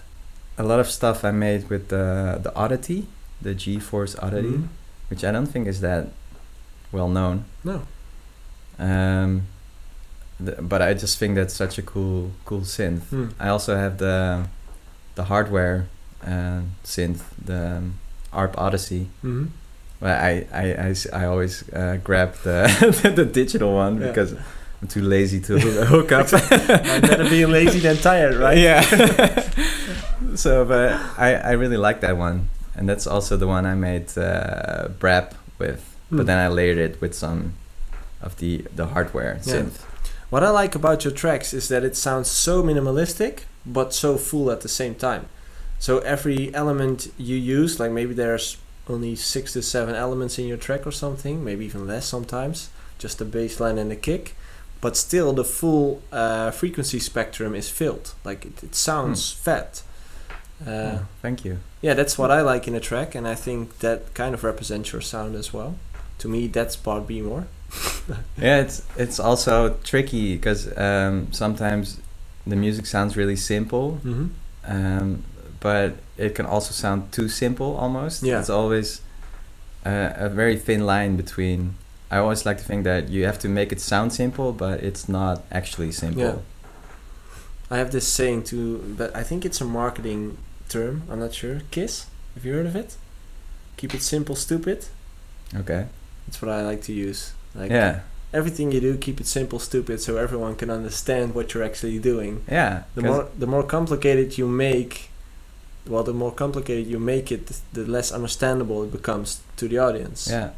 a 0.57 0.63
lot 0.63 0.79
of 0.81 0.89
stuff 0.99 1.25
I 1.25 1.33
made 1.33 1.63
with 1.73 1.85
the 1.89 2.07
the 2.47 2.53
Oddity, 2.63 3.01
the 3.43 3.55
G-Force 3.63 4.13
Oddity, 4.25 4.57
Mhm. 4.59 4.69
which 5.11 5.23
I 5.29 5.31
don't 5.35 5.51
think 5.53 5.67
is 5.69 5.81
that 5.81 6.05
well 6.93 7.09
known. 7.19 7.37
No. 7.65 7.77
Um, 8.79 9.31
th- 10.45 10.59
but 10.73 10.81
I 10.89 10.95
just 10.95 11.19
think 11.19 11.35
that's 11.39 11.55
such 11.65 11.79
a 11.79 11.83
cool 11.93 12.31
cool 12.49 12.63
synth. 12.77 13.05
Hmm. 13.11 13.29
I 13.47 13.49
also 13.49 13.73
have 13.77 13.95
the 13.99 14.47
the 15.19 15.25
hardware 15.25 15.79
uh, 16.33 16.61
synth, 16.85 17.21
the 17.47 17.61
um, 17.79 17.95
ARP 18.33 18.55
Odyssey. 18.67 19.05
Mm-hmm. 19.25 19.47
Well, 20.05 20.45
I 21.15 21.25
always 21.25 21.67
uh, 21.73 21.97
grab 22.05 22.35
the 22.45 23.13
the 23.17 23.25
digital 23.25 23.73
one 23.75 24.01
Yeah. 24.01 24.09
because 24.09 24.33
I'm 24.83 24.89
too 24.89 25.01
lazy 25.03 25.41
to 25.41 25.59
hook 25.95 26.13
up. 26.13 26.27
I'm 26.33 27.01
better 27.01 27.25
being 27.29 27.51
lazy 27.51 27.81
than 27.81 27.97
tired, 27.97 28.37
right? 28.37 28.59
Yeah. 28.59 28.83
so, 30.37 30.65
but 30.67 30.93
I, 31.19 31.35
I 31.35 31.53
really 31.53 31.77
like 31.79 32.01
that 32.01 32.17
one, 32.19 32.49
and 32.77 32.89
that's 32.89 33.07
also 33.07 33.37
the 33.37 33.47
one 33.47 33.65
I 33.67 33.75
made 33.75 34.07
uh, 34.19 34.89
Brap 35.01 35.33
with. 35.59 35.81
Hmm. 36.11 36.17
But 36.19 36.27
then 36.27 36.39
I 36.39 36.49
layered 36.49 36.79
it 36.79 37.01
with 37.01 37.15
some 37.15 37.55
of 38.21 38.37
the 38.37 38.65
the 38.77 38.87
hardware 38.87 39.39
Yeah. 39.45 39.55
synth. 39.55 39.81
What 40.31 40.43
I 40.43 40.51
like 40.51 40.75
about 40.75 41.05
your 41.05 41.15
tracks 41.15 41.55
is 41.55 41.69
that 41.69 41.85
it 41.85 41.97
sounds 41.97 42.29
so 42.29 42.63
minimalistic 42.63 43.45
but 43.65 43.95
so 43.95 44.17
full 44.19 44.51
at 44.51 44.61
the 44.61 44.69
same 44.69 44.95
time. 44.95 45.27
So 45.79 45.99
every 46.01 46.53
element 46.55 47.09
you 47.19 47.37
use, 47.37 47.79
like 47.81 47.93
maybe 47.93 48.15
there's 48.15 48.57
only 48.89 49.17
six 49.17 49.53
to 49.55 49.63
seven 49.63 49.95
elements 49.95 50.39
in 50.39 50.47
your 50.47 50.57
track 50.59 50.87
or 50.87 50.93
something, 50.93 51.43
maybe 51.45 51.65
even 51.65 51.87
less 51.87 52.07
sometimes, 52.07 52.69
just 52.99 53.19
the 53.19 53.25
bass 53.25 53.61
line 53.61 53.79
and 53.79 53.91
the 53.91 53.97
kick. 53.97 54.35
But 54.81 54.97
still, 54.97 55.33
the 55.33 55.45
full 55.45 56.03
uh, 56.13 56.51
frequency 56.51 56.99
spectrum 56.99 57.55
is 57.55 57.71
filled. 57.71 58.15
Like 58.25 58.45
it, 58.45 58.63
it 58.63 58.75
sounds 58.75 59.33
fat. 59.33 59.83
Uh, 60.67 60.71
Oh, 61.01 61.07
thank 61.23 61.45
you. 61.45 61.59
yeah, 61.83 61.95
that's 61.95 62.17
what 62.19 62.31
I 62.31 62.41
like 62.43 62.69
in 62.69 62.75
a 62.75 62.81
track, 62.81 63.15
and 63.15 63.27
I 63.27 63.35
think 63.35 63.79
that 63.81 64.15
kind 64.15 64.35
of 64.35 64.45
represents 64.45 64.93
your 64.93 65.01
sound 65.01 65.35
as 65.35 65.53
well. 65.53 65.77
To 66.19 66.29
me, 66.29 66.47
that's 66.47 66.77
Bart 66.77 67.07
B 67.07 67.21
More. 67.23 67.47
Yeah, 68.39 68.61
it's 68.61 68.83
it's 68.97 69.19
also 69.19 69.77
tricky 69.83 70.37
because 70.37 70.69
um, 70.79 71.33
sometimes 71.33 72.01
the 72.47 72.55
music 72.57 72.87
sounds 72.87 73.17
really 73.17 73.37
simple, 73.37 73.99
Mm-hmm. 74.05 74.27
um, 74.67 75.25
but 75.61 75.95
it 76.17 76.35
can 76.35 76.47
also 76.47 76.73
sound 76.73 77.13
too 77.13 77.29
simple 77.29 77.77
almost. 77.77 78.23
Yeah. 78.23 78.41
It's 78.41 78.51
always 78.51 79.01
uh, 79.85 80.13
a 80.17 80.29
very 80.29 80.57
thin 80.57 80.87
line 80.87 81.17
between 81.17 81.75
I 82.11 82.19
always 82.19 82.47
like 82.47 82.59
to 82.59 82.65
think 82.65 82.85
that 82.85 83.09
you 83.09 83.25
have 83.25 83.39
to 83.41 83.49
make 83.49 83.73
it 83.73 83.81
sound 83.81 84.13
simple, 84.13 84.53
but 84.53 84.85
it's 84.85 85.09
not 85.09 85.43
actually 85.51 85.91
simple. 85.91 86.23
Yeah. 86.23 86.37
I 87.71 87.79
have 87.79 87.91
this 87.91 88.07
saying 88.07 88.45
too, 88.45 88.95
but 88.97 89.15
I 89.17 89.23
think 89.23 89.45
it's 89.45 89.61
a 89.61 89.65
marketing 89.65 90.39
term. 90.69 91.03
I'm 91.11 91.19
not 91.19 91.35
sure. 91.35 91.63
Kiss. 91.71 92.07
Have 92.35 92.45
you 92.45 92.53
heard 92.55 92.67
of 92.67 92.77
it? 92.77 92.97
Keep 93.77 93.95
it 93.95 94.03
simple, 94.03 94.37
stupid. 94.37 94.87
Okay. 95.57 95.87
That's 96.27 96.41
what 96.41 96.51
I 96.51 96.63
like 96.63 96.83
to 96.83 96.93
use. 96.93 97.33
Like 97.55 97.71
yeah. 97.71 98.01
everything 98.33 98.71
you 98.71 98.81
do, 98.81 98.97
keep 98.97 99.21
it 99.21 99.27
simple, 99.27 99.59
stupid, 99.59 100.01
so 100.01 100.17
everyone 100.17 100.57
can 100.57 100.71
understand 100.71 101.35
what 101.35 101.53
you're 101.53 101.65
actually 101.65 101.99
doing. 101.99 102.45
Yeah. 102.49 102.85
The 102.95 103.03
more 103.03 103.29
the 103.37 103.47
more 103.47 103.63
complicated 103.63 104.39
you 104.39 104.47
make, 104.47 105.11
well, 105.87 106.03
the 106.03 106.13
more 106.15 106.33
complicated 106.33 106.87
you 106.87 106.99
make 106.99 107.31
it, 107.33 107.53
the 107.73 107.85
less 107.85 108.11
understandable 108.13 108.83
it 108.85 108.93
becomes 108.93 109.41
to 109.57 109.69
the 109.69 109.79
audience. 109.79 110.29
Yeah, 110.31 110.51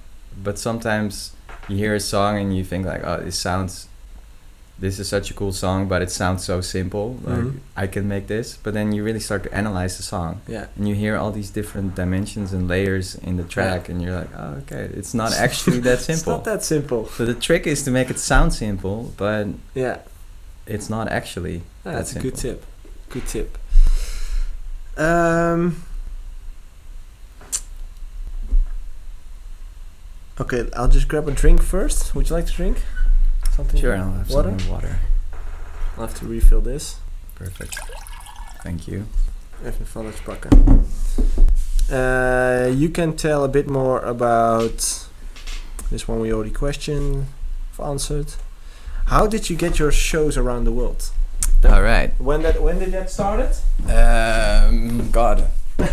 but 0.42 0.58
sometimes 0.58 1.32
you 1.68 1.76
hear 1.76 1.94
a 1.94 2.00
song 2.00 2.38
and 2.38 2.56
you 2.56 2.64
think 2.64 2.86
like, 2.86 3.02
oh, 3.04 3.20
this 3.24 3.38
sounds, 3.38 3.88
this 4.78 4.98
is 4.98 5.08
such 5.08 5.30
a 5.30 5.34
cool 5.34 5.52
song, 5.52 5.88
but 5.88 6.00
it 6.02 6.10
sounds 6.10 6.44
so 6.44 6.60
simple. 6.60 7.18
Like 7.24 7.38
Mhm. 7.38 7.58
I 7.76 7.86
can 7.88 8.06
make 8.06 8.26
this, 8.28 8.58
but 8.62 8.72
then 8.74 8.92
you 8.92 9.02
really 9.02 9.20
start 9.20 9.42
to 9.44 9.52
analyze 9.54 9.96
the 9.96 10.02
song, 10.02 10.40
Yeah. 10.46 10.66
and 10.76 10.86
you 10.88 10.94
hear 10.94 11.16
all 11.16 11.32
these 11.32 11.50
different 11.50 11.94
dimensions 11.96 12.52
and 12.52 12.68
layers 12.68 13.14
in 13.16 13.36
the 13.36 13.42
track, 13.42 13.88
and 13.88 14.00
you're 14.02 14.14
like, 14.20 14.30
oh, 14.38 14.58
okay, 14.62 14.90
it's 14.94 15.14
not 15.14 15.32
actually 15.32 15.80
that 15.80 15.98
simple. 16.08 16.14
It's 16.14 16.26
not 16.26 16.44
that 16.44 16.62
simple. 16.62 17.08
so 17.16 17.24
the 17.24 17.34
trick 17.34 17.66
is 17.66 17.82
to 17.84 17.90
make 17.90 18.10
it 18.10 18.18
sound 18.18 18.52
simple, 18.52 19.12
but 19.16 19.46
Yeah. 19.74 19.96
it's 20.66 20.88
not 20.88 21.08
actually. 21.08 21.56
Yeah, 21.56 21.62
That 21.84 21.92
that's 21.96 22.14
a 22.16 22.20
good 22.20 22.36
tip. 22.36 22.64
Good 23.10 23.26
tip. 23.26 23.58
Um. 24.96 25.82
Okay, 30.40 30.68
I'll 30.76 30.88
just 30.88 31.08
grab 31.08 31.28
a 31.28 31.30
drink 31.32 31.62
first. 31.62 32.14
Would 32.14 32.28
you 32.28 32.36
like 32.36 32.46
to 32.46 32.52
drink? 32.52 32.82
Something? 33.52 33.80
Sure, 33.80 33.96
I'll 33.96 34.12
have 34.12 34.30
Water? 34.30 34.54
some 34.58 34.68
water. 34.70 34.98
I'll 35.96 36.06
have 36.06 36.18
to 36.18 36.26
refill 36.26 36.60
this. 36.60 36.96
Perfect. 37.34 37.78
Thank 38.62 38.86
you. 38.86 39.06
Even 39.64 39.86
van 39.86 40.06
het 40.06 40.22
pakken. 40.24 40.84
Uh, 41.90 42.66
you 42.78 42.90
can 42.90 43.14
tell 43.14 43.44
a 43.44 43.48
bit 43.48 43.66
more 43.68 44.00
about 44.04 45.08
this 45.90 46.06
one 46.08 46.20
we 46.20 46.32
already 46.32 46.50
questioned, 46.52 47.26
answered. 47.78 48.34
How 49.06 49.26
did 49.26 49.48
you 49.48 49.56
get 49.56 49.78
your 49.78 49.92
shows 49.92 50.36
around 50.36 50.64
the 50.64 50.72
world? 50.72 51.10
All 51.64 51.82
right. 51.82 52.12
When 52.20 52.42
that 52.42 52.62
when 52.62 52.78
did 52.78 52.92
that 52.92 53.10
started? 53.10 53.56
Um, 53.88 55.10
God. 55.10 55.48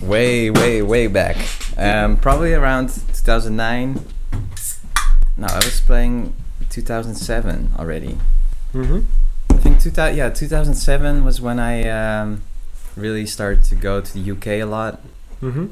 way, 0.00 0.50
way, 0.50 0.82
way 0.82 1.06
back. 1.06 1.36
Um, 1.76 2.16
probably 2.16 2.52
around 2.54 2.88
2009. 2.88 4.00
No, 5.36 5.46
I 5.46 5.56
was 5.56 5.80
playing 5.80 6.34
2007 6.70 7.72
already. 7.78 8.18
Mm-hmm. 8.74 9.00
I 9.50 9.56
think 9.58 9.80
2000, 9.80 10.16
yeah, 10.16 10.30
2007 10.30 11.24
was 11.24 11.40
when 11.40 11.58
I 11.58 11.88
um, 11.88 12.42
really 12.96 13.26
started 13.26 13.64
to 13.64 13.74
go 13.74 14.00
to 14.00 14.12
the 14.12 14.30
UK 14.32 14.46
a 14.46 14.64
lot. 14.64 15.00
Mm-hmm. 15.40 15.68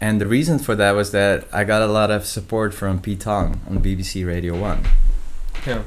And 0.00 0.20
the 0.20 0.26
reason 0.26 0.58
for 0.58 0.76
that 0.76 0.92
was 0.92 1.10
that 1.12 1.48
I 1.52 1.64
got 1.64 1.82
a 1.82 1.86
lot 1.86 2.10
of 2.10 2.24
support 2.24 2.72
from 2.72 3.00
Pete 3.00 3.20
Tong 3.20 3.60
on 3.68 3.80
BBC 3.80 4.26
Radio 4.26 4.58
1. 4.58 4.86
Yeah. 5.66 5.82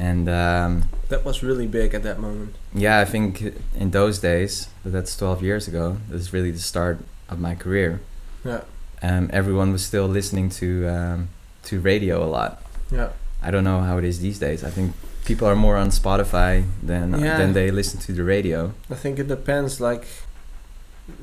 And 0.00 0.28
um, 0.28 0.84
That 1.08 1.24
was 1.24 1.42
really 1.42 1.66
big 1.66 1.94
at 1.94 2.02
that 2.02 2.18
moment. 2.20 2.54
yeah, 2.74 3.00
I 3.00 3.04
think 3.04 3.42
in 3.76 3.90
those 3.90 4.20
days, 4.20 4.68
that's 4.84 5.16
12 5.16 5.42
years 5.42 5.66
ago, 5.68 5.96
was 6.10 6.32
really 6.32 6.52
the 6.52 6.58
start 6.60 6.98
of 7.28 7.38
my 7.40 7.54
career. 7.56 8.00
Yeah. 8.44 8.60
Um, 9.02 9.28
everyone 9.32 9.72
was 9.72 9.84
still 9.84 10.06
listening 10.08 10.50
to 10.60 10.66
um, 10.88 11.28
to 11.64 11.80
radio 11.80 12.22
a 12.24 12.26
lot. 12.26 12.52
Yeah. 12.92 13.08
I 13.42 13.50
don't 13.50 13.64
know 13.64 13.80
how 13.80 13.98
it 13.98 14.04
is 14.04 14.18
these 14.20 14.38
days. 14.38 14.62
I 14.64 14.70
think 14.70 14.92
people 15.24 15.46
are 15.48 15.56
more 15.56 15.76
on 15.76 15.90
Spotify 15.90 16.64
than 16.86 17.12
Yeah. 17.20 17.38
than 17.38 17.52
they 17.52 17.70
listen 17.70 18.00
to 18.06 18.12
the 18.12 18.22
radio. 18.24 18.72
I 18.90 18.94
think 18.94 19.18
it 19.18 19.28
depends 19.28 19.80
like 19.80 20.06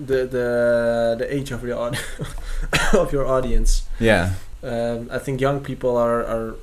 the 0.08 0.26
the 0.28 1.16
the 1.20 1.28
age 1.34 1.52
of 1.52 1.64
your 1.64 1.92
of 2.94 3.12
your 3.14 3.26
audience. 3.26 3.84
Yeah, 4.00 4.34
Um, 4.64 5.10
I 5.12 5.20
think 5.20 5.42
young 5.42 5.60
people 5.64 5.90
are 5.98 6.24
are 6.26 6.56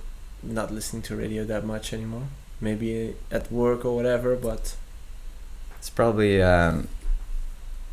not 0.43 0.71
listening 0.73 1.03
to 1.03 1.17
radio 1.17 1.45
that 1.45 1.65
much 1.65 1.93
anymore. 1.93 2.27
Maybe 2.61 3.15
at 3.31 3.51
work 3.51 3.85
or 3.85 3.95
whatever, 3.97 4.37
but 4.37 4.77
it's 5.79 5.91
probably 5.91 6.41
um, 6.43 6.89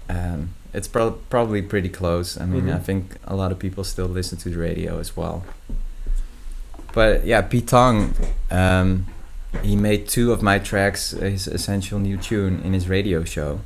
um, 0.09 0.49
it's 0.73 0.87
pro- 0.87 1.11
probably 1.29 1.61
pretty 1.61 1.89
close. 1.89 2.39
I 2.39 2.45
mean, 2.45 2.65
Mhm. 2.65 2.75
I 2.75 2.79
think 2.79 3.15
a 3.25 3.35
lot 3.35 3.51
of 3.51 3.57
people 3.59 3.83
still 3.83 4.07
listen 4.07 4.37
to 4.39 4.49
the 4.49 4.57
radio 4.57 4.99
as 4.99 5.15
well. 5.17 5.43
But 6.93 7.25
yeah, 7.25 7.41
Pete 7.41 7.67
Tong, 7.67 8.13
um, 8.51 9.05
he 9.63 9.75
made 9.75 10.07
two 10.07 10.31
of 10.31 10.41
my 10.41 10.59
tracks 10.59 11.11
his 11.11 11.47
essential 11.47 11.99
new 11.99 12.17
tune 12.17 12.61
in 12.63 12.73
his 12.73 12.87
radio 12.89 13.23
show, 13.23 13.61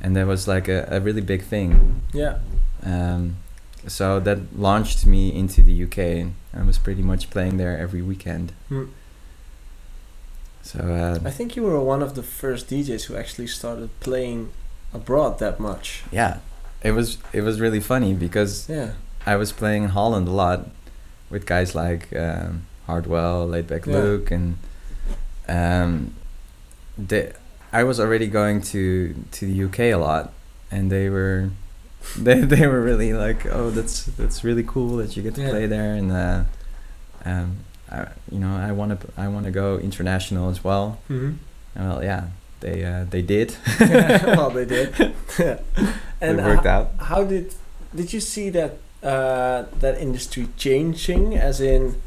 and 0.00 0.16
that 0.16 0.26
was 0.26 0.46
like 0.48 0.68
a, 0.68 0.86
a 0.90 1.00
really 1.00 1.20
big 1.22 1.42
thing. 1.42 2.02
yeah. 2.12 2.38
Um, 2.82 3.36
so 3.86 4.20
that 4.20 4.38
launched 4.58 5.06
me 5.06 5.34
into 5.34 5.62
the 5.62 5.84
UK, 5.84 5.98
and 5.98 6.34
I 6.54 6.62
was 6.62 6.78
pretty 6.78 7.02
much 7.02 7.30
playing 7.30 7.56
there 7.56 7.76
every 7.78 8.02
weekend. 8.02 8.52
Hmm. 8.68 8.84
So 10.62 10.78
uh, 10.80 11.26
I 11.26 11.30
think 11.30 11.56
you 11.56 11.62
were 11.62 11.80
one 11.80 12.02
of 12.02 12.14
the 12.14 12.22
first 12.22 12.68
DJs 12.68 13.04
who 13.04 13.16
actually 13.16 13.46
started 13.46 13.88
playing 14.00 14.50
abroad 14.92 15.38
that 15.38 15.58
much. 15.58 16.02
yeah, 16.12 16.38
it 16.82 16.92
was 16.92 17.18
it 17.32 17.40
was 17.42 17.60
really 17.60 17.80
funny 17.80 18.12
because 18.14 18.68
Yeah. 18.68 18.92
I 19.26 19.36
was 19.36 19.52
playing 19.52 19.84
in 19.84 19.90
Holland 19.90 20.28
a 20.28 20.30
lot 20.32 20.68
with 21.30 21.46
guys 21.46 21.74
like 21.74 22.14
um, 22.16 22.66
Hardwell, 22.86 23.46
Laidback 23.48 23.86
Yeah. 23.86 23.92
Luke, 23.94 24.30
and 24.30 24.56
um, 25.48 26.14
they, 26.98 27.32
I 27.72 27.84
was 27.84 27.98
already 28.00 28.26
going 28.26 28.60
to 28.72 29.14
to 29.32 29.46
the 29.46 29.64
UK 29.64 29.78
a 29.80 29.96
lot, 29.96 30.32
and 30.70 30.90
they 30.90 31.08
were 31.08 31.50
they 32.18 32.40
they 32.40 32.66
were 32.66 32.80
really 32.80 33.12
like, 33.12 33.46
oh, 33.46 33.70
that's 33.70 34.04
that's 34.04 34.42
really 34.44 34.62
cool 34.64 34.96
that 34.96 35.16
you 35.16 35.22
get 35.22 35.34
to 35.34 35.42
Yeah. 35.42 35.50
play 35.50 35.66
there, 35.66 35.94
and 35.94 36.10
uh, 36.12 36.44
um, 37.24 37.56
I, 37.90 38.08
you 38.30 38.38
know, 38.38 38.56
I 38.56 38.72
want 38.72 39.00
to 39.00 39.08
I 39.16 39.28
want 39.28 39.44
to 39.46 39.50
go 39.50 39.78
international 39.78 40.48
as 40.50 40.64
well. 40.64 40.98
Mm-hmm. 41.08 41.32
And 41.74 41.88
well, 41.88 42.02
yeah, 42.02 42.28
they 42.60 42.84
uh, 42.84 43.04
they 43.10 43.22
did. 43.22 43.56
well, 43.80 44.50
they 44.58 44.64
did. 44.64 44.94
and 46.20 46.40
it 46.40 46.44
worked 46.44 46.66
out. 46.66 46.92
How 46.98 47.24
did 47.24 47.54
did 47.94 48.12
you 48.12 48.20
see 48.20 48.50
that 48.50 48.78
uh, 49.02 49.64
that 49.80 49.98
industry 50.00 50.48
changing? 50.56 51.36
As 51.36 51.60
in, 51.60 52.00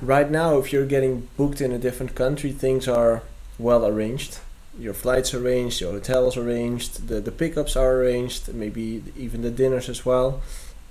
right 0.00 0.30
now, 0.30 0.58
if 0.58 0.72
you're 0.72 0.86
getting 0.86 1.28
booked 1.36 1.60
in 1.60 1.72
a 1.72 1.78
different 1.78 2.14
country, 2.14 2.52
things 2.52 2.86
are 2.88 3.22
well 3.58 3.86
arranged. 3.86 4.38
Your 4.80 4.94
flights 4.94 5.34
arranged, 5.34 5.80
your 5.80 5.92
hotels 5.92 6.36
arranged, 6.36 7.06
the 7.08 7.20
the 7.20 7.30
pickups 7.32 7.76
are 7.76 7.92
arranged, 8.00 8.52
maybe 8.54 9.02
even 9.16 9.42
the 9.42 9.50
dinners 9.50 9.88
as 9.88 10.06
well. 10.06 10.40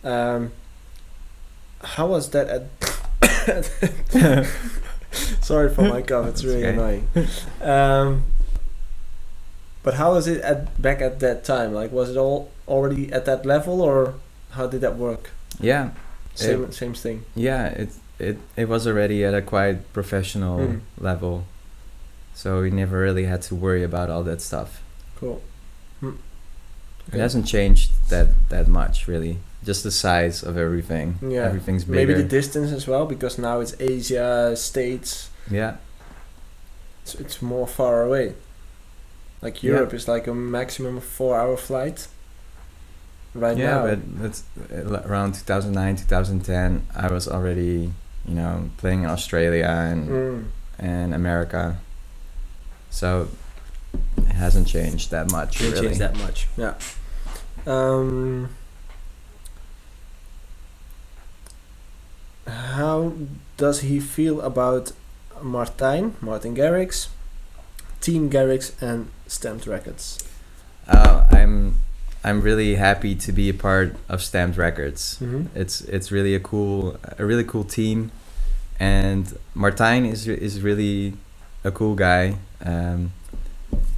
Um, 0.03 0.51
how 1.83 2.07
was 2.07 2.29
that 2.31 2.47
at? 2.47 2.63
Sorry 5.41 5.73
for 5.73 5.81
my 5.81 6.01
cough; 6.03 6.27
it's 6.27 6.43
really 6.43 6.65
okay. 6.65 6.73
annoying. 6.73 7.07
Um, 7.61 8.23
but 9.81 9.95
how 9.95 10.13
was 10.13 10.27
it 10.27 10.41
at 10.41 10.79
back 10.81 11.01
at 11.01 11.19
that 11.21 11.43
time? 11.43 11.73
Like, 11.73 11.91
was 11.91 12.09
it 12.11 12.17
all 12.17 12.51
already 12.67 13.11
at 13.11 13.25
that 13.25 13.45
level, 13.45 13.81
or 13.81 14.13
how 14.51 14.67
did 14.67 14.81
that 14.81 14.97
work? 14.97 15.31
Yeah, 15.59 15.91
Same, 16.35 16.71
same 16.71 16.93
thing. 16.93 17.23
Yeah, 17.35 17.67
it 17.69 17.89
it 18.19 18.37
it 18.55 18.69
was 18.69 18.85
already 18.85 19.25
at 19.25 19.33
a 19.33 19.41
quite 19.41 19.91
professional 19.93 20.59
Mm. 20.59 20.79
level, 20.99 21.45
so 22.39 22.61
we 22.61 22.69
never 22.71 22.97
really 23.07 23.25
had 23.33 23.41
to 23.49 23.53
worry 23.65 23.83
about 23.83 24.07
all 24.13 24.23
that 24.23 24.39
stuff. 24.41 24.69
Cool. 25.19 25.41
Hmm. 25.99 26.15
It 27.13 27.19
hasn't 27.19 27.45
changed 27.55 27.89
that 28.09 28.27
that 28.49 28.67
much 28.67 29.07
really. 29.07 29.35
Just 29.65 29.83
the 29.83 29.91
size 29.91 30.37
of 30.49 30.55
everything. 30.57 31.07
Yeah. 31.21 31.43
everything's 31.49 31.83
bigger. 31.83 31.95
Maybe 31.99 32.13
the 32.13 32.29
distance 32.39 32.71
as 32.71 32.87
well, 32.87 33.05
because 33.05 33.37
now 33.41 33.59
it's 33.63 33.75
Asia, 33.79 34.55
States. 34.55 35.29
yeah, 35.51 35.73
It's, 37.03 37.15
it's 37.15 37.41
more 37.41 37.67
far 37.67 37.95
away. 38.07 38.35
Like 39.41 39.61
Yeah. 39.63 39.71
Europe 39.73 39.93
is 39.93 40.07
like 40.07 40.27
a 40.31 40.33
maximum 40.33 40.97
of 40.97 41.03
four-hour 41.03 41.57
flight. 41.57 42.07
Right 43.35 43.57
yeah, 43.57 43.75
now. 43.75 43.85
but 43.87 43.99
that's 44.21 44.43
uh, 44.71 45.01
around 45.09 45.33
2009, 45.35 45.95
2010. 45.97 46.87
I 46.95 47.07
was 47.11 47.27
already 47.27 47.91
you 48.29 48.35
know 48.35 48.69
playing 48.77 49.03
in 49.03 49.09
Australia 49.09 49.65
and 49.91 50.09
Mm. 50.09 50.43
and 50.79 51.13
America, 51.13 51.63
so 52.89 53.27
it 54.17 54.33
hasn't 54.33 54.67
changed 54.67 55.11
that 55.11 55.31
much. 55.31 55.61
Really. 55.61 55.81
change 55.81 55.97
that 55.97 56.17
much. 56.17 56.47
Yeah. 56.57 56.75
Um, 57.65 58.49
how 62.47 63.13
does 63.57 63.81
he 63.81 63.99
feel 63.99 64.41
about 64.41 64.91
Martijn, 65.41 66.13
Martin 66.21 66.55
Garrix, 66.55 67.09
Team 68.01 68.29
Garrix, 68.29 68.73
and 68.81 69.09
Stamped 69.27 69.67
Records? 69.67 70.19
Uh, 70.87 71.27
I'm 71.31 71.77
I'm 72.23 72.41
really 72.41 72.75
happy 72.75 73.15
to 73.15 73.31
be 73.31 73.49
a 73.49 73.53
part 73.53 73.95
of 74.07 74.21
Stamped 74.21 74.57
Records. 74.57 75.19
Mm-hmm. 75.21 75.57
It's 75.57 75.81
it's 75.81 76.11
really 76.11 76.35
a 76.35 76.39
cool 76.39 76.97
a 77.17 77.25
really 77.25 77.43
cool 77.43 77.63
team, 77.63 78.11
and 78.79 79.37
Martijn 79.55 80.09
is 80.11 80.27
is 80.27 80.61
really 80.61 81.13
a 81.63 81.71
cool 81.71 81.95
guy. 81.95 82.35
Um, 82.63 83.11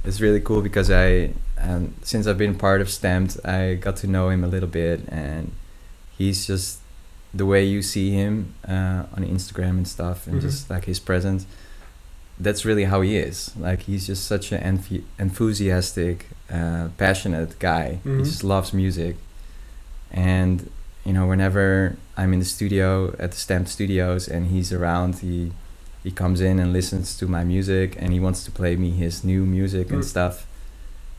it's 0.04 0.20
really 0.20 0.40
cool 0.40 0.62
because 0.62 0.90
I 0.90 1.30
um, 1.58 1.94
since 2.02 2.26
I've 2.26 2.38
been 2.38 2.56
part 2.56 2.80
of 2.80 2.90
Stamped, 2.90 3.38
I 3.46 3.74
got 3.74 3.96
to 3.98 4.06
know 4.08 4.28
him 4.30 4.42
a 4.42 4.48
little 4.48 4.68
bit, 4.68 5.00
and 5.08 5.52
he's 6.18 6.46
just 6.46 6.80
the 7.32 7.46
way 7.46 7.64
you 7.64 7.82
see 7.82 8.10
him 8.10 8.54
uh, 8.68 9.04
on 9.16 9.24
Instagram 9.24 9.70
and 9.78 9.88
stuff, 9.88 10.26
and 10.26 10.36
Mhm. 10.38 10.42
just 10.42 10.68
like 10.70 10.84
his 10.86 10.98
presence. 10.98 11.46
That's 12.40 12.64
really 12.64 12.84
how 12.84 13.00
he 13.02 13.16
is. 13.16 13.52
Like 13.56 13.82
he's 13.82 14.06
just 14.08 14.24
such 14.26 14.50
an 14.52 14.60
enthu- 14.60 15.04
enthusiastic, 15.18 16.26
uh, 16.52 16.88
passionate 16.98 17.58
guy. 17.60 18.00
Mhm. 18.04 18.18
He 18.18 18.24
just 18.24 18.42
loves 18.42 18.72
music, 18.72 19.16
and 20.10 20.68
you 21.04 21.12
know, 21.12 21.26
whenever 21.26 21.96
I'm 22.16 22.32
in 22.32 22.38
the 22.40 22.44
studio 22.44 23.14
at 23.18 23.32
the 23.32 23.36
Stamped 23.36 23.68
Studios 23.70 24.28
and 24.28 24.48
he's 24.48 24.72
around, 24.72 25.16
he 25.20 25.52
he 26.04 26.10
comes 26.10 26.40
in 26.40 26.58
and 26.58 26.72
listens 26.72 27.16
to 27.18 27.26
my 27.26 27.44
music 27.44 27.96
and 27.98 28.12
he 28.12 28.20
wants 28.20 28.44
to 28.44 28.50
play 28.50 28.76
me 28.76 28.90
his 28.90 29.22
new 29.24 29.44
music 29.44 29.90
and 29.90 30.02
Mm. 30.02 30.04
stuff. 30.14 30.46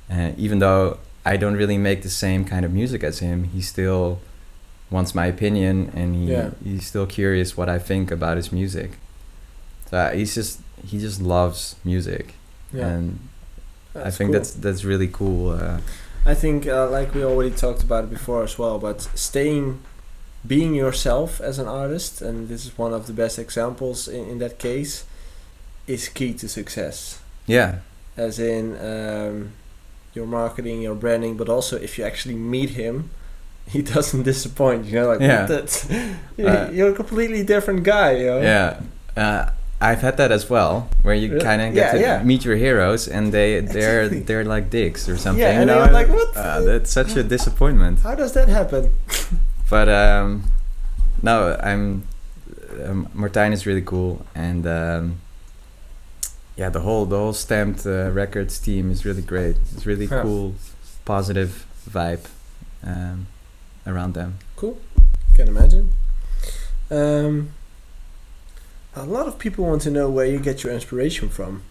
And 0.10 0.38
even 0.38 0.60
though 0.60 0.98
I 1.26 1.38
don't 1.38 1.56
really 1.56 1.78
make 1.78 2.02
the 2.04 2.10
same 2.10 2.44
kind 2.46 2.66
of 2.66 2.74
music 2.74 3.04
as 3.04 3.20
him, 3.20 3.46
he 3.46 3.62
still 3.62 4.20
wants 4.92 5.16
my 5.16 5.26
opinion 5.28 5.90
and 5.96 6.16
he 6.16 6.32
Yeah. 6.32 6.50
he's 6.64 6.86
still 6.86 7.06
curious 7.06 7.56
what 7.58 7.70
I 7.70 7.80
think 7.80 8.12
about 8.12 8.36
his 8.38 8.52
music. 8.52 8.92
So 9.90 9.98
uh, 9.98 10.12
he's 10.12 10.36
just 10.36 10.60
he 10.86 11.00
just 11.00 11.22
loves 11.22 11.76
music, 11.86 12.34
Yeah. 12.74 12.88
and 12.90 13.20
I 13.96 14.12
think 14.12 14.28
cool. 14.32 14.34
that's 14.40 14.52
that's 14.52 14.84
really 14.84 15.08
cool. 15.08 15.52
Uh, 15.52 15.78
I 16.26 16.34
think, 16.34 16.68
uh, 16.68 16.90
like 16.90 17.14
we 17.16 17.24
already 17.24 17.52
talked 17.52 17.84
about 17.84 18.04
it 18.06 18.10
before 18.10 18.44
as 18.44 18.58
well, 18.60 18.80
but 18.80 19.02
staying, 19.16 19.80
being 20.46 20.74
yourself 20.76 21.40
as 21.42 21.60
an 21.60 21.68
artist, 21.68 22.22
and 22.22 22.48
this 22.50 22.66
is 22.66 22.78
one 22.78 22.94
of 22.94 23.08
the 23.08 23.14
best 23.14 23.40
examples 23.40 24.08
in, 24.08 24.28
in 24.30 24.38
that 24.40 24.60
case, 24.60 25.06
is 25.88 26.10
key 26.10 26.34
to 26.34 26.48
success. 26.48 27.20
yeah, 27.48 27.76
As 28.18 28.40
in 28.40 28.78
um, 28.80 29.52
your 30.14 30.26
marketing, 30.28 30.82
your 30.82 30.96
branding, 30.96 31.36
but 31.38 31.50
also 31.50 31.78
if 31.78 31.98
you 31.98 32.06
actually 32.06 32.36
meet 32.36 32.72
him, 32.72 33.10
he 33.68 33.82
doesn't 33.82 34.24
disappoint. 34.24 34.86
You 34.86 34.96
know, 35.00 35.08
like 35.08 35.22
Yeah. 35.22 35.46
that's 35.46 35.88
Uh, 36.40 36.70
you're 36.74 36.90
a 36.92 36.96
completely 36.96 37.44
different 37.44 37.84
guy. 37.84 38.12
You 38.18 38.26
know? 38.26 38.42
yeah. 38.42 38.80
Uh, 39.16 39.50
I've 39.82 40.00
had 40.02 40.16
that 40.18 40.32
as 40.32 40.50
well, 40.50 40.88
where 41.02 41.14
you 41.16 41.30
Really? 41.34 41.44
kind 41.44 41.62
of 41.62 41.74
get 41.74 41.86
Yeah, 41.86 41.92
to 41.94 42.00
yeah. 42.00 42.24
meet 42.24 42.46
your 42.46 42.56
heroes, 42.56 43.08
and 43.08 43.32
they 43.34 43.60
they're 43.76 44.04
Exactly. 44.04 44.20
they're 44.28 44.46
like 44.46 44.70
dicks 44.70 45.08
or 45.10 45.18
something. 45.18 45.42
Yeah, 45.42 45.54
you 45.54 45.60
and 45.62 45.68
know? 45.68 45.84
you're 45.84 45.94
like, 45.94 46.08
what? 46.10 46.36
Uh, 46.38 46.62
that's 46.62 46.92
such 46.92 47.16
a 47.18 47.24
disappointment. 47.24 48.00
How 48.00 48.16
does 48.16 48.32
that 48.34 48.48
happen? 48.50 48.92
But 49.74 49.90
um, 49.90 50.44
no, 51.24 51.58
I'm 51.60 52.04
um, 52.86 53.08
Martijn 53.16 53.54
is 53.54 53.66
really 53.66 53.82
cool, 53.82 54.24
and 54.36 54.68
um, 54.68 55.18
yeah, 56.56 56.70
the 56.70 56.82
whole 56.82 57.08
the 57.08 57.18
whole 57.18 57.34
stamped 57.34 57.84
uh, 57.88 58.12
records 58.12 58.60
team 58.60 58.92
is 58.92 59.04
really 59.04 59.24
great. 59.24 59.56
It's 59.74 59.88
really 59.88 60.06
Yeah. 60.06 60.22
cool, 60.22 60.54
positive 61.06 61.66
vibe 61.90 62.28
um, 62.86 63.26
around 63.88 64.14
them. 64.14 64.38
Cool, 64.58 64.78
can 65.34 65.48
imagine. 65.48 65.90
Um, 66.92 67.50
a 68.96 69.06
lot 69.06 69.26
of 69.28 69.40
people 69.40 69.66
want 69.66 69.82
to 69.82 69.90
know 69.90 70.08
where 70.08 70.28
you 70.28 70.38
get 70.38 70.64
your 70.64 70.72
inspiration 70.72 71.30
from. 71.30 71.64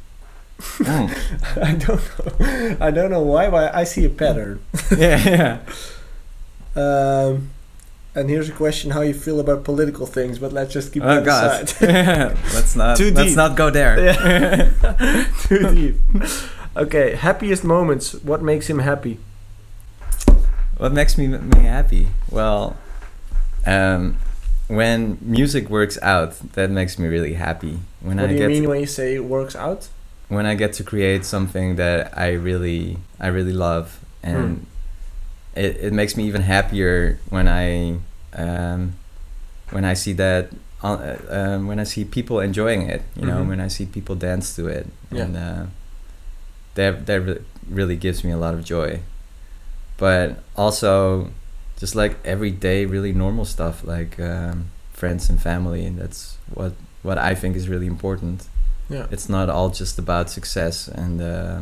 Mm. 0.58 1.08
I 1.68 1.74
don't 1.76 2.02
know. 2.40 2.76
I 2.80 2.90
don't 2.90 3.12
know 3.12 3.22
why, 3.22 3.48
but 3.48 3.72
I 3.72 3.84
see 3.84 4.04
a 4.04 4.10
pattern. 4.10 4.58
yeah, 4.90 5.28
yeah. 5.28 5.58
Um, 6.74 7.50
and 8.14 8.28
here's 8.30 8.48
a 8.48 8.52
question: 8.52 8.90
How 8.90 9.00
you 9.02 9.14
feel 9.14 9.40
about 9.40 9.64
political 9.64 10.06
things? 10.06 10.38
But 10.38 10.52
let's 10.52 10.72
just 10.72 10.92
keep 10.92 11.02
Oh 11.02 11.16
that 11.16 11.24
God, 11.24 11.62
aside. 11.62 12.36
let's 12.54 12.76
not 12.76 12.96
Too 12.96 13.08
deep. 13.10 13.16
let's 13.16 13.36
not 13.36 13.56
go 13.56 13.70
there. 13.70 13.98
Yeah. 14.04 15.24
Too 15.40 15.74
deep. 15.74 15.96
Okay, 16.76 17.14
happiest 17.16 17.64
moments. 17.64 18.14
What 18.14 18.42
makes 18.42 18.68
him 18.68 18.78
happy? 18.80 19.18
What 20.78 20.92
makes 20.92 21.16
me 21.16 21.26
me 21.28 21.60
happy? 21.62 22.08
Well, 22.30 22.76
um, 23.66 24.16
when 24.68 25.18
music 25.20 25.68
works 25.68 25.98
out, 26.02 26.32
that 26.54 26.70
makes 26.70 26.98
me 26.98 27.06
really 27.08 27.34
happy. 27.34 27.78
When 28.00 28.16
what 28.16 28.24
I 28.24 28.28
do 28.28 28.32
you 28.34 28.38
get 28.40 28.48
mean 28.48 28.62
to, 28.62 28.68
when 28.68 28.80
you 28.80 28.86
say 28.86 29.14
it 29.14 29.24
works 29.24 29.54
out? 29.56 29.88
when 30.28 30.46
I 30.46 30.54
get 30.54 30.72
to 30.74 30.82
create 30.82 31.26
something 31.26 31.76
that 31.76 32.16
I 32.16 32.32
really 32.32 32.96
I 33.20 33.26
really 33.28 33.52
love, 33.52 34.00
and 34.22 34.56
Hmm. 34.58 34.64
It 35.54 35.76
it 35.86 35.92
makes 35.92 36.16
me 36.16 36.24
even 36.24 36.42
happier 36.42 37.18
when 37.30 37.46
I 37.48 37.98
um, 38.34 38.94
when 39.70 39.84
I 39.84 39.94
see 39.94 40.12
that. 40.14 40.48
Uh, 40.84 41.14
um, 41.30 41.68
when 41.68 41.78
I 41.78 41.84
see 41.84 42.04
people 42.04 42.40
enjoying 42.40 42.82
it, 42.90 43.02
you 43.14 43.24
know, 43.24 43.42
Mhm. 43.44 43.48
when 43.50 43.60
I 43.60 43.68
see 43.68 43.86
people 43.86 44.16
dance 44.16 44.56
to 44.56 44.66
it, 44.66 44.88
Yeah. 45.12 45.22
and 45.22 45.36
uh, 45.36 45.66
that 46.74 47.06
that 47.06 47.40
really 47.70 47.96
gives 47.96 48.24
me 48.24 48.32
a 48.32 48.36
lot 48.36 48.54
of 48.54 48.64
joy. 48.64 48.98
But 49.96 50.42
also, 50.56 51.30
just 51.78 51.94
like 51.94 52.16
everyday, 52.24 52.84
really 52.86 53.12
normal 53.12 53.44
stuff 53.44 53.84
like 53.84 54.18
um, 54.18 54.70
friends 54.92 55.30
and 55.30 55.40
family, 55.40 55.84
and 55.86 55.98
that's 55.98 56.36
what 56.52 56.72
what 57.02 57.16
I 57.18 57.34
think 57.36 57.56
is 57.56 57.68
really 57.68 57.86
important. 57.86 58.48
Yeah. 58.90 59.06
It's 59.12 59.28
not 59.28 59.48
all 59.48 59.70
just 59.70 59.98
about 59.98 60.30
success 60.30 60.88
and 60.88 61.20
uh, 61.20 61.60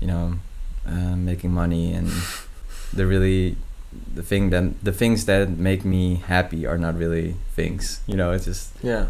you 0.00 0.06
know 0.06 0.34
uh, 0.86 1.16
making 1.16 1.50
money 1.52 1.94
and 1.94 2.10
the 2.94 3.06
really 3.06 3.56
the 4.14 4.22
thing 4.22 4.50
that 4.50 4.64
the 4.84 4.92
things 4.92 5.24
that 5.26 5.48
make 5.50 5.84
me 5.84 6.16
happy 6.26 6.66
are 6.66 6.78
not 6.78 6.94
really 6.98 7.36
things. 7.54 8.00
You 8.06 8.16
know, 8.16 8.32
it's 8.32 8.44
just 8.46 8.70
Yeah. 8.82 9.06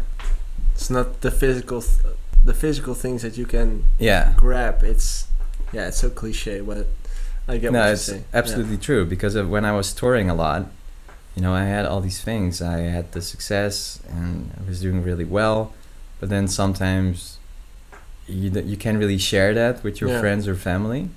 It's 0.73 0.89
not 0.89 1.21
the 1.21 1.31
physical, 1.31 1.81
th- 1.81 2.15
the 2.43 2.53
physical 2.53 2.93
things 2.93 3.21
that 3.21 3.37
you 3.37 3.45
can 3.45 3.85
yeah. 3.97 4.33
grab. 4.37 4.83
It's 4.83 5.27
yeah, 5.73 5.87
it's 5.87 5.97
so 5.97 6.09
cliche, 6.09 6.61
but 6.61 6.87
I 7.47 7.57
get 7.57 7.71
no, 7.71 7.79
what 7.79 7.85
you 7.87 7.93
it's 7.93 8.01
say. 8.03 8.23
absolutely 8.33 8.77
true 8.77 9.05
because 9.05 9.35
of 9.35 9.49
when 9.49 9.65
I 9.65 9.71
was 9.71 9.93
touring 9.93 10.29
a 10.29 10.35
lot, 10.35 10.61
you 11.35 11.41
know, 11.41 11.53
I 11.53 11.63
had 11.65 11.85
all 11.85 12.01
these 12.01 12.21
things. 12.21 12.61
I 12.61 12.79
had 12.95 13.11
the 13.13 13.21
success 13.21 13.99
and 14.09 14.51
I 14.59 14.67
was 14.69 14.81
doing 14.81 15.01
really 15.03 15.25
well, 15.25 15.73
but 16.19 16.29
then 16.29 16.47
sometimes 16.47 17.37
you 18.27 18.49
you 18.51 18.77
can't 18.77 18.97
really 18.97 19.17
share 19.17 19.53
that 19.53 19.83
with 19.83 19.99
your 20.01 20.09
Yeah. 20.11 20.19
friends 20.19 20.47
or 20.47 20.55
family. 20.55 21.09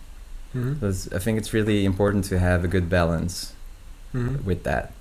Yeah. 0.55 0.61
Mhm. 0.61 1.15
I 1.15 1.19
think 1.19 1.39
it's 1.39 1.53
really 1.53 1.85
important 1.85 2.25
to 2.31 2.39
have 2.39 2.65
a 2.65 2.69
good 2.69 2.89
balance 2.89 3.53
Mhm. 4.15 4.45
with 4.45 4.63
that. 4.65 4.93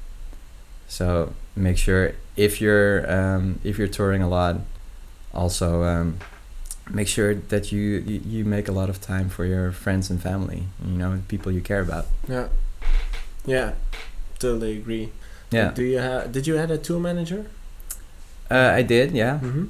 So 0.88 1.34
make 1.56 1.78
sure 1.78 2.14
if 2.36 2.62
you're 2.62 3.06
um, 3.12 3.60
if 3.64 3.78
you're 3.78 3.88
touring 3.92 4.22
a 4.22 4.28
lot, 4.30 4.62
also 5.34 5.84
um, 5.84 6.18
make 6.90 7.08
sure 7.08 7.34
that 7.36 7.72
you, 7.72 7.82
you 8.06 8.22
you 8.26 8.46
make 8.46 8.68
a 8.68 8.72
lot 8.72 8.90
of 8.90 9.00
time 9.02 9.30
for 9.30 9.46
your 9.46 9.72
friends 9.72 10.10
and 10.10 10.22
family. 10.22 10.64
You 10.86 10.98
know, 10.98 11.20
people 11.28 11.52
you 11.52 11.62
care 11.62 11.82
about. 11.82 12.06
Yeah. 12.28 12.48
Yeah. 13.46 13.72
Totally 14.40 14.78
agree. 14.78 15.10
Yeah, 15.52 15.72
Do 15.74 15.84
you 15.84 15.98
have? 16.00 16.32
Did 16.32 16.46
you 16.48 16.56
have 16.58 16.70
a 16.72 16.78
tour 16.78 17.00
manager? 17.00 17.46
uh, 18.52 18.72
I 18.80 18.82
did. 18.84 19.12
Yeah, 19.14 19.40
Mm-hmm. 19.40 19.66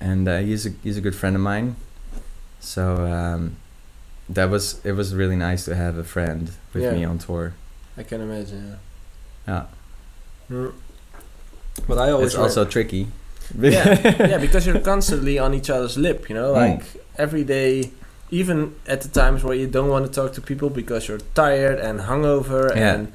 and 0.00 0.28
uh, 0.28 0.38
he's 0.38 0.66
a 0.66 0.70
he's 0.84 0.96
a 0.96 1.00
good 1.00 1.14
friend 1.14 1.36
of 1.36 1.42
mine. 1.42 1.74
So 2.60 3.04
um, 3.06 3.56
that 4.28 4.50
was 4.50 4.80
it 4.84 4.92
was 4.92 5.14
really 5.14 5.36
nice 5.36 5.64
to 5.66 5.74
have 5.74 5.96
a 5.98 6.04
friend 6.04 6.50
with 6.72 6.82
Yeah. 6.82 6.92
me 6.92 7.04
on 7.04 7.18
tour. 7.18 7.52
I 7.96 8.02
can 8.02 8.20
imagine. 8.20 8.78
Yeah, 9.46 9.64
Yeah. 10.50 10.56
Mm. 10.56 10.72
But 11.88 11.98
I 11.98 12.10
always 12.12 12.28
it's 12.34 12.36
also 12.36 12.64
tricky. 12.64 13.08
yeah, 13.58 14.26
yeah, 14.26 14.38
because 14.38 14.66
you're 14.66 14.80
constantly 14.80 15.38
on 15.38 15.54
each 15.54 15.68
other's 15.70 15.96
lip, 15.98 16.28
you 16.28 16.34
know, 16.34 16.52
Mm. 16.54 16.56
like 16.70 16.82
every 17.18 17.44
day, 17.44 17.90
even 18.30 18.74
at 18.86 19.00
the 19.02 19.08
times 19.08 19.42
where 19.44 19.54
you 19.56 19.66
don't 19.66 19.88
want 19.88 20.06
to 20.06 20.12
talk 20.12 20.32
to 20.34 20.40
people 20.40 20.70
because 20.70 21.08
you're 21.08 21.20
tired 21.34 21.78
and 21.78 22.00
hungover 22.00 22.74
Yeah. 22.74 22.94
and 22.94 23.12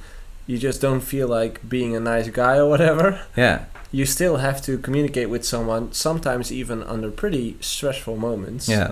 you 0.48 0.58
just 0.58 0.82
don't 0.82 1.02
feel 1.02 1.28
like 1.28 1.68
being 1.68 1.96
a 1.96 2.00
nice 2.00 2.30
guy 2.30 2.58
or 2.58 2.68
whatever. 2.70 3.22
yeah, 3.36 3.60
You 3.92 4.06
still 4.06 4.38
have 4.38 4.62
to 4.64 4.78
communicate 4.78 5.30
with 5.30 5.44
someone, 5.44 5.92
sometimes 5.94 6.52
even 6.52 6.84
under 6.84 7.10
pretty 7.12 7.56
stressful 7.60 8.18
moments, 8.18 8.68
yeah. 8.70 8.92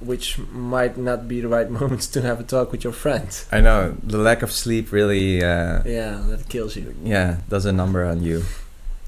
Which 0.00 0.38
might 0.52 0.96
not 0.96 1.26
be 1.28 1.40
the 1.40 1.48
right 1.48 1.70
moments 1.80 2.06
to 2.08 2.22
have 2.22 2.40
a 2.40 2.42
talk 2.44 2.72
with 2.72 2.84
your 2.84 2.92
friend. 2.92 3.28
I 3.52 3.60
know 3.60 3.96
the 4.02 4.18
lack 4.18 4.42
of 4.42 4.50
sleep 4.52 4.92
really. 4.92 5.42
Uh, 5.42 5.82
Yeah, 5.84 6.22
that 6.28 6.48
kills 6.48 6.76
you. 6.76 6.94
yeah, 7.04 7.38
does 7.48 7.66
a 7.66 7.72
number 7.72 8.04
on 8.04 8.22
you. 8.22 8.44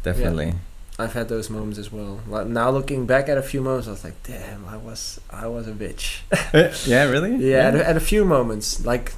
Definitely. 0.02 0.54
I've 0.98 1.12
had 1.12 1.28
those 1.28 1.50
moments 1.50 1.78
as 1.78 1.92
well. 1.92 2.20
Like 2.26 2.46
now 2.46 2.70
looking 2.70 3.04
back 3.06 3.28
at 3.28 3.36
a 3.36 3.42
few 3.42 3.60
moments, 3.60 3.86
I 3.86 3.90
was 3.90 4.04
like, 4.04 4.22
"Damn, 4.22 4.64
I 4.66 4.76
was, 4.78 5.20
I 5.30 5.46
was 5.46 5.68
a 5.68 5.72
bitch." 5.72 6.20
Yeah, 6.86 7.04
really? 7.04 7.36
Yeah, 7.50 7.68
At, 7.68 7.74
a, 7.74 7.88
at 7.90 7.96
a 7.96 8.00
few 8.00 8.24
moments, 8.24 8.84
like 8.86 9.12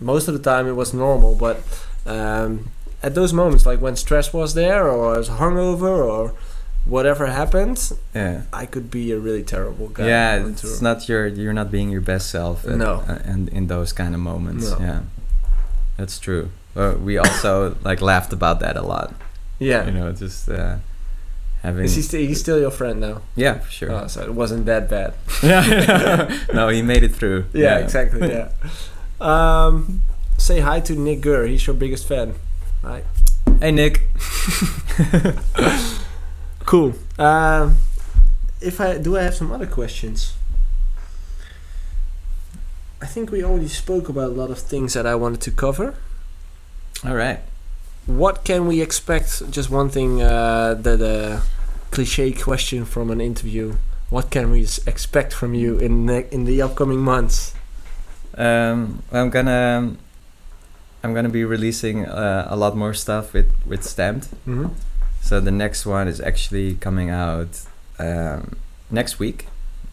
most 0.00 0.28
of 0.28 0.34
the 0.34 0.40
time 0.40 0.66
it 0.66 0.72
was 0.72 0.94
normal, 0.94 1.34
but 1.34 1.58
um, 2.06 2.70
at 3.02 3.14
those 3.14 3.32
moments, 3.34 3.66
like 3.66 3.80
when 3.80 3.94
stress 3.96 4.32
was 4.32 4.54
there, 4.54 4.88
or 4.88 5.14
I 5.14 5.18
was 5.18 5.28
hungover, 5.28 5.98
or 6.08 6.34
whatever 6.88 7.26
happens, 7.26 7.92
Yeah. 8.14 8.42
I 8.52 8.66
could 8.66 8.90
be 8.90 9.12
a 9.12 9.18
really 9.18 9.42
terrible 9.44 9.88
guy. 9.88 10.08
Yeah, 10.08 10.46
it's 10.46 10.80
not 10.80 11.08
your 11.08 11.26
you're 11.26 11.52
not 11.52 11.70
being 11.70 11.90
your 11.90 12.00
best 12.00 12.30
self. 12.30 12.64
At, 12.66 12.76
No. 12.78 13.04
uh, 13.06 13.18
and 13.24 13.48
in 13.50 13.66
those 13.68 13.92
kind 13.92 14.14
of 14.14 14.20
moments. 14.20 14.70
No. 14.70 14.78
Yeah. 14.80 15.00
That's 15.96 16.18
true. 16.18 16.50
But 16.74 17.00
we 17.00 17.18
also 17.18 17.76
like 17.84 18.00
laughed 18.00 18.32
about 18.32 18.60
that 18.60 18.76
a 18.76 18.82
lot. 18.82 19.12
Yeah. 19.58 19.86
You 19.86 19.92
know, 19.92 20.12
just 20.12 20.48
uh, 20.48 20.76
having. 21.62 21.84
Is 21.84 21.96
he 21.96 22.02
st- 22.02 22.28
he's 22.28 22.40
still 22.40 22.58
your 22.60 22.70
friend 22.70 23.00
now? 23.00 23.20
yeah, 23.36 23.58
for 23.58 23.70
sure. 23.70 23.92
Oh, 23.92 24.06
so 24.06 24.22
it 24.22 24.32
wasn't 24.34 24.66
that 24.66 24.88
bad. 24.88 25.14
yeah. 25.42 26.28
no, 26.54 26.68
he 26.68 26.82
made 26.82 27.02
it 27.02 27.14
through. 27.14 27.44
Yeah, 27.52 27.78
exactly. 27.78 28.28
Yeah. 28.28 28.50
um, 29.20 30.02
say 30.38 30.60
hi 30.60 30.80
to 30.80 30.94
Nick 30.94 31.20
Gurr. 31.20 31.46
He's 31.46 31.66
your 31.66 31.74
biggest 31.76 32.06
fan. 32.06 32.34
Right. 32.82 33.04
Hey, 33.60 33.72
Nick. 33.72 34.02
Cool. 36.68 36.92
Um, 37.18 37.78
if 38.60 38.78
I 38.78 38.98
do, 38.98 39.16
I 39.16 39.22
have 39.22 39.34
some 39.34 39.50
other 39.50 39.66
questions. 39.66 40.34
I 43.00 43.06
think 43.06 43.30
we 43.30 43.42
already 43.42 43.68
spoke 43.68 44.10
about 44.10 44.32
a 44.32 44.34
lot 44.34 44.50
of 44.50 44.58
things 44.58 44.92
that 44.92 45.06
I 45.06 45.14
wanted 45.14 45.40
to 45.40 45.50
cover. 45.50 45.94
All 47.06 47.14
right. 47.14 47.40
What 48.04 48.44
can 48.44 48.66
we 48.66 48.82
expect? 48.82 49.50
Just 49.50 49.70
one 49.70 49.88
thing, 49.88 50.20
uh, 50.20 50.74
the, 50.74 50.98
the 50.98 51.42
cliche 51.90 52.32
question 52.32 52.84
from 52.84 53.10
an 53.10 53.22
interview. 53.22 53.76
What 54.10 54.30
can 54.30 54.50
we 54.50 54.66
expect 54.86 55.32
from 55.32 55.54
you 55.54 55.78
in 55.78 56.04
the, 56.04 56.30
in 56.34 56.44
the 56.44 56.60
upcoming 56.60 56.98
months? 56.98 57.54
Um, 58.36 59.02
I'm 59.10 59.30
gonna. 59.30 59.96
I'm 61.02 61.14
gonna 61.14 61.30
be 61.30 61.44
releasing 61.44 62.04
uh, 62.04 62.46
a 62.50 62.56
lot 62.56 62.76
more 62.76 62.92
stuff 62.92 63.32
with 63.32 63.54
with 63.64 63.84
Stamped. 63.84 64.28
Mm-hmm. 64.46 64.66
So 65.22 65.40
the 65.40 65.50
next 65.50 65.84
one 65.86 66.08
is 66.08 66.20
actually 66.20 66.74
coming 66.76 67.10
out 67.10 67.60
um, 67.98 68.56
next 68.90 69.18
week, 69.18 69.46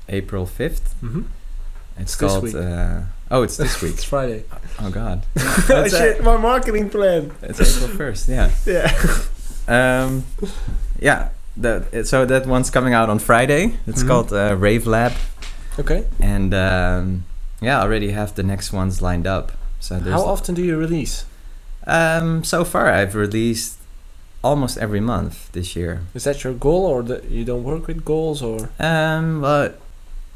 April 0.10 0.46
fifth. 0.46 0.96
Mm-hmm. 1.04 1.24
It's 1.98 2.16
This 2.16 2.32
called. 2.32 2.56
Uh, 2.56 3.02
oh, 3.32 3.44
it's 3.44 3.58
this 3.58 3.82
week. 3.82 3.94
It's 3.96 4.04
Friday. 4.04 4.44
oh 4.80 4.90
God. 4.90 5.24
oh, 5.70 5.88
shit, 5.88 6.24
my 6.24 6.38
marketing 6.38 6.90
plan. 6.90 7.32
It's 7.42 7.60
April 7.60 7.96
first. 7.98 8.28
Yeah. 8.30 8.52
Yeah. 8.66 8.92
Um, 9.68 10.24
yeah. 11.00 11.30
That 11.58 12.06
so 12.06 12.26
that 12.26 12.46
one's 12.46 12.70
coming 12.70 12.94
out 12.94 13.10
on 13.10 13.20
Friday. 13.20 13.78
It's 13.88 14.04
Mhm. 14.04 14.08
called 14.08 14.34
uh, 14.34 14.56
Rave 14.58 14.86
Lab, 14.86 15.14
Okay. 15.80 16.04
and 16.20 16.54
um, 16.54 17.24
yeah, 17.62 17.80
I 17.80 17.84
already 17.84 18.12
have 18.12 18.36
the 18.36 18.44
next 18.44 18.74
ones 18.74 19.02
lined 19.02 19.26
up. 19.26 19.54
So 19.80 20.00
How 20.00 20.22
often 20.26 20.54
do 20.56 20.62
you 20.62 20.78
release? 20.78 21.24
Um, 21.88 22.44
so 22.44 22.66
far, 22.66 22.90
I've 22.92 23.16
released 23.16 23.78
almost 24.46 24.78
every 24.78 25.02
month 25.02 25.52
this 25.52 25.76
year. 25.76 26.02
Is 26.14 26.24
that 26.24 26.44
your 26.44 26.54
goal, 26.54 26.86
or 26.86 27.02
you 27.30 27.44
don't 27.46 27.64
work 27.64 27.88
with 27.88 28.06
goals, 28.06 28.42
or? 28.42 28.70
Um, 28.80 29.42
but 29.42 29.70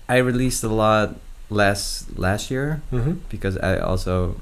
I 0.09 0.17
released 0.17 0.63
a 0.63 0.69
lot 0.85 1.15
less 1.49 2.05
last 2.15 2.49
year 2.51 2.81
Mm-hmm. 2.91 3.13
because 3.29 3.55
I 3.57 3.77
also 3.79 4.35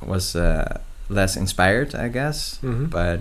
was 0.00 0.36
uh, 0.36 0.80
less 1.08 1.36
inspired, 1.36 1.94
I 1.94 2.08
guess. 2.08 2.58
Mm-hmm. 2.62 2.86
But 2.86 3.20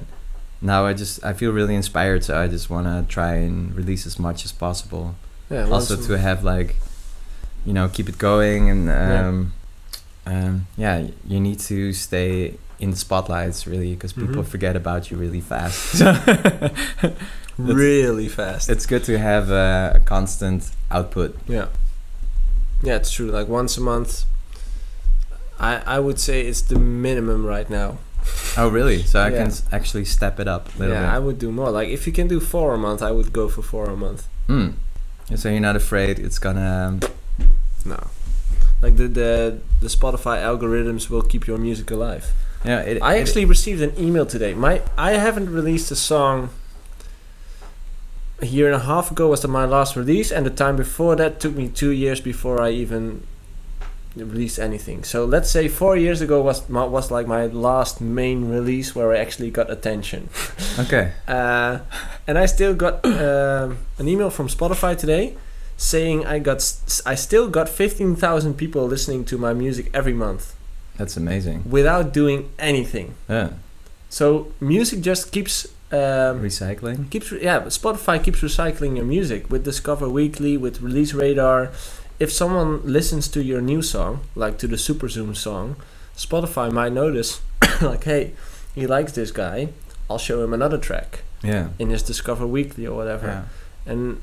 now 0.62 0.86
I 0.90 0.94
just 0.94 1.24
I 1.24 1.34
feel 1.34 1.52
really 1.52 1.76
inspired, 1.76 2.24
so 2.24 2.34
I 2.44 2.48
just 2.48 2.70
want 2.70 2.86
to 2.88 3.06
try 3.14 3.34
and 3.48 3.74
release 3.76 4.06
as 4.08 4.18
much 4.20 4.46
as 4.46 4.52
possible. 4.52 5.16
yeah. 5.50 5.70
also 5.72 5.96
to 5.96 6.18
have 6.18 6.44
like, 6.44 6.76
you 7.66 7.74
know, 7.74 7.88
keep 7.88 8.10
it 8.10 8.18
going 8.18 8.70
and 8.70 8.86
Yeah. 8.88 9.28
um, 9.28 9.54
um, 10.26 10.68
yeah, 10.78 11.08
you 11.26 11.40
need 11.40 11.60
to 11.72 11.94
stay 11.94 12.58
in 12.80 12.92
the 12.92 12.98
spotlights 12.98 13.66
really 13.68 13.94
because 13.96 14.14
people 14.14 14.44
Mhm. 14.44 14.48
forget 14.48 14.76
about 14.76 15.10
you 15.10 15.18
really 15.18 15.42
fast. 15.42 16.02
really 17.58 18.28
fast. 18.30 18.70
it's 18.70 18.86
good 18.86 19.04
to 19.06 19.18
have 19.18 19.50
a 19.50 20.02
constant 20.06 20.72
output. 20.92 21.36
Yeah. 21.48 21.68
Yeah, 22.84 22.96
it's 22.98 23.12
true. 23.12 23.32
Like 23.32 23.48
once 23.48 23.78
a 23.78 23.82
month. 23.82 24.26
I 25.60 25.82
I 25.96 26.00
would 26.00 26.20
say 26.20 26.42
it's 26.42 26.62
the 26.62 26.78
minimum 26.78 27.46
right 27.46 27.70
now. 27.70 27.98
Oh, 28.58 28.68
really? 28.68 29.02
So 29.04 29.20
I 29.20 29.30
Yeah. 29.30 29.38
can 29.38 29.48
s- 29.48 29.64
actually 29.72 30.06
step 30.06 30.40
it 30.40 30.48
up 30.48 30.70
a 30.76 30.80
little 30.80 30.94
yeah, 30.96 31.16
I 31.16 31.20
would 31.20 31.40
do 31.40 31.52
more. 31.52 31.72
Like 31.72 31.90
if 31.90 32.06
you 32.06 32.14
can 32.14 32.28
do 32.28 32.40
four 32.40 32.74
a 32.74 32.78
month, 32.78 33.02
I 33.02 33.12
would 33.12 33.32
go 33.34 33.48
for 33.50 33.62
four 33.64 33.86
a 33.90 33.96
month. 33.96 34.28
Hmm. 34.48 34.70
So 35.36 35.50
you're 35.50 35.60
not 35.60 35.76
afraid 35.76 36.20
it's 36.20 36.40
gonna. 36.40 36.88
Um, 36.88 37.00
No. 37.86 38.00
Like 38.82 38.98
the 38.98 39.08
the 39.08 39.32
the 39.82 39.88
Spotify 39.88 40.38
algorithms 40.44 41.10
will 41.10 41.24
keep 41.24 41.48
your 41.48 41.58
music 41.58 41.90
alive. 41.90 42.26
Yeah, 42.68 42.82
it, 42.82 43.02
I 43.02 43.16
it- 43.16 43.22
actually 43.22 43.46
received 43.46 43.82
an 43.82 43.94
email 43.98 44.26
today. 44.26 44.54
My 44.54 44.82
I 44.98 45.12
haven't 45.14 45.50
released 45.52 45.92
a 45.92 45.96
song. 45.96 46.50
A 48.40 48.46
year 48.46 48.68
and 48.68 48.76
a 48.76 48.86
half 48.86 49.10
ago 49.10 49.30
was 49.30 49.42
the, 49.42 49.48
my 49.48 49.66
last 49.66 49.96
release, 49.96 50.32
and 50.32 50.46
the 50.46 50.52
time 50.52 50.76
before 50.76 51.16
that 51.16 51.40
took 51.40 51.56
me 51.56 51.68
two 51.70 51.90
years 51.90 52.22
before 52.22 52.62
I 52.62 52.70
even 52.70 53.24
released 54.16 54.60
anything. 54.60 55.04
So 55.04 55.26
let's 55.26 55.50
say 55.50 55.68
four 55.68 55.96
years 55.98 56.22
ago 56.22 56.42
was 56.44 56.68
my, 56.70 56.84
was 56.86 57.10
like 57.10 57.26
my 57.28 57.48
last 57.48 58.00
main 58.00 58.50
release 58.50 58.96
where 58.96 59.12
I 59.12 59.18
actually 59.18 59.52
got 59.52 59.70
attention. 59.72 60.30
Okay. 60.80 61.12
Uh, 61.28 61.80
and 62.28 62.38
I 62.38 62.46
still 62.46 62.76
got 62.76 63.04
um 63.06 63.80
an 63.98 64.08
email 64.08 64.30
from 64.30 64.48
Spotify 64.48 64.96
today 64.96 65.36
saying 65.76 66.24
I 66.28 66.38
got 66.38 66.60
I 67.06 67.16
still 67.16 67.50
got 67.50 67.68
fifteen 67.68 68.16
thousand 68.16 68.54
people 68.62 68.86
listening 68.86 69.26
to 69.26 69.38
my 69.40 69.54
music 69.54 69.90
every 69.94 70.14
month 70.14 70.54
That's 70.98 71.16
amazing. 71.18 71.64
without 71.70 72.14
doing 72.14 72.50
anything. 72.60 73.14
Yeah. 73.30 73.50
So 74.10 74.52
music 74.60 75.02
just 75.02 75.32
keeps 75.32 75.66
um, 75.92 76.42
Recycling. 76.42 77.10
keeps 77.10 77.32
yeah. 77.32 77.62
Spotify 77.64 78.22
keeps 78.24 78.42
recycling 78.42 78.96
your 78.98 79.06
music 79.06 79.50
with 79.50 79.64
Discover 79.64 80.10
Weekly, 80.10 80.58
with 80.58 80.82
Release 80.82 81.14
Radar. 81.14 81.72
If 82.20 82.32
someone 82.32 82.82
listens 82.84 83.28
to 83.30 83.44
your 83.44 83.62
new 83.62 83.82
song, 83.82 84.22
like 84.36 84.58
to 84.60 84.68
the 84.68 84.78
Super 84.78 85.08
Zoom 85.08 85.36
song, 85.36 85.76
Spotify 86.16 86.72
might 86.72 86.92
notice, 86.94 87.42
like, 87.82 88.04
hey, 88.06 88.34
he 88.74 88.88
likes 88.88 89.12
this 89.12 89.32
guy. 89.32 89.70
I'll 90.10 90.18
show 90.18 90.44
him 90.44 90.54
another 90.54 90.78
track 90.78 91.22
Yeah. 91.44 91.70
in 91.78 91.90
his 91.92 92.02
Discover 92.02 92.48
Weekly 92.48 92.88
or 92.88 92.96
whatever. 92.96 93.28
Yeah. 93.28 93.92
And 93.94 94.20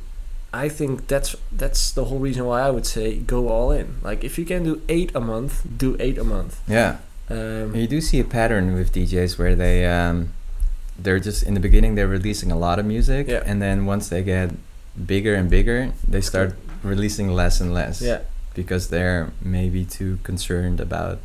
I 0.65 0.69
think 0.69 1.07
that's 1.09 1.35
that's 1.63 1.83
the 1.99 2.05
whole 2.09 2.21
reason 2.29 2.45
why 2.47 2.61
I 2.69 2.71
would 2.71 2.87
say 2.87 3.07
go 3.35 3.49
all 3.49 3.71
in. 3.81 3.87
Like 4.03 4.23
if 4.29 4.39
you 4.39 4.45
can 4.45 4.63
do 4.65 4.75
eight 4.89 5.11
a 5.15 5.21
month, 5.21 5.53
do 5.85 5.97
eight 5.99 6.19
a 6.19 6.25
month. 6.25 6.55
Yeah. 6.69 6.99
Um, 7.31 7.75
You 7.75 7.87
do 7.89 8.01
see 8.01 8.21
a 8.21 8.25
pattern 8.39 8.75
with 8.75 8.93
DJs 8.93 9.39
where 9.39 9.55
they 9.57 9.77
um, 9.87 10.17
they're 11.03 11.19
just 11.29 11.43
in 11.43 11.55
the 11.55 11.61
beginning 11.69 11.95
they're 11.97 12.15
releasing 12.21 12.51
a 12.53 12.59
lot 12.67 12.79
of 12.79 12.85
music, 12.87 13.27
Yeah. 13.29 13.43
and 13.51 13.61
then 13.61 13.87
once 13.87 14.09
they 14.09 14.23
get 14.23 14.51
bigger 14.95 15.35
and 15.35 15.49
bigger, 15.51 15.93
they 16.07 16.21
start 16.21 16.55
releasing 16.83 17.29
less 17.35 17.61
and 17.61 17.73
less. 17.75 18.01
yeah, 18.01 18.21
Because 18.55 18.89
they're 18.95 19.33
maybe 19.43 19.85
too 19.85 20.19
concerned 20.23 20.79
about, 20.81 21.19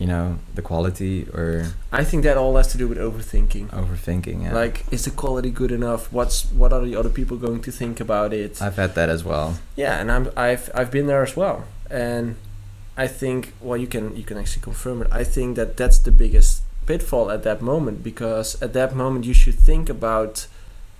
you 0.00 0.06
know, 0.06 0.26
the 0.54 0.62
quality 0.62 1.26
or 1.38 1.46
I 1.92 2.04
think 2.08 2.24
that 2.24 2.36
all 2.42 2.56
has 2.56 2.68
to 2.72 2.78
do 2.78 2.88
with 2.88 2.98
overthinking. 2.98 3.66
overthinking. 3.68 4.38
Yeah. 4.44 4.54
Like, 4.62 4.76
is 4.90 5.04
the 5.04 5.10
quality 5.22 5.50
good 5.50 5.70
enough? 5.80 6.02
What's 6.12 6.36
what 6.60 6.72
are 6.72 6.82
the 6.88 6.96
other 7.00 7.10
people 7.18 7.36
going 7.36 7.60
to 7.68 7.70
think 7.80 8.00
about 8.00 8.32
it? 8.32 8.52
I've 8.66 8.76
had 8.76 8.94
that 8.94 9.08
as 9.16 9.22
well. 9.30 9.48
yeah, 9.76 10.00
and 10.00 10.10
I'm 10.10 10.24
I've 10.48 10.64
I've 10.78 10.90
been 10.90 11.06
there 11.06 11.22
as 11.22 11.36
well, 11.36 11.58
and 11.90 12.34
I 12.96 13.06
think 13.20 13.52
well 13.60 13.76
you 13.84 13.86
can 13.94 14.04
you 14.16 14.24
can 14.24 14.36
actually 14.38 14.62
confirm 14.70 15.02
it. 15.02 15.08
I 15.12 15.24
think 15.34 15.56
that 15.56 15.76
that's 15.76 15.98
the 15.98 16.12
biggest 16.24 16.62
pitfall 16.86 17.30
at 17.30 17.42
that 17.44 17.60
moment 17.62 18.02
because 18.02 18.48
at 18.62 18.72
that 18.72 18.90
moment 18.96 19.24
you 19.26 19.34
should 19.34 19.58
think 19.70 19.88
about 19.90 20.46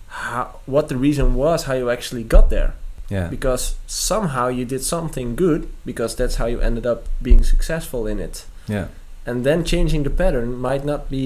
how 0.09 0.61
what 0.67 0.89
the 0.89 0.97
reason 0.97 1.35
was 1.35 1.65
how 1.65 1.75
you 1.75 1.89
actually 1.91 2.23
got 2.37 2.51
there 2.51 2.73
Yeah. 3.09 3.29
because 3.29 3.75
somehow 3.87 4.49
you 4.49 4.65
did 4.65 4.83
something 4.83 5.35
good 5.37 5.69
because 5.85 6.15
that's 6.15 6.37
how 6.37 6.47
you 6.47 6.61
ended 6.61 6.87
up 6.87 7.01
being 7.23 7.43
successful 7.45 8.07
in 8.07 8.19
it 8.21 8.45
Yeah. 8.71 8.87
and 9.27 9.45
then 9.45 9.65
changing 9.65 10.03
the 10.05 10.11
pattern 10.23 10.49
might 10.69 10.85
not 10.85 11.03
be 11.11 11.25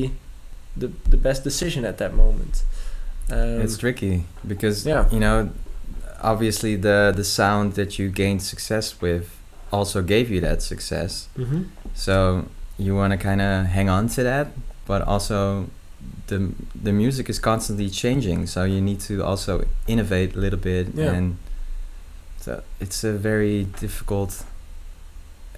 the 0.76 0.88
the 1.12 1.16
best 1.16 1.44
decision 1.44 1.84
at 1.84 1.96
that 1.98 2.12
moment 2.14 2.54
um, 3.30 3.60
it's 3.64 3.78
tricky 3.78 4.16
because 4.52 4.86
yeah. 4.86 5.08
you 5.14 5.20
know 5.20 5.50
obviously 6.32 6.76
the 6.76 7.12
the 7.14 7.24
sound 7.24 7.74
that 7.74 7.90
you 7.98 8.06
gained 8.22 8.42
success 8.42 8.86
with 9.00 9.26
also 9.70 10.02
gave 10.02 10.26
you 10.34 10.40
that 10.40 10.62
success 10.62 11.28
mhm. 11.36 11.66
so 11.94 12.46
you 12.78 12.94
want 13.00 13.10
to 13.12 13.18
kind 13.28 13.40
of 13.40 13.66
hang 13.66 13.88
on 13.88 14.08
to 14.08 14.22
that 14.22 14.46
but 14.86 15.00
also 15.02 15.66
the 16.26 16.38
the 16.82 16.92
music 16.92 17.28
is 17.28 17.38
constantly 17.38 17.88
changing 17.90 18.46
so 18.46 18.64
you 18.64 18.80
need 18.80 19.00
to 19.00 19.22
also 19.24 19.64
innovate 19.86 20.34
a 20.36 20.38
little 20.38 20.58
bit 20.58 20.86
Yeah. 20.94 21.12
and 21.12 21.36
so 22.40 22.62
it's 22.80 23.04
a 23.04 23.12
very 23.12 23.64
difficult 23.80 24.44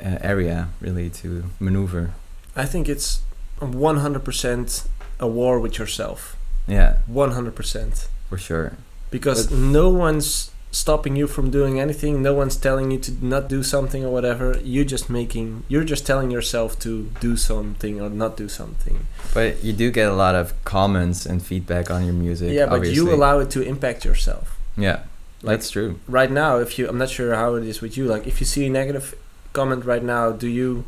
uh, 0.01 0.19
area 0.21 0.69
really 0.81 1.11
to 1.11 1.45
maneuver. 1.61 2.13
I 2.55 2.65
think 2.67 2.89
it's 2.89 3.21
100% 3.61 4.87
a 5.21 5.27
war 5.27 5.61
with 5.61 5.79
yourself. 5.79 6.37
Yeah. 6.67 6.99
100% 7.11 8.09
for 8.29 8.39
sure. 8.39 8.73
Because 9.11 9.51
no 9.51 9.89
one's 9.89 10.51
stopping 10.73 11.17
you 11.17 11.27
from 11.27 11.51
doing 11.51 11.81
anything. 11.81 12.23
No 12.23 12.35
one's 12.35 12.57
telling 12.57 12.91
you 12.91 12.99
to 12.99 13.25
not 13.25 13.49
do 13.49 13.63
something 13.63 14.05
or 14.05 14.11
whatever. 14.11 14.61
You're 14.63 14.85
just 14.85 15.09
making 15.09 15.63
you're 15.69 15.85
just 15.85 16.05
telling 16.07 16.31
yourself 16.31 16.79
to 16.81 17.11
do 17.21 17.37
something 17.37 18.01
or 18.01 18.11
not 18.11 18.37
do 18.37 18.49
something. 18.49 19.07
But 19.33 19.63
you 19.65 19.73
do 19.73 19.91
get 19.91 20.09
a 20.09 20.15
lot 20.15 20.35
of 20.35 20.53
comments 20.65 21.25
and 21.25 21.41
feedback 21.43 21.91
on 21.91 22.05
your 22.05 22.15
music 22.15 22.53
yeah 22.53 22.67
but 22.67 22.77
obviously. 22.77 22.97
you 22.97 23.15
allow 23.15 23.39
it 23.39 23.51
to 23.51 23.63
impact 23.63 24.05
yourself. 24.05 24.59
Yeah 24.77 25.01
Like- 25.43 25.59
that's 25.61 25.71
true. 25.71 25.99
right 26.09 26.31
now 26.31 26.59
if 26.59 26.79
you 26.79 26.89
i'm 26.89 26.99
not 26.99 27.11
sure 27.11 27.35
how 27.35 27.55
it 27.55 27.65
is 27.65 27.81
with 27.81 27.97
you 27.97 28.05
like 28.07 28.27
if 28.27 28.41
you 28.41 28.47
see 28.47 28.67
a 28.67 28.71
negative 28.71 29.15
comment 29.59 29.85
right 29.93 30.05
now 30.17 30.25
do 30.45 30.49
you 30.49 30.85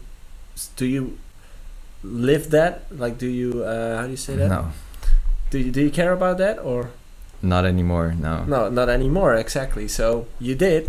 do 0.76 0.84
you 0.86 1.02
live 2.02 2.44
that? 2.50 2.72
Like, 3.02 3.14
do 3.18 3.26
you 3.40 3.50
uh, 3.64 3.96
how 3.98 4.04
do 4.04 4.10
you 4.10 4.16
say 4.28 4.34
that? 4.36 4.48
No, 4.48 4.62
Do 5.50 5.58
you 5.58 5.70
do 5.76 5.80
you 5.86 5.90
care 5.90 6.12
about 6.12 6.36
that 6.38 6.56
or 6.70 6.90
not 7.42 7.64
anymore. 7.64 8.14
No. 8.18 8.44
no? 8.44 8.68
Not 8.68 8.88
anymore. 8.88 9.34
Exactly. 9.44 9.86
So 9.88 10.26
you 10.40 10.54
did, 10.56 10.82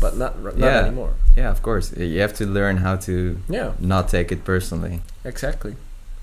but 0.00 0.12
not 0.16 0.32
not 0.42 0.56
Yeah. 0.58 0.86
anymore. 0.86 1.12
Yeah, 1.36 1.50
of 1.50 1.60
course. 1.62 1.86
You 1.96 2.20
have 2.20 2.34
to 2.40 2.44
learn 2.58 2.76
how 2.86 2.96
to 3.08 3.14
Yeah. 3.48 3.70
not 3.78 4.08
take 4.08 4.28
it 4.34 4.44
personally, 4.44 5.00
Exactly. 5.24 5.74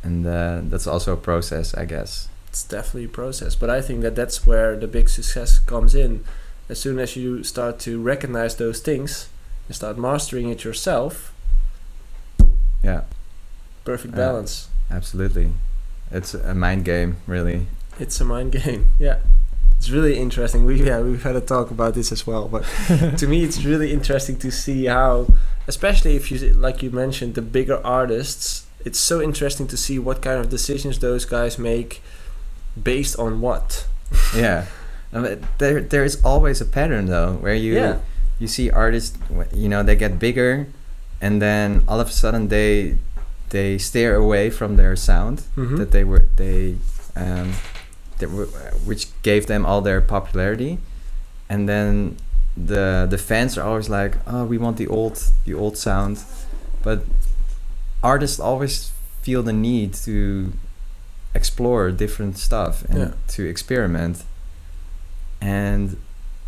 and 0.04 0.26
uh, 0.26 0.62
that's 0.72 0.88
also 0.88 1.14
a 1.14 1.18
process, 1.30 1.74
I 1.82 1.86
guess. 1.86 2.28
It's 2.50 2.64
definitely 2.68 3.06
a 3.06 3.16
process, 3.22 3.56
but 3.62 3.70
I 3.70 3.82
think 3.88 4.02
that 4.02 4.16
that's 4.16 4.38
where 4.48 4.78
the 4.80 4.88
big 4.88 5.08
success 5.10 5.60
comes 5.60 5.94
in. 5.94 6.24
As 6.70 6.80
soon 6.80 7.00
as 7.00 7.16
you 7.16 7.44
start 7.44 7.80
to 7.86 7.92
recognize 8.14 8.56
those 8.56 8.80
things 8.82 9.28
and 9.68 9.76
start 9.76 9.98
mastering 9.98 10.50
it 10.50 10.64
yourself, 10.64 11.34
Yeah, 12.84 13.02
perfect 13.84 14.16
balance. 14.16 14.70
absolutely. 14.92 15.52
It's 16.12 16.34
a 16.34 16.54
mind 16.54 16.86
game, 16.86 17.18
really. 17.28 17.68
It's 18.00 18.20
a 18.22 18.26
mind 18.26 18.52
game. 18.52 18.88
Yeah. 19.00 19.18
It's 19.78 19.90
really 19.90 20.18
interesting. 20.18 20.64
We 20.66 20.82
yeah, 20.84 21.02
we've 21.02 21.22
had 21.24 21.36
a 21.36 21.42
talk 21.42 21.70
about 21.70 21.96
this 21.96 22.12
as 22.12 22.26
well, 22.26 22.48
but 22.48 22.64
to 23.18 23.28
me 23.28 23.44
it's 23.44 23.64
really 23.66 23.92
interesting 23.92 24.38
to 24.40 24.50
see 24.50 24.86
how 24.86 25.28
especially 25.68 26.16
if 26.16 26.32
you 26.32 26.38
like 26.54 26.82
you 26.82 26.92
mentioned 26.92 27.36
the 27.36 27.42
bigger 27.42 27.86
artists, 27.86 28.66
it's 28.86 28.98
so 29.00 29.22
interesting 29.22 29.68
to 29.68 29.76
see 29.78 30.00
what 30.00 30.22
kind 30.22 30.40
of 30.40 30.50
decisions 30.50 31.00
those 31.00 31.26
guys 31.26 31.60
make 31.60 32.02
based 32.82 33.20
on 33.20 33.42
what. 33.42 33.88
yeah. 34.36 34.66
Um, 35.14 35.24
it- 35.24 35.44
there, 35.60 35.80
there 35.82 36.04
is 36.04 36.20
always 36.26 36.60
a 36.62 36.66
pattern 36.66 37.06
though, 37.06 37.34
where 37.36 37.54
you 37.56 37.74
Yeah. 37.76 38.00
You 38.40 38.48
see 38.48 38.70
artists, 38.70 39.18
you 39.54 39.70
know, 39.70 39.84
they 39.84 39.96
get 39.96 40.20
bigger, 40.20 40.68
and 41.22 41.42
then 41.42 41.84
all 41.88 42.00
of 42.00 42.08
a 42.10 42.12
sudden 42.12 42.48
they 42.50 42.98
they 43.50 43.78
steer 43.78 44.16
away 44.16 44.50
from 44.50 44.76
their 44.76 44.96
sound 44.96 45.44
Mhm. 45.56 45.78
that 45.78 45.92
they 45.92 46.04
were 46.04 46.28
they 46.36 46.76
um, 47.16 47.54
that 48.20 48.30
were, 48.32 48.46
which 48.86 49.08
gave 49.24 49.46
them 49.48 49.66
all 49.66 49.82
their 49.82 50.02
popularity, 50.02 50.78
and 51.50 51.68
then 51.70 52.18
the 52.58 53.06
the 53.10 53.18
fans 53.18 53.58
are 53.58 53.64
always 53.64 53.90
like, 53.90 54.18
oh, 54.28 54.44
we 54.46 54.58
want 54.58 54.78
the 54.78 54.88
old 54.88 55.32
the 55.46 55.54
old 55.54 55.78
sound, 55.78 56.18
but 56.84 57.00
artists 58.04 58.40
always 58.40 58.92
feel 59.22 59.42
the 59.44 59.54
need 59.54 59.94
to 59.94 60.52
explore 61.34 61.92
different 61.92 62.38
stuff 62.38 62.84
and 62.90 62.98
Yeah. 63.00 63.12
to 63.36 63.44
experiment 63.50 64.24
and 65.42 65.98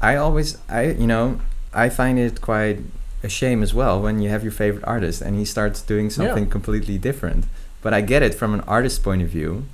i 0.01 0.15
always 0.15 0.57
i 0.69 0.83
you 0.85 1.07
know 1.07 1.39
i 1.73 1.89
find 1.89 2.17
it 2.19 2.41
quite 2.41 2.79
a 3.23 3.29
shame 3.29 3.63
as 3.63 3.73
well 3.73 4.01
when 4.01 4.21
you 4.21 4.29
have 4.29 4.43
your 4.43 4.51
favorite 4.51 4.83
artist 4.85 5.21
and 5.21 5.35
he 5.37 5.45
starts 5.45 5.81
doing 5.81 6.09
something 6.09 6.47
completely 6.49 6.97
different 6.97 7.45
but 7.81 7.93
i 7.93 8.01
get 8.01 8.21
it 8.23 8.33
from 8.33 8.53
an 8.53 8.61
artist's 8.61 8.99
point 8.99 9.21
of 9.21 9.29
view 9.29 9.65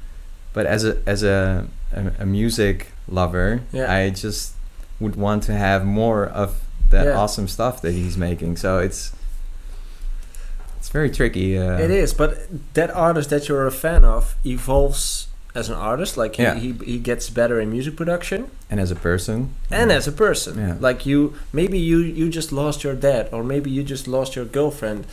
but 0.53 0.65
as 0.65 0.83
a 0.85 0.97
as 1.05 1.23
a 1.23 1.67
a, 1.91 2.11
a 2.19 2.25
music 2.25 2.87
lover 3.07 3.61
Yeah. 3.71 3.91
i 3.93 4.09
just 4.09 4.53
would 4.99 5.15
want 5.15 5.43
to 5.43 5.53
have 5.53 5.83
more 5.85 6.25
of 6.25 6.61
that 6.89 7.05
Yeah. 7.07 7.17
awesome 7.19 7.47
stuff 7.47 7.81
that 7.81 7.91
he's 7.93 8.17
making 8.17 8.57
so 8.57 8.79
it's 8.79 9.11
it's 10.77 10.89
very 10.89 11.09
tricky 11.09 11.57
uh, 11.57 11.77
It 11.79 11.91
is, 11.91 12.13
but 12.13 12.37
that 12.73 12.91
artist 12.91 13.29
that 13.29 13.47
you're 13.47 13.65
a 13.65 13.71
fan 13.71 14.03
of 14.03 14.35
evolves 14.45 15.27
as 15.55 15.69
an 15.69 15.75
artist. 15.75 16.17
Like 16.17 16.35
he, 16.37 16.43
Yeah. 16.43 16.55
he, 16.55 16.71
he 16.85 16.97
gets 16.99 17.29
better 17.29 17.59
in 17.59 17.69
music 17.71 17.95
production 17.95 18.49
and 18.69 18.79
as 18.79 18.91
a 18.91 18.95
person 18.95 19.49
and 19.71 19.91
as 19.91 20.07
a 20.07 20.11
person. 20.11 20.57
Yeah. 20.57 20.75
Like 20.79 21.05
you, 21.05 21.33
maybe 21.51 21.77
you 21.79 21.99
you 21.99 22.29
just 22.29 22.51
lost 22.51 22.83
your 22.83 22.95
dad, 22.95 23.29
or 23.31 23.43
maybe 23.43 23.69
you 23.69 23.83
just 23.83 24.07
lost 24.07 24.35
your 24.35 24.45
girlfriend. 24.45 25.05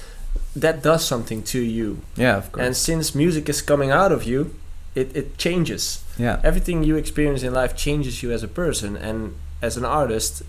That 0.56 0.82
does 0.82 1.04
something 1.04 1.42
to 1.44 1.60
you. 1.60 1.98
yeah 2.16 2.36
of 2.38 2.50
course 2.52 2.66
And 2.66 2.76
since 2.76 3.14
music 3.14 3.48
is 3.48 3.62
coming 3.62 3.90
out 3.92 4.12
of 4.12 4.22
you, 4.24 4.54
it, 4.94 5.14
it 5.16 5.38
changes. 5.38 6.02
yeah 6.18 6.40
Everything 6.42 6.84
you 6.84 6.96
experience 6.96 7.42
in 7.46 7.52
life 7.54 7.74
changes 7.76 8.22
you 8.22 8.32
as 8.34 8.42
a 8.42 8.48
person, 8.48 8.96
and 8.96 9.34
as 9.62 9.76
an 9.76 9.84
artist, 9.84 10.42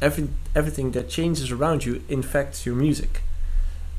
every 0.00 0.28
everything 0.54 0.92
that 0.92 1.08
changes 1.08 1.50
around 1.52 1.84
you 1.86 2.00
infects 2.08 2.66
your 2.66 2.74
music. 2.76 3.20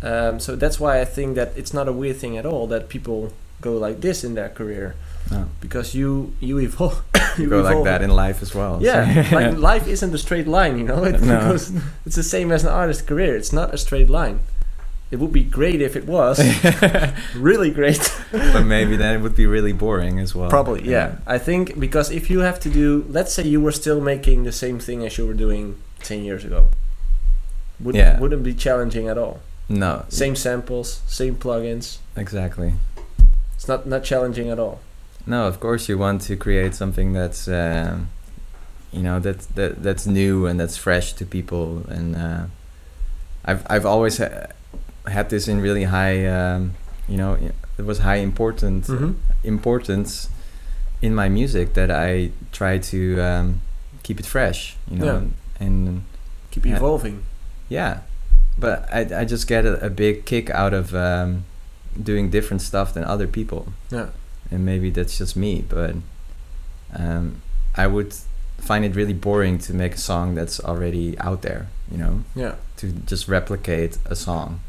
Um, 0.01 0.39
so 0.39 0.55
that's 0.55 0.79
why 0.79 1.01
I 1.01 1.05
think 1.05 1.35
that 1.35 1.49
it's 1.55 1.73
not 1.73 1.87
a 1.87 1.91
weird 1.93 2.17
thing 2.17 2.37
at 2.37 2.45
all 2.45 2.67
that 2.67 2.89
people 2.89 3.31
go 3.61 3.77
like 3.87 4.01
this 4.01 4.23
in 4.23 4.35
their 4.35 4.49
career 4.49 4.93
No. 5.31 5.49
because 5.59 5.95
you 5.95 6.33
you 6.39 6.59
evolve. 6.59 7.01
you 7.37 7.49
go 7.49 7.61
like 7.61 7.83
that 7.83 8.01
in 8.01 8.09
life 8.11 8.41
as 8.41 8.53
well 8.53 8.79
Yeah, 8.81 9.23
so- 9.29 9.35
like 9.39 9.57
life 9.57 9.87
isn't 9.87 10.13
a 10.13 10.17
straight 10.17 10.47
line, 10.47 10.77
you 10.77 10.85
know. 10.85 11.03
It 11.03 11.21
No. 11.21 11.39
goes, 11.49 11.71
it's 12.05 12.15
the 12.15 12.23
same 12.23 12.51
as 12.51 12.63
an 12.63 12.69
artist's 12.69 13.01
career. 13.01 13.35
It's 13.35 13.51
not 13.53 13.73
a 13.73 13.77
straight 13.77 14.09
line. 14.09 14.39
It 15.11 15.19
would 15.19 15.31
be 15.33 15.43
great 15.43 15.81
if 15.81 15.95
it 15.95 16.05
was 16.07 16.39
really 17.35 17.71
great. 17.71 18.01
but 18.31 18.63
maybe 18.63 18.95
then 18.97 19.15
it 19.15 19.21
would 19.21 19.35
be 19.35 19.45
really 19.45 19.71
boring 19.73 20.19
as 20.19 20.33
well 20.35 20.49
Probably, 20.49 20.89
yeah. 20.89 21.17
I 21.27 21.37
think 21.37 21.79
because 21.79 22.09
if 22.11 22.29
you 22.29 22.39
have 22.41 22.59
to 22.61 22.69
do, 22.69 23.05
let's 23.09 23.31
say 23.33 23.43
you 23.43 23.61
were 23.61 23.71
still 23.71 24.01
making 24.01 24.43
the 24.45 24.51
same 24.51 24.79
thing 24.79 25.05
as 25.05 25.17
you 25.17 25.25
were 25.27 25.33
doing 25.37 25.75
ten 26.03 26.23
years 26.23 26.43
ago, 26.45 26.69
would 27.79 27.95
Yeah. 27.95 28.19
wouldn't 28.19 28.43
be 28.43 28.53
challenging 28.53 29.07
at 29.07 29.17
all. 29.17 29.39
no 29.69 30.05
Same 30.09 30.35
samples, 30.35 31.01
same 31.07 31.35
plugins. 31.35 31.97
exactly 32.15 32.73
It's 33.55 33.67
not 33.67 33.85
not 33.87 34.03
challenging 34.03 34.49
at 34.49 34.59
all. 34.59 34.79
No 35.27 35.47
of 35.47 35.59
course 35.59 35.89
you 35.89 35.97
want 35.97 36.21
to 36.21 36.35
create 36.35 36.73
something 36.75 37.13
that's 37.13 37.47
um, 37.47 38.07
you 38.91 39.01
know 39.01 39.19
that, 39.19 39.39
that 39.55 39.81
that's 39.83 40.05
new 40.07 40.45
and 40.45 40.59
that's 40.59 40.77
fresh 40.77 41.13
to 41.13 41.25
people 41.25 41.83
and 41.89 42.15
uh, 42.15 42.45
I've 43.43 43.65
I've 43.69 43.85
always 43.85 44.17
ha- 44.17 44.47
had 45.07 45.29
this 45.29 45.47
in 45.47 45.61
really 45.61 45.83
high 45.85 46.25
um, 46.25 46.73
you 47.07 47.17
know 47.17 47.37
it 47.77 47.85
was 47.85 47.99
high 47.99 48.17
important 48.23 48.85
Mm-hmm. 48.87 49.11
importance 49.43 50.29
in 51.01 51.13
my 51.13 51.29
music 51.29 51.73
that 51.73 51.91
I 51.91 52.31
try 52.51 52.77
to 52.79 53.19
um, 53.21 53.61
keep 54.03 54.19
it 54.19 54.25
fresh 54.25 54.75
you 54.89 54.97
know 54.99 55.05
Yeah. 55.05 55.65
and 55.65 56.03
Keep 56.51 56.65
evolving. 56.67 57.23
Yeah, 57.69 57.99
but 58.57 58.87
I, 58.93 59.21
I 59.21 59.25
just 59.25 59.45
get 59.47 59.65
a, 59.65 59.85
a 59.85 59.89
big 59.89 60.23
kick 60.25 60.49
out 60.49 60.73
of 60.73 60.93
um, 60.95 61.43
doing 62.01 62.29
different 62.31 62.61
stuff 62.61 62.93
than 62.93 63.03
other 63.03 63.27
people, 63.27 63.73
Yeah. 63.91 64.07
And 64.51 64.65
maybe 64.65 64.89
that's 64.89 65.17
just 65.17 65.35
me. 65.35 65.63
But 65.67 65.95
um, 66.97 67.41
I 67.75 67.87
would 67.87 68.13
find 68.57 68.85
it 68.85 68.95
really 68.95 69.13
boring 69.13 69.57
to 69.59 69.73
make 69.73 69.95
a 69.95 69.97
song 69.99 70.35
that's 70.35 70.59
already 70.59 71.17
out 71.19 71.41
there. 71.41 71.67
You 71.91 71.97
know, 71.97 72.23
Yeah. 72.35 72.55
to 72.77 72.91
just 72.91 73.27
replicate 73.27 73.97
a 74.05 74.15
song. 74.15 74.59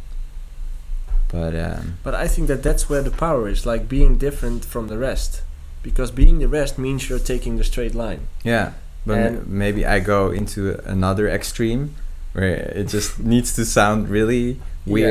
But 1.29 1.55
um, 1.55 1.99
But 2.03 2.15
I 2.15 2.29
think 2.29 2.49
that 2.49 2.63
that's 2.63 2.89
where 2.89 3.03
the 3.03 3.11
power 3.11 3.49
is, 3.49 3.67
like 3.67 3.89
being 3.89 4.17
different 4.19 4.65
from 4.65 4.89
the 4.89 4.99
rest. 4.99 5.43
Because 5.83 6.11
being 6.11 6.39
the 6.39 6.49
rest 6.49 6.79
means 6.79 7.09
you're 7.09 7.19
taking 7.19 7.57
the 7.59 7.65
straight 7.65 7.95
line. 7.95 8.27
yeah, 8.45 8.73
but 9.07 9.19
m- 9.19 9.45
maybe 9.47 9.87
I 9.87 10.01
go 10.01 10.31
into 10.33 10.79
another 10.85 11.29
extreme 11.29 11.95
where 12.33 12.55
it 12.75 12.89
just 12.89 13.19
needs 13.21 13.53
to 13.55 13.65
sound 13.65 14.09
really 14.09 14.61
Yeah. 14.85 15.07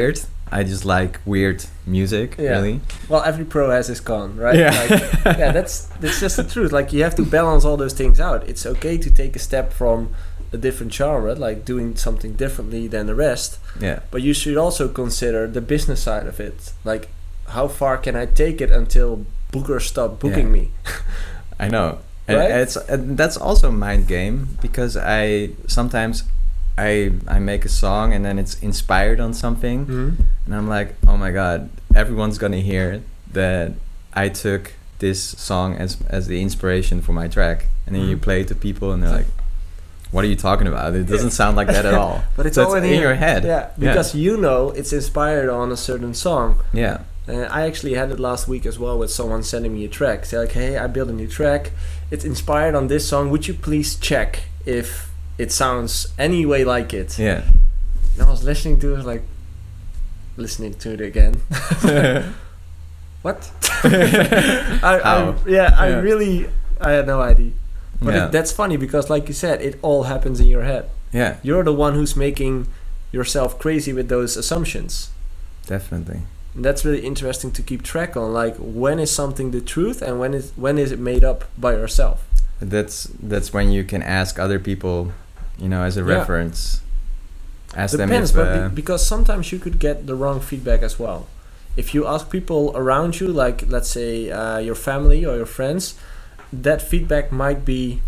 Weird. 0.52 0.66
I 0.66 0.70
just 0.70 0.86
like 0.86 1.20
weird 1.26 1.66
music, 1.86 2.36
Yeah. 2.38 2.52
really. 2.52 2.82
Well, 3.10 3.24
every 3.24 3.46
pro 3.46 3.70
has 3.72 3.88
his 3.88 4.00
con, 4.00 4.38
right? 4.38 4.58
Yeah. 4.60 4.72
Like, 4.90 5.38
yeah, 5.38 5.52
that's 5.52 5.88
that's 6.00 6.20
just 6.20 6.38
the 6.38 6.44
truth. 6.44 6.72
Like 6.72 6.94
you 6.94 7.04
have 7.04 7.16
to 7.16 7.24
balance 7.24 7.66
all 7.66 7.78
those 7.78 7.94
things 7.94 8.20
out. 8.20 8.48
It's 8.50 8.66
okay 8.66 8.98
to 8.98 9.10
take 9.10 9.36
a 9.36 9.40
step 9.40 9.74
from 9.74 10.10
a 10.54 10.58
different 10.58 10.94
genre, 10.94 11.36
like 11.36 11.66
doing 11.66 11.96
something 11.98 12.34
differently 12.38 12.88
than 12.88 13.08
the 13.08 13.16
rest, 13.16 13.60
Yeah. 13.82 14.00
but 14.12 14.22
you 14.22 14.34
should 14.34 14.58
also 14.58 14.88
consider 14.88 15.48
the 15.48 15.62
business 15.62 16.02
side 16.04 16.28
of 16.28 16.40
it. 16.40 16.74
Like 16.84 17.10
how 17.50 17.68
far 17.68 17.98
can 17.98 18.16
I 18.16 18.26
take 18.26 18.62
it 18.62 18.72
until 18.72 19.26
bookers 19.52 19.82
stop 19.88 20.20
booking 20.20 20.48
Yeah. 20.48 20.62
me? 20.62 20.70
I 21.60 21.68
know, 21.70 21.98
and 22.28 22.38
Right? 22.38 22.52
it's 22.62 22.76
and 22.90 23.18
that's 23.18 23.38
also 23.38 23.70
a 23.70 23.72
mind 23.72 24.08
game 24.08 24.58
because 24.62 24.96
I 24.98 25.50
sometimes 25.68 26.24
I 26.78 27.14
I 27.28 27.40
make 27.40 27.66
a 27.66 27.70
song 27.70 28.14
and 28.14 28.24
then 28.26 28.38
it's 28.40 28.56
inspired 28.62 29.20
on 29.20 29.34
something, 29.34 29.86
Mm-hmm. 29.86 30.22
and 30.46 30.56
I'm 30.56 30.68
like, 30.68 30.96
oh 31.08 31.18
my 31.18 31.32
god, 31.32 31.70
everyone's 31.94 32.38
gonna 32.38 32.62
hear 32.62 33.02
that 33.32 33.74
I 34.14 34.30
took 34.30 34.74
this 35.00 35.22
song 35.22 35.76
as 35.78 35.98
as 36.10 36.28
the 36.28 36.42
inspiration 36.42 37.02
for 37.02 37.14
my 37.14 37.28
track, 37.28 37.68
and 37.86 37.96
then 37.96 38.08
you 38.10 38.18
Mhm. 38.18 38.22
play 38.22 38.42
it 38.42 38.48
to 38.50 38.56
people 38.56 38.92
and 38.92 39.02
they're 39.04 39.12
like, 39.18 39.28
what 40.12 40.24
are 40.24 40.28
you 40.28 40.36
talking 40.36 40.68
about? 40.68 40.96
It 40.96 41.08
doesn't 41.08 41.32
sound 41.32 41.58
like 41.58 41.68
that 41.68 41.86
at 41.86 41.94
all. 41.94 42.24
But 42.38 42.46
it's 42.46 42.56
So 42.56 42.66
all 42.66 42.76
in, 42.76 42.84
in 42.86 43.02
your 43.02 43.16
head. 43.16 43.44
Yeah, 43.44 43.70
because 43.78 44.16
you 44.16 44.38
know 44.38 44.70
it's 44.72 44.94
inspired 44.94 45.50
on 45.50 45.72
a 45.72 45.78
certain 45.78 46.14
song. 46.14 46.56
Yeah, 46.74 46.98
Uh, 47.28 47.48
I 47.60 47.66
actually 47.66 47.96
had 47.96 48.12
it 48.12 48.20
last 48.20 48.48
week 48.48 48.66
as 48.68 48.78
well 48.80 49.00
with 49.00 49.10
someone 49.12 49.44
sending 49.44 49.74
me 49.74 49.84
a 49.86 49.90
track. 49.90 50.28
They're 50.28 50.42
like, 50.46 50.52
"Hey, 50.54 50.78
I 50.78 50.88
built 50.88 51.10
a 51.10 51.14
new 51.14 51.28
track. 51.28 51.72
It's 52.12 52.24
inspired 52.24 52.76
on 52.76 52.88
this 52.88 53.08
song. 53.10 53.30
Would 53.32 53.48
you 53.48 53.56
please 53.56 53.96
check 54.10 54.44
if 54.66 55.10
it 55.38 55.52
sounds 55.52 56.08
any 56.18 56.46
way 56.46 56.64
like 56.64 56.94
it?" 56.94 57.18
yeah. 57.20 57.44
And 58.14 58.28
I 58.28 58.30
was 58.32 58.44
listening 58.44 58.80
to 58.80 58.96
it, 58.96 59.06
like 59.06 59.24
listening 60.38 60.74
to 60.76 60.94
it 60.94 61.02
again. 61.02 61.36
What? 63.22 63.50
I, 63.84 65.00
I, 65.04 65.36
yeah, 65.48 65.76
I 65.78 65.90
Yeah. 65.90 66.00
really, 66.02 66.48
I 66.80 66.92
had 66.92 67.08
no 67.08 67.22
idea. 67.22 67.52
But 68.02 68.14
yeah. 68.14 68.26
it, 68.28 68.32
that's 68.32 68.52
funny 68.52 68.78
because, 68.78 69.10
like 69.10 69.28
you 69.28 69.34
said, 69.34 69.62
it 69.62 69.80
all 69.82 70.04
happens 70.04 70.40
in 70.40 70.48
your 70.48 70.64
head. 70.64 70.90
yeah, 71.12 71.38
You're 71.42 71.64
the 71.64 71.74
one 71.74 71.94
who's 71.96 72.16
making 72.16 72.68
yourself 73.12 73.58
crazy 73.58 73.94
with 73.94 74.10
those 74.10 74.38
assumptions. 74.38 75.10
definitely. 75.66 76.22
And 76.54 76.64
that's 76.64 76.86
really 76.86 77.02
interesting 77.06 77.52
to 77.52 77.62
keep 77.64 77.82
track 77.84 78.16
on. 78.16 78.32
Like 78.32 78.56
when 78.60 79.00
is 79.00 79.12
something 79.12 79.52
the 79.52 79.60
truth 79.62 80.02
and 80.02 80.20
when 80.20 80.34
is 80.34 80.52
when 80.56 80.78
is 80.78 80.92
it 80.92 81.00
made 81.00 81.24
up 81.24 81.46
by 81.58 81.72
yourself? 81.74 82.24
That's 82.62 83.10
that's 83.22 83.52
when 83.54 83.72
you 83.72 83.84
can 83.84 84.02
ask 84.04 84.38
other 84.40 84.60
people, 84.60 85.12
you 85.58 85.70
know, 85.70 85.84
as 85.84 85.98
a 85.98 86.02
Yeah. 86.02 86.18
reference. 86.18 86.82
Ask 87.76 87.98
Depends, 87.98 88.32
them 88.32 88.42
if 88.42 88.48
but 88.48 88.58
uh, 88.58 88.70
be- 88.70 88.76
because 88.76 89.06
sometimes 89.06 89.52
you 89.52 89.60
could 89.60 89.80
get 89.80 90.08
the 90.08 90.16
wrong 90.16 90.40
feedback 90.40 90.82
as 90.82 90.98
well. 91.00 91.28
If 91.76 91.94
you 91.94 92.08
ask 92.08 92.30
people 92.30 92.72
around 92.76 93.20
you, 93.20 93.28
like 93.28 93.66
let's 93.68 93.90
say 93.90 94.32
uh, 94.32 94.60
your 94.60 94.76
family 94.76 95.26
or 95.26 95.36
your 95.36 95.46
friends, 95.46 95.96
that 96.54 96.82
feedback 96.82 97.32
might 97.32 97.66
be 97.66 98.00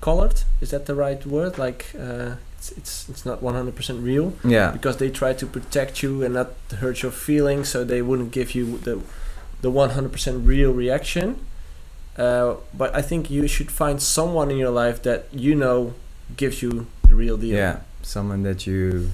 colored. 0.00 0.42
Is 0.60 0.70
that 0.70 0.86
the 0.86 0.94
right 0.94 1.24
word? 1.26 1.58
Like 1.58 1.86
uh, 1.98 2.36
it's 2.56 2.70
it's 2.72 3.08
it's 3.08 3.24
not 3.26 3.42
one 3.42 3.54
hundred 3.54 3.74
percent 3.74 4.04
real 4.04 4.34
yeah, 4.44 4.70
because 4.70 4.98
they 4.98 5.10
try 5.10 5.32
to 5.32 5.46
protect 5.46 6.00
you 6.02 6.22
and 6.22 6.34
not 6.34 6.50
hurt 6.78 7.02
your 7.02 7.10
feelings, 7.12 7.68
so 7.70 7.82
they 7.84 8.02
wouldn't 8.02 8.30
give 8.30 8.54
you 8.54 8.78
the 8.78 9.00
the 9.62 9.70
one 9.70 9.90
hundred 9.90 10.12
percent 10.12 10.46
real 10.46 10.72
reaction. 10.72 11.40
Uh, 12.16 12.54
but 12.72 12.94
I 12.94 13.02
think 13.02 13.30
you 13.30 13.48
should 13.48 13.70
find 13.70 14.00
someone 14.00 14.50
in 14.52 14.58
your 14.58 14.70
life 14.70 15.02
that 15.02 15.26
you 15.32 15.54
know 15.56 15.94
gives 16.36 16.62
you 16.62 16.86
the 17.08 17.14
real 17.14 17.36
deal. 17.36 17.56
yeah, 17.56 17.80
someone 18.02 18.42
that 18.42 18.66
you 18.66 19.10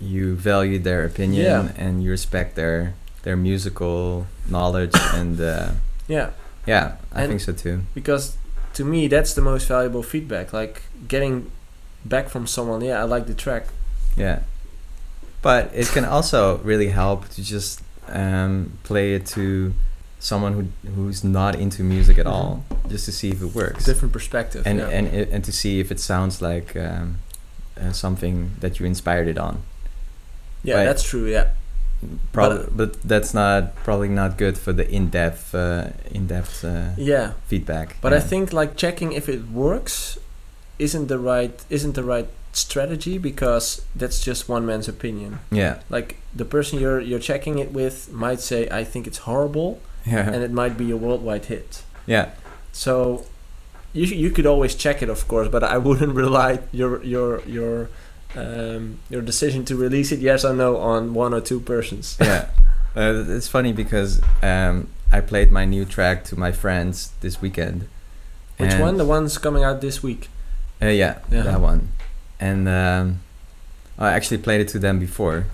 you 0.00 0.34
value 0.36 0.78
their 0.78 1.04
opinion 1.04 1.44
Yeah. 1.44 1.72
and 1.76 2.02
you 2.02 2.10
respect 2.10 2.54
their 2.54 2.94
their 3.22 3.36
musical 3.36 4.26
knowledge 4.48 4.94
and 5.14 5.40
uh, 5.40 5.70
Yeah. 6.08 6.30
yeah, 6.66 6.96
I 7.12 7.22
And- 7.22 7.28
think 7.30 7.40
so 7.40 7.52
too. 7.52 7.80
because 7.94 8.36
to 8.74 8.84
me 8.84 9.08
that's 9.08 9.32
the 9.34 9.40
most 9.42 9.66
valuable 9.68 10.02
feedback 10.02 10.52
like 10.52 10.82
getting 11.08 11.50
back 12.04 12.28
from 12.28 12.46
someone 12.46 12.82
yeah 12.84 13.00
i 13.00 13.04
like 13.04 13.26
the 13.26 13.34
track 13.34 13.64
Yeah, 14.16 14.40
but 15.42 15.70
it 15.74 15.88
can 15.88 16.04
also 16.04 16.58
really 16.64 16.88
help 16.90 17.28
to 17.30 17.42
just 17.42 17.80
um, 18.08 18.72
play 18.84 19.14
it 19.14 19.26
to 19.34 19.72
someone 20.18 20.52
who 20.54 20.90
who's 20.94 21.22
not 21.22 21.54
into 21.54 21.82
music 21.82 22.18
at 22.18 22.26
Mhm. 22.26 22.32
all, 22.32 22.64
just 22.88 23.04
to 23.04 23.12
see 23.12 23.30
if 23.30 23.42
it 23.42 23.54
works. 23.54 23.84
different 23.84 24.12
perspective 24.12 24.62
and 24.66 24.78
yeah. 24.78 24.88
and 24.88 25.06
and 25.34 25.44
to 25.44 25.52
see 25.52 25.80
if 25.80 25.90
it 25.92 26.00
sounds 26.00 26.40
like 26.40 26.74
um, 26.76 27.18
uh, 27.80 27.92
something 27.92 28.50
that 28.60 28.78
you 28.80 28.86
inspired 28.86 29.28
it 29.28 29.38
on. 29.38 29.54
yeah 30.64 30.76
but- 30.76 30.84
that's 30.84 31.02
true 31.02 31.26
yeah 31.30 31.48
Probably, 32.32 32.66
but, 32.76 33.02
that's 33.08 33.32
not 33.32 33.74
probably 33.84 34.08
not 34.10 34.36
good 34.36 34.58
for 34.58 34.72
the 34.74 34.86
in-depth 34.90 35.54
uh, 35.54 35.88
in-depth 36.10 36.62
uh, 36.64 36.90
yeah 36.98 37.32
feedback. 37.48 37.96
but 38.02 38.12
i 38.12 38.20
think 38.20 38.52
like 38.52 38.76
checking 38.76 39.12
if 39.12 39.28
it 39.28 39.42
works 39.50 40.18
isn't 40.78 41.06
the 41.08 41.18
right 41.18 41.56
isn't 41.70 41.94
the 41.94 42.04
right 42.04 42.28
strategy 42.52 43.16
because 43.18 43.82
that's 44.00 44.20
just 44.20 44.48
one 44.48 44.64
man's 44.66 44.88
opinion 44.88 45.38
yeah, 45.50 45.74
like 45.88 46.16
the 46.34 46.44
person 46.44 46.78
you're 46.78 47.00
you're 47.00 47.18
checking 47.32 47.58
it 47.58 47.70
with 47.72 48.12
might 48.12 48.40
say 48.40 48.68
i 48.70 48.84
think 48.84 49.06
it's 49.06 49.18
horrible 49.28 49.80
yeah, 50.06 50.30
and 50.32 50.42
it 50.42 50.50
might 50.52 50.76
be 50.78 50.90
a 50.90 50.96
worldwide 50.96 51.44
hit 51.46 51.82
yeah, 52.06 52.30
so 52.72 53.24
you 53.92 54.04
you 54.06 54.30
could 54.30 54.46
always 54.46 54.74
check 54.76 55.02
it, 55.02 55.08
of 55.08 55.26
course, 55.28 55.48
but 55.48 55.62
I 55.64 55.76
wouldn't 55.86 56.14
rely 56.14 56.60
your 56.72 57.02
your 57.02 57.42
your 57.46 57.88
um, 58.36 58.98
your 59.10 59.22
decision 59.22 59.64
to 59.64 59.74
release 59.76 60.12
it, 60.12 60.20
yes 60.20 60.44
or 60.44 60.54
no, 60.54 60.76
on 60.76 61.14
one 61.14 61.34
or 61.34 61.40
two 61.40 61.60
persons. 61.60 62.16
yeah. 62.20 62.46
Uh, 62.94 63.24
it's 63.28 63.48
funny 63.48 63.72
because 63.72 64.20
um, 64.42 64.88
I 65.12 65.20
played 65.20 65.50
my 65.50 65.64
new 65.66 65.84
track 65.84 66.24
to 66.24 66.38
my 66.38 66.52
friends 66.52 67.12
this 67.20 67.42
weekend. 67.42 67.88
Which 68.58 68.74
one? 68.74 68.96
The 68.96 69.04
one's 69.04 69.36
coming 69.38 69.64
out 69.64 69.80
this 69.80 70.02
week. 70.02 70.28
Uh, 70.80 70.86
yeah, 70.86 71.18
Yeah. 71.30 71.42
that 71.42 71.60
one. 71.60 71.88
And 72.40 72.68
um, 72.68 73.20
I 73.98 74.12
actually 74.12 74.38
played 74.38 74.60
it 74.60 74.68
to 74.68 74.78
them 74.78 74.98
before, 74.98 75.44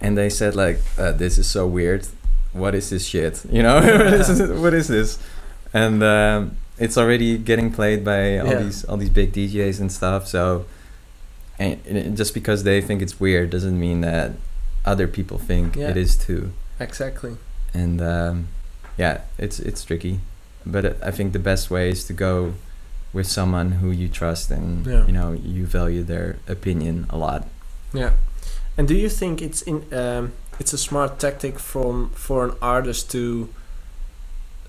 and 0.00 0.16
they 0.16 0.30
said 0.30 0.54
like, 0.54 0.78
uh, 0.98 1.12
"This 1.12 1.38
is 1.38 1.46
so 1.48 1.66
weird. 1.66 2.06
What 2.52 2.74
is 2.74 2.90
this 2.90 3.06
shit? 3.06 3.42
You 3.50 3.62
know, 3.62 3.80
what 4.60 4.74
is 4.74 4.88
this?" 4.88 5.18
And 5.72 6.02
um, 6.02 6.56
it's 6.78 6.96
already 6.98 7.38
getting 7.38 7.70
played 7.72 8.04
by 8.04 8.38
all 8.38 8.48
Yeah. 8.48 8.62
these 8.62 8.84
all 8.84 8.96
these 8.96 9.10
big 9.10 9.32
DJs 9.32 9.80
and 9.80 9.90
stuff. 9.92 10.26
So, 10.26 10.64
and, 11.58 11.78
and 11.86 12.16
just 12.16 12.34
because 12.34 12.64
they 12.64 12.80
think 12.80 13.02
it's 13.02 13.20
weird 13.20 13.50
doesn't 13.50 13.78
mean 13.78 14.00
that 14.00 14.32
other 14.84 15.06
people 15.06 15.38
think 15.38 15.76
Yeah. 15.76 15.90
it 15.90 15.96
is 15.96 16.16
too. 16.16 16.52
Exactly. 16.80 17.36
And 17.74 18.00
um, 18.00 18.48
yeah, 18.98 19.20
it's 19.38 19.60
it's 19.60 19.84
tricky, 19.84 20.20
but 20.66 20.84
I 21.06 21.10
think 21.12 21.32
the 21.32 21.38
best 21.38 21.70
way 21.70 21.90
is 21.90 22.04
to 22.06 22.12
go 22.12 22.54
with 23.12 23.26
someone 23.26 23.72
who 23.82 23.90
you 23.90 24.08
trust 24.08 24.50
and 24.50 24.86
Yeah. 24.86 25.06
you 25.06 25.12
know 25.12 25.32
you 25.32 25.66
value 25.66 26.02
their 26.02 26.36
opinion 26.48 27.06
a 27.10 27.16
lot. 27.16 27.46
Yeah. 27.92 28.12
And 28.78 28.88
do 28.88 28.94
you 28.94 29.08
think 29.08 29.42
it's 29.42 29.62
in 29.62 29.84
um, 29.92 30.32
it's 30.60 30.72
a 30.74 30.78
smart 30.78 31.18
tactic 31.18 31.58
from 31.58 32.10
for 32.10 32.44
an 32.44 32.52
artist 32.60 33.10
to 33.10 33.48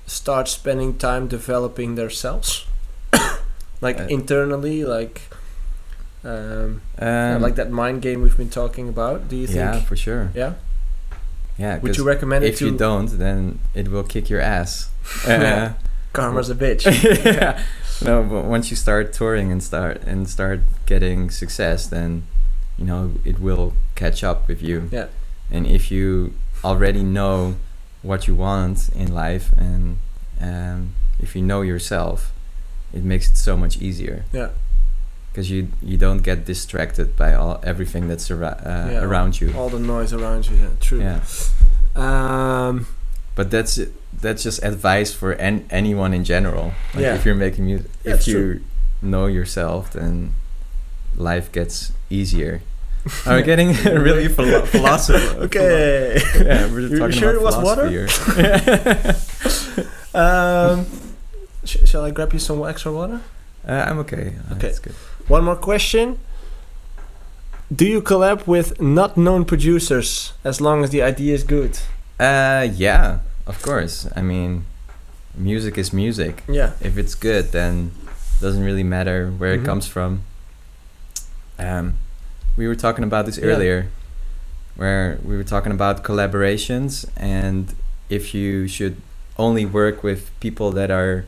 start 0.08 0.48
spending 0.48 0.98
time 0.98 1.28
developing 1.28 1.96
themselves, 1.96 2.66
like 3.82 4.00
Uh, 4.00 4.08
internally, 4.10 4.84
like 4.86 5.22
um, 6.24 6.82
Um, 6.98 7.42
like 7.42 7.56
that 7.56 7.72
mind 7.72 8.02
game 8.02 8.22
we've 8.22 8.38
been 8.38 8.50
talking 8.50 8.88
about? 8.90 9.28
Do 9.28 9.36
you 9.36 9.48
think? 9.48 9.58
yeah, 9.58 9.82
for 9.82 9.96
sure. 9.96 10.32
Yeah. 10.34 10.54
Yeah, 11.58 11.80
Would 11.80 11.98
you 11.98 12.04
recommend 12.04 12.44
it 12.46 12.54
if 12.54 12.62
you 12.62 12.72
don't, 12.78 13.10
then 13.20 13.60
it 13.76 13.90
will 13.90 14.04
kick 14.04 14.30
your 14.30 14.42
ass. 14.42 14.90
Uh, 15.28 15.74
Karma's 16.14 16.50
a 16.50 16.56
bitch. 16.56 16.84
yeah. 17.26 17.62
No, 18.04 18.24
but 18.24 18.46
once 18.46 18.70
you 18.72 18.76
start 18.76 19.14
touring 19.14 19.52
and 19.52 19.62
start 19.64 20.02
and 20.06 20.28
start 20.28 20.60
getting 20.86 21.30
success, 21.32 21.88
then 21.88 22.24
you 22.78 22.86
know 22.86 23.12
it 23.24 23.40
will 23.40 23.74
catch 23.96 24.24
up 24.24 24.48
with 24.48 24.62
you. 24.62 24.90
Yeah. 24.92 25.08
And 25.52 25.68
if 25.68 25.92
you 25.92 26.34
already 26.64 27.04
know 27.04 27.56
what 28.02 28.28
you 28.28 28.36
want 28.36 28.90
in 28.96 29.14
life, 29.14 29.52
and 29.58 29.98
um, 30.40 30.94
if 31.20 31.36
you 31.36 31.42
know 31.42 31.62
yourself, 31.62 32.32
it 32.94 33.04
makes 33.04 33.30
it 33.30 33.38
so 33.38 33.56
much 33.58 33.78
easier. 33.78 34.24
Yeah. 34.34 34.50
Because 35.32 35.50
you 35.50 35.68
you 35.82 35.98
don't 35.98 36.24
get 36.24 36.46
distracted 36.46 37.16
by 37.16 37.34
all 37.34 37.60
everything 37.64 38.08
that's 38.10 38.30
ara- 38.32 38.62
uh, 38.66 38.92
Yeah, 38.92 39.04
around 39.04 39.40
you. 39.40 39.54
All 39.58 39.70
the 39.70 39.80
noise 39.80 40.12
around 40.14 40.50
you. 40.50 40.58
Yeah, 40.58 40.70
true. 40.80 41.00
Yeah. 41.00 41.20
Um, 41.96 42.88
But 43.36 43.50
that's 43.50 43.80
that's 44.22 44.44
just 44.44 44.62
advice 44.64 45.14
for 45.14 45.32
an, 45.32 45.66
anyone 45.70 46.14
in 46.14 46.24
general. 46.24 46.74
Like 46.94 47.04
Yeah. 47.04 47.16
if 47.16 47.26
you're 47.26 47.36
making 47.36 47.66
music, 47.66 47.90
Yeah, 48.04 48.16
if 48.16 48.28
you 48.28 48.34
true. 48.34 48.60
know 49.02 49.26
yourself, 49.28 49.92
then 49.94 50.34
life 51.16 51.50
gets 51.52 51.92
easier. 52.10 52.62
Are 53.26 53.36
we 53.38 53.44
getting 53.44 53.74
really 53.86 54.28
philo- 54.28 54.66
philosophical? 54.66 55.44
okay. 55.50 56.22
Yeah, 56.38 56.68
we're 56.72 56.82
You 56.82 57.00
talking 57.00 57.18
sure 57.18 57.36
about 57.36 57.42
it 57.42 57.44
was 57.44 57.56
water? 57.66 57.88
um, 60.14 60.86
sh- 61.64 61.78
shall 61.86 62.04
I 62.06 62.12
grab 62.12 62.34
you 62.34 62.40
some 62.40 62.64
extra 62.66 62.92
water? 62.92 63.22
uh, 63.68 63.86
I'm 63.88 64.00
okay. 64.00 64.36
Uh, 64.50 64.54
Okay. 64.56 64.68
That's 64.68 64.80
good. 64.80 64.94
One 65.28 65.44
more 65.44 65.56
question. 65.56 66.20
Do 67.74 67.86
you 67.86 68.02
collab 68.02 68.46
with 68.48 68.82
not 68.82 69.16
known 69.18 69.46
producers 69.46 70.34
as 70.44 70.60
long 70.60 70.84
as 70.84 70.90
the 70.90 71.02
idea 71.02 71.34
is 71.34 71.44
good? 71.44 71.80
Uh, 72.20 72.68
yeah, 72.74 73.20
of 73.48 73.62
course. 73.62 74.08
I 74.16 74.22
mean, 74.22 74.66
music 75.36 75.78
is 75.78 75.94
music. 75.94 76.44
Yeah. 76.50 76.72
If 76.82 76.98
it's 76.98 77.16
good, 77.16 77.52
then 77.54 77.92
it 78.38 78.42
doesn't 78.42 78.64
really 78.64 78.84
matter 78.84 79.32
where 79.32 79.56
Mhm. 79.58 79.62
it 79.62 79.66
comes 79.66 79.88
from. 79.88 80.24
Um, 81.58 81.94
we 82.58 82.68
were 82.68 82.76
talking 82.76 83.04
about 83.04 83.26
this 83.26 83.38
Yeah. 83.38 83.46
earlier, 83.46 83.88
where 84.76 85.20
we 85.24 85.36
were 85.38 85.44
talking 85.44 85.72
about 85.72 86.04
collaborations 86.04 87.06
and 87.18 87.74
if 88.10 88.34
you 88.34 88.68
should 88.68 88.96
only 89.38 89.66
work 89.66 90.04
with 90.04 90.30
people 90.40 90.72
that 90.72 90.92
are 90.92 91.26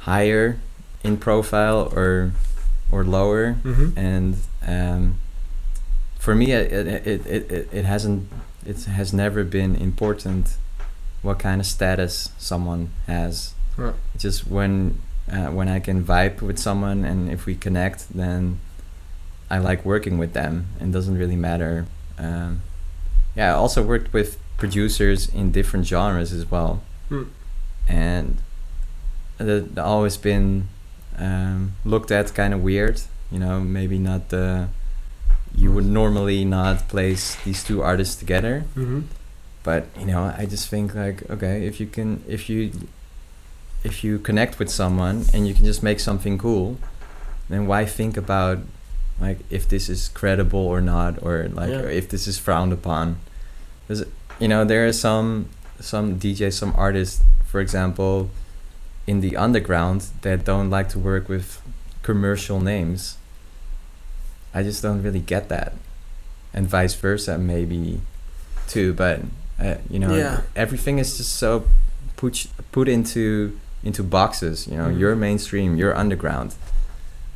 higher 0.00 0.58
in 1.02 1.16
profile 1.16 1.90
or 1.94 2.32
or 2.90 3.04
lower 3.04 3.56
Mm-hmm. 3.64 3.98
and 3.98 4.36
um, 4.66 5.14
for 6.18 6.34
me 6.34 6.52
it, 6.52 6.72
it, 6.72 7.06
it, 7.06 7.26
it, 7.26 7.68
it- 7.72 7.84
hasn't 7.84 8.28
it 8.66 8.84
has 8.84 9.12
never 9.12 9.44
been 9.44 9.76
important 9.76 10.56
what 11.22 11.38
kind 11.38 11.60
of 11.60 11.66
status 11.66 12.30
someone 12.38 12.90
has. 13.06 13.54
It's 14.14 14.22
just 14.22 14.46
when 14.46 14.98
uh, 15.30 15.48
when 15.50 15.68
I 15.68 15.80
can 15.80 16.02
vibe 16.04 16.40
with 16.42 16.58
someone 16.58 17.04
and 17.04 17.30
if 17.30 17.44
we 17.46 17.54
connect 17.56 18.08
then 18.14 18.60
I 19.50 19.58
like 19.58 19.84
working 19.84 20.18
with 20.18 20.32
them 20.32 20.66
and 20.80 20.92
doesn't 20.92 21.16
really 21.18 21.36
matter 21.36 21.86
um, 22.18 22.62
yeah 23.36 23.50
I 23.52 23.54
also 23.54 23.82
worked 23.82 24.12
with 24.12 24.38
producers 24.56 25.28
in 25.34 25.50
different 25.52 25.86
genres 25.86 26.32
as 26.32 26.50
well 26.50 26.82
Mm. 27.10 27.28
and 27.88 28.38
that 29.38 29.78
always 29.78 30.16
been 30.16 30.68
um, 31.18 31.72
looked 31.84 32.10
at 32.10 32.32
kind 32.34 32.54
of 32.54 32.62
weird. 32.62 33.00
You 33.30 33.38
know, 33.40 33.60
maybe 33.60 33.98
not 33.98 34.28
the. 34.30 34.68
You 35.56 35.70
would 35.72 35.84
normally 35.86 36.44
not 36.44 36.88
place 36.88 37.36
these 37.44 37.62
two 37.64 37.82
artists 37.82 38.16
together, 38.16 38.64
Mm-hmm. 38.76 39.00
but 39.62 39.86
you 39.98 40.06
know, 40.06 40.32
I 40.38 40.46
just 40.46 40.68
think 40.68 40.94
like, 40.94 41.28
okay, 41.30 41.66
if 41.66 41.78
you 41.80 41.86
can, 41.86 42.22
if 42.28 42.48
you, 42.48 42.72
if 43.84 44.02
you 44.04 44.18
connect 44.18 44.58
with 44.58 44.70
someone 44.70 45.24
and 45.34 45.46
you 45.46 45.52
can 45.54 45.64
just 45.64 45.82
make 45.82 46.00
something 46.00 46.38
cool, 46.38 46.78
then 47.48 47.66
why 47.66 47.84
think 47.84 48.16
about 48.16 48.58
like 49.20 49.38
if 49.50 49.68
this 49.68 49.88
is 49.88 50.08
credible 50.08 50.60
or 50.60 50.80
not, 50.80 51.22
or 51.22 51.48
like 51.52 51.70
Yeah. 51.70 51.82
if 52.00 52.08
this 52.08 52.26
is 52.26 52.38
frowned 52.38 52.72
upon. 52.72 53.16
because 53.86 54.04
you 54.40 54.48
know 54.48 54.64
there 54.64 54.86
are 54.86 54.92
some 54.92 55.46
some 55.80 56.18
DJs, 56.18 56.54
some 56.54 56.72
artists, 56.76 57.22
for 57.44 57.60
example, 57.60 58.30
in 59.06 59.20
the 59.20 59.36
underground 59.36 60.06
that 60.22 60.44
don't 60.44 60.70
like 60.70 60.88
to 60.90 60.98
work 60.98 61.28
with 61.28 61.60
commercial 62.02 62.60
names. 62.60 63.16
I 64.54 64.62
just 64.62 64.82
don't 64.82 65.02
really 65.02 65.20
get 65.20 65.48
that, 65.48 65.72
and 66.54 66.66
vice 66.66 66.94
versa 66.94 67.36
maybe, 67.38 68.00
too. 68.68 68.92
But 68.94 69.20
uh, 69.60 69.76
you 69.90 69.98
know, 69.98 70.14
Yeah. 70.16 70.40
everything 70.56 70.98
is 70.98 71.16
just 71.18 71.34
so 71.34 71.64
put 72.16 72.46
put 72.72 72.88
into 72.88 73.58
into 73.82 74.02
boxes. 74.02 74.66
You 74.66 74.76
know, 74.78 74.88
Mhm. 74.88 74.98
you're 74.98 75.16
mainstream, 75.16 75.76
you're 75.76 75.94
underground, 75.96 76.54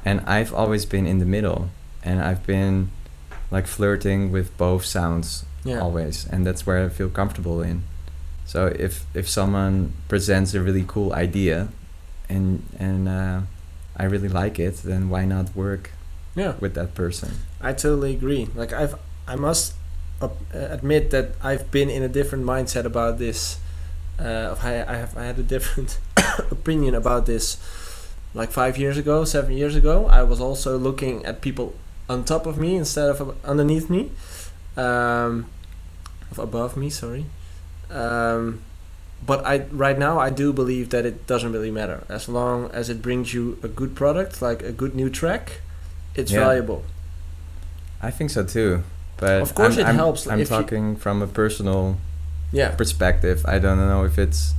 and 0.09 0.21
I've 0.37 0.53
always 0.61 0.85
been 0.95 1.07
in 1.07 1.19
the 1.19 1.27
middle, 1.37 1.61
and 2.09 2.17
I've 2.29 2.45
been 2.47 2.91
like 3.51 3.67
flirting 3.67 4.21
with 4.33 4.49
both 4.59 4.85
sounds 4.85 5.45
Yeah. 5.65 5.81
always 5.85 6.27
and 6.33 6.47
that's 6.47 6.63
where 6.67 6.79
i 6.87 6.89
feel 6.99 7.11
comfortable 7.21 7.59
in 7.71 7.83
so 8.53 8.59
if 8.87 8.93
if 9.21 9.27
someone 9.29 9.75
presents 10.09 10.55
a 10.55 10.61
really 10.67 10.85
cool 10.95 11.11
idea 11.27 11.69
and 12.29 12.63
and 12.79 13.09
uh, 13.09 13.39
i 14.03 14.05
really 14.15 14.29
like 14.43 14.57
it 14.69 14.75
then 14.85 15.03
why 15.13 15.25
not 15.35 15.47
work 15.57 15.91
Yeah. 16.37 16.53
with 16.61 16.73
that 16.75 16.91
person 16.95 17.31
I 17.61 17.73
totally 17.73 18.13
agree. 18.19 18.45
Like 18.61 18.73
I've, 18.83 18.95
I 19.27 19.35
must 19.37 19.75
uh, 20.23 20.29
admit 20.79 21.11
that 21.11 21.27
I've 21.51 21.65
been 21.71 21.91
in 21.91 22.03
a 22.05 22.09
different 22.19 22.45
mindset 22.47 22.85
about 22.85 23.19
this. 23.19 23.59
Uh, 24.19 24.55
I, 24.63 24.73
I 24.93 24.97
have 25.03 25.13
I 25.19 25.25
had 25.31 25.39
a 25.39 25.49
different 25.55 25.99
opinion 26.57 26.95
about 26.95 27.27
this, 27.27 27.59
like 28.35 28.51
five 28.51 28.77
years 28.79 28.97
ago, 28.99 29.25
seven 29.25 29.57
years 29.57 29.75
ago. 29.77 30.07
I 30.07 30.23
was 30.23 30.41
also 30.41 30.77
looking 30.79 31.25
at 31.25 31.41
people 31.41 31.75
on 32.09 32.25
top 32.25 32.47
of 32.47 32.59
me 32.59 32.77
instead 32.77 33.09
of 33.09 33.37
underneath 33.45 33.89
me, 33.91 34.11
um, 34.77 35.47
of 36.31 36.39
above 36.39 36.77
me. 36.77 36.91
Sorry. 36.91 37.25
Um, 37.91 38.61
but 39.27 39.45
I 39.45 39.65
right 39.73 39.99
now 39.99 40.19
I 40.21 40.31
do 40.31 40.53
believe 40.53 40.91
that 40.91 41.05
it 41.05 41.27
doesn't 41.27 41.53
really 41.53 41.71
matter 41.71 42.05
as 42.09 42.29
long 42.29 42.71
as 42.73 42.89
it 42.89 43.03
brings 43.03 43.35
you 43.35 43.59
a 43.63 43.69
good 43.69 43.95
product, 43.97 44.41
like 44.43 44.63
a 44.63 44.73
good 44.73 44.95
new 44.95 45.11
track. 45.11 45.61
It's 46.15 46.33
Yeah. 46.33 46.41
valuable. 46.41 46.83
i 48.01 48.11
think 48.13 48.31
so 48.31 48.45
too 48.45 48.83
but 49.17 49.43
Of 49.43 49.55
course 49.57 49.75
I'm, 49.75 49.81
it 49.81 49.87
I'm, 49.89 49.97
helps 49.97 50.27
i'm 50.29 50.39
if 50.41 50.49
you- 50.51 50.57
talking 50.57 50.95
from 50.97 51.21
a 51.21 51.27
personal 51.27 51.97
Yeah. 52.53 52.71
perspective 52.77 53.43
i 53.45 53.59
don't 53.59 53.79
know 53.79 54.05
if 54.05 54.19
it's 54.19 54.55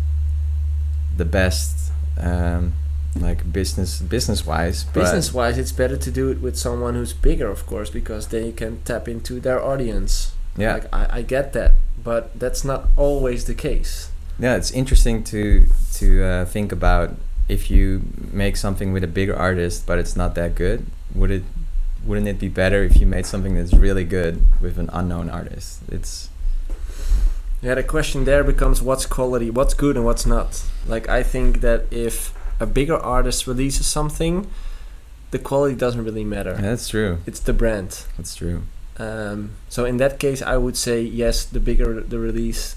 the 1.16 1.24
best 1.24 1.92
um, 2.20 2.74
like 3.22 3.52
business 3.52 4.02
business 4.02 4.46
wise 4.46 4.84
Business 4.86 5.34
wise, 5.34 5.58
it's 5.58 5.72
better 5.72 5.98
to 5.98 6.12
do 6.12 6.30
it 6.30 6.42
with 6.42 6.58
someone 6.58 6.96
who's 6.96 7.14
bigger, 7.14 7.50
of 7.50 7.66
course, 7.66 7.90
because 7.90 8.28
they 8.28 8.52
can 8.52 8.82
tap 8.84 9.08
into 9.08 9.40
their 9.40 9.64
audience. 9.64 10.34
yeah 10.58 10.74
Like 10.74 10.94
I, 10.94 11.08
I 11.20 11.22
get 11.22 11.54
that, 11.54 11.74
but 12.04 12.38
that's 12.40 12.64
not 12.64 12.88
always 12.98 13.46
the 13.46 13.56
case. 13.56 14.12
Yeah, 14.40 14.56
it's 14.56 14.72
interesting 14.72 15.24
to 15.26 15.66
to 15.96 16.24
uh, 16.24 16.46
think 16.46 16.72
about 16.72 17.16
if 17.50 17.70
you 17.70 18.02
make 18.32 18.56
something 18.56 18.94
with 18.94 19.04
a 19.04 19.08
bigger 19.08 19.36
artist, 19.36 19.86
but 19.86 20.00
it's 20.00 20.16
not 20.16 20.36
that 20.36 20.56
good. 20.56 20.86
Would 21.16 21.32
it 21.32 21.44
wouldn't 22.06 22.28
it 22.28 22.40
be 22.40 22.48
better 22.48 22.84
if 22.84 22.98
you 23.00 23.06
made 23.06 23.26
something 23.26 23.56
that's 23.56 23.74
really 23.74 24.06
good 24.06 24.42
with 24.62 24.78
an 24.78 24.90
unknown 24.94 25.30
artist? 25.30 25.82
It's 25.92 26.30
Yeah, 27.62 27.76
the 27.76 27.84
question 27.84 28.24
there 28.24 28.44
becomes 28.44 28.82
what's 28.82 29.06
quality, 29.06 29.50
what's 29.50 29.74
good, 29.74 29.98
and 29.98 30.06
what's 30.06 30.26
not. 30.26 30.64
Like 30.88 31.10
I 31.10 31.24
think 31.24 31.60
that 31.62 31.86
if 31.92 32.34
a 32.60 32.66
bigger 32.66 32.98
artist 32.98 33.48
releases 33.48 33.88
something, 33.88 34.48
the 35.32 35.40
quality 35.40 35.76
doesn't 35.76 36.04
really 36.04 36.24
matter. 36.24 36.52
yeah, 36.56 36.62
that's 36.72 36.90
true. 36.90 37.20
It's 37.26 37.40
the 37.40 37.54
brand. 37.54 38.04
That's 38.18 38.36
true. 38.36 38.64
Um, 38.98 39.52
so 39.70 39.86
in 39.86 39.98
that 39.98 40.20
case, 40.20 40.42
I 40.42 40.58
would 40.58 40.76
say 40.76 41.02
yes. 41.02 41.46
The 41.46 41.60
bigger 41.60 42.02
the 42.02 42.20
release, 42.20 42.76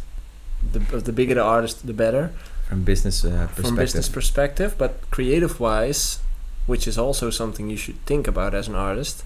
the 0.72 0.78
the 1.00 1.12
bigger 1.12 1.34
the 1.34 1.42
artist, 1.42 1.86
the 1.86 1.92
better. 1.92 2.30
From 2.68 2.84
business 2.84 3.24
uh, 3.24 3.28
perspective. 3.28 3.66
from 3.66 3.76
business 3.76 4.08
perspective, 4.08 4.74
but 4.78 5.10
creative 5.10 5.60
wise, 5.60 6.20
which 6.66 6.86
is 6.86 6.96
also 6.96 7.28
something 7.30 7.68
you 7.68 7.76
should 7.76 7.98
think 8.06 8.26
about 8.28 8.54
as 8.54 8.68
an 8.68 8.74
artist, 8.74 9.24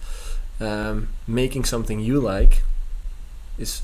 um, 0.60 1.08
making 1.28 1.64
something 1.64 2.00
you 2.00 2.18
like 2.18 2.62
is 3.58 3.82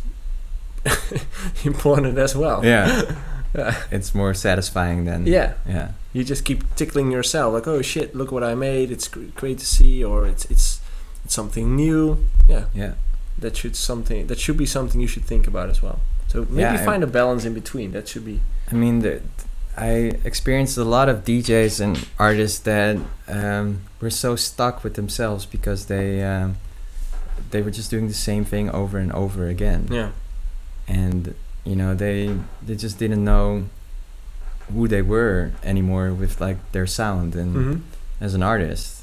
important 1.65 2.19
as 2.19 2.35
well. 2.35 2.65
yeah, 2.65 2.87
Yeah. 2.87 3.17
it's 3.91 4.15
more 4.15 4.35
satisfying 4.35 5.05
than 5.05 5.27
yeah, 5.27 5.55
yeah. 5.69 5.93
you 6.13 6.25
just 6.25 6.45
keep 6.45 6.63
tickling 6.75 7.11
yourself, 7.11 7.53
like, 7.53 7.67
oh 7.67 7.83
shit, 7.83 8.15
look 8.15 8.33
what 8.33 8.43
I 8.43 8.55
made. 8.55 8.91
It's 8.91 9.09
great 9.09 9.59
to 9.59 9.67
see, 9.67 10.03
or 10.03 10.27
it's 10.27 10.45
it's 10.47 10.81
it's 11.25 11.35
something 11.35 11.77
new. 11.77 12.25
Yeah, 12.49 12.65
Yeah. 12.75 12.95
that 13.39 13.57
should 13.57 13.77
something 13.77 14.27
that 14.27 14.39
should 14.39 14.57
be 14.57 14.67
something 14.67 15.01
you 15.01 15.07
should 15.07 15.25
think 15.25 15.47
about 15.47 15.69
as 15.71 15.83
well. 15.83 16.01
So 16.29 16.47
maybe 16.49 16.61
Yeah, 16.61 16.85
find 16.85 17.03
a 17.03 17.07
balance 17.07 17.45
in 17.45 17.55
between. 17.55 17.93
That 17.93 18.09
should 18.09 18.25
be 18.25 18.41
I 18.71 18.75
mean, 18.75 19.01
the, 19.01 19.21
I 19.77 20.13
experienced 20.25 20.79
a 20.79 20.85
lot 20.85 21.09
of 21.09 21.25
DJs 21.25 21.81
and 21.81 22.09
artists 22.19 22.59
that 22.61 22.97
um, 23.29 23.83
were 24.01 24.11
so 24.11 24.37
stuck 24.37 24.83
with 24.85 24.95
themselves 24.95 25.47
because 25.47 25.87
they 25.87 26.23
um, 26.23 26.57
they 27.51 27.63
were 27.63 27.71
just 27.71 27.91
doing 27.91 28.09
the 28.09 28.15
same 28.15 28.45
thing 28.45 28.71
over 28.71 28.99
and 28.99 29.13
over 29.13 29.47
again, 29.49 29.89
yeah. 29.91 30.11
and 30.89 31.35
you 31.65 31.77
know 31.77 31.95
they 31.95 32.37
they 32.67 32.75
just 32.77 32.99
didn't 32.99 33.25
know 33.25 33.65
who 34.73 34.89
they 34.89 35.03
were 35.03 35.53
anymore 35.63 36.13
with 36.13 36.41
like 36.41 36.57
their 36.73 36.87
sound 36.87 37.35
and 37.35 37.53
hmm 37.55 37.77
as 38.21 38.35
an 38.35 38.43
artist. 38.43 39.03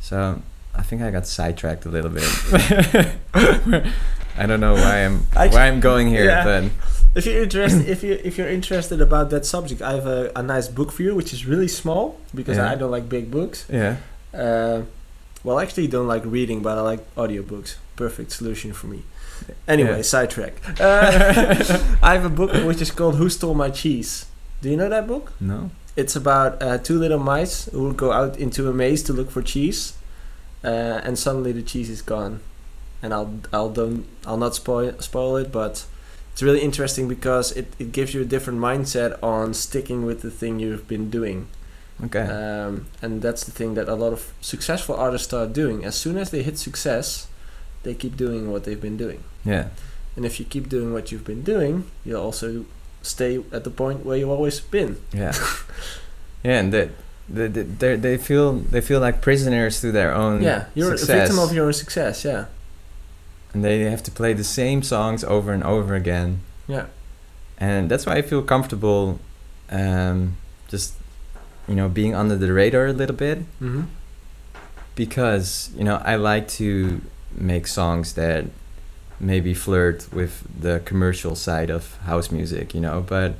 So 0.00 0.42
I 0.74 0.82
think 0.82 1.00
I 1.02 1.10
got 1.10 1.26
sidetracked 1.26 1.86
a 1.86 1.88
little 1.88 2.10
bit. 2.10 2.28
I 4.36 4.46
don't 4.46 4.60
know 4.60 4.74
why 4.74 5.04
I'm 5.04 5.26
I- 5.36 5.48
why 5.48 5.66
I'm 5.68 5.80
going 5.80 6.08
here, 6.08 6.24
Yeah. 6.26 6.44
but 6.44 6.70
If 7.14 7.26
you're 7.26 7.42
interested, 7.42 7.88
if 7.88 8.02
you 8.02 8.18
if 8.24 8.38
you're 8.38 8.48
interested 8.48 9.00
about 9.00 9.28
that 9.30 9.44
subject, 9.46 9.80
I 9.82 9.92
have 9.92 10.06
a, 10.06 10.30
a 10.36 10.42
nice 10.42 10.68
book 10.68 10.90
for 10.92 11.02
you, 11.02 11.14
which 11.14 11.32
is 11.32 11.44
really 11.46 11.68
small 11.68 12.16
because 12.34 12.56
Yeah. 12.56 12.70
I 12.72 12.74
don't 12.74 12.90
like 12.90 13.08
big 13.08 13.30
books. 13.30 13.66
yeah, 13.68 13.96
Uh, 14.34 14.82
well, 15.44 15.58
I 15.58 15.62
actually 15.62 15.88
don't 15.88 16.06
like 16.08 16.24
reading, 16.24 16.62
but 16.62 16.78
I 16.78 16.80
like 16.82 17.02
audiobooks. 17.16 17.76
Perfect 17.96 18.32
solution 18.32 18.72
for 18.72 18.86
me. 18.88 19.02
Anyway, 19.68 19.96
Yeah. 19.96 20.02
sidetrack. 20.02 20.54
Uh, 20.80 21.64
I 22.02 22.14
have 22.14 22.24
a 22.24 22.28
book 22.30 22.52
which 22.66 22.80
is 22.82 22.90
called 22.90 23.16
"Who 23.16 23.28
Stole 23.28 23.54
My 23.54 23.70
Cheese." 23.70 24.26
Do 24.62 24.68
you 24.70 24.76
know 24.76 24.88
that 24.88 25.06
book? 25.06 25.32
no, 25.40 25.70
It's 25.96 26.14
about 26.16 26.62
uh, 26.62 26.78
two 26.78 26.98
little 26.98 27.18
mice 27.18 27.66
who 27.72 27.92
go 27.94 28.12
out 28.12 28.38
into 28.38 28.68
a 28.68 28.72
maze 28.72 29.02
to 29.04 29.12
look 29.12 29.30
for 29.30 29.42
cheese, 29.42 29.94
uh, 30.64 31.00
and 31.04 31.18
suddenly 31.18 31.52
the 31.52 31.62
cheese 31.62 31.90
is 31.90 32.02
gone. 32.02 32.40
And 33.02 33.12
I'll 33.12 33.34
I'll 33.52 33.70
don't 33.70 34.04
I'll 34.26 34.36
not 34.38 34.54
spoil 34.54 34.92
spoil 35.00 35.36
it, 35.36 35.50
but 35.50 35.84
it's 36.32 36.42
really 36.42 36.60
interesting 36.60 37.08
because 37.08 37.52
it, 37.52 37.66
it 37.78 37.92
gives 37.92 38.14
you 38.14 38.22
a 38.22 38.24
different 38.24 38.58
mindset 38.60 39.18
on 39.22 39.52
sticking 39.54 40.06
with 40.06 40.22
the 40.22 40.30
thing 40.30 40.60
you've 40.60 40.86
been 40.88 41.10
doing. 41.10 41.46
okay, 42.04 42.20
Um, 42.24 42.86
and 43.02 43.20
that's 43.20 43.44
the 43.44 43.50
thing 43.52 43.74
that 43.74 43.88
a 43.88 43.94
lot 43.94 44.12
of 44.12 44.32
successful 44.40 44.94
artists 44.94 45.26
start 45.28 45.52
doing. 45.52 45.84
As 45.84 45.94
soon 45.96 46.16
as 46.16 46.30
they 46.30 46.42
hit 46.42 46.56
success, 46.58 47.26
they 47.82 47.94
keep 47.94 48.16
doing 48.16 48.50
what 48.50 48.64
they've 48.64 48.80
been 48.80 48.96
doing. 48.96 49.22
yeah. 49.44 49.68
And 50.14 50.26
if 50.26 50.38
you 50.38 50.44
keep 50.44 50.68
doing 50.68 50.92
what 50.92 51.10
you've 51.10 51.24
been 51.24 51.42
doing, 51.42 51.90
you'll 52.04 52.20
also 52.20 52.66
stay 53.02 53.42
at 53.50 53.64
the 53.64 53.70
point 53.70 54.04
where 54.04 54.16
you've 54.16 54.30
always 54.30 54.60
been. 54.60 55.00
Yeah, 55.12 55.32
yeah, 56.44 56.60
and 56.60 56.72
that 56.72 56.90
they, 57.28 57.48
they, 57.48 57.62
they 57.62 57.96
they 57.96 58.16
feel 58.18 58.52
they 58.52 58.80
feel 58.80 59.00
like 59.00 59.20
prisoners 59.20 59.80
to 59.80 59.92
their 59.92 60.14
own 60.14 60.42
yeah, 60.42 60.66
you're 60.74 60.96
success, 60.96 61.08
a 61.08 61.18
victim 61.20 61.38
of 61.38 61.54
your 61.54 61.66
own 61.66 61.72
success. 61.72 62.24
Yeah, 62.24 62.46
and 63.54 63.64
they 63.64 63.80
have 63.80 64.02
to 64.02 64.10
play 64.10 64.32
the 64.32 64.44
same 64.44 64.82
songs 64.82 65.24
over 65.24 65.52
and 65.52 65.64
over 65.64 65.94
again, 65.94 66.40
yeah, 66.68 66.86
and 67.58 67.90
that's 67.90 68.06
why 68.06 68.16
I 68.16 68.22
feel 68.22 68.42
comfortable, 68.42 69.18
um, 69.70 70.36
just 70.68 70.94
you 71.68 71.74
know 71.74 71.88
being 71.88 72.14
under 72.14 72.36
the 72.36 72.52
radar 72.52 72.86
a 72.86 72.92
little 72.92 73.16
bit 73.16 73.38
mm-hmm. 73.60 73.84
because 74.94 75.70
you 75.76 75.84
know 75.84 76.02
I 76.04 76.16
like 76.16 76.48
to 76.48 77.00
make 77.36 77.66
songs 77.66 78.14
that 78.14 78.46
maybe 79.20 79.54
flirt 79.54 80.12
with 80.12 80.46
the 80.60 80.80
commercial 80.84 81.34
side 81.34 81.70
of 81.70 81.96
house 81.98 82.30
music, 82.30 82.74
you 82.74 82.80
know, 82.80 83.04
but 83.06 83.34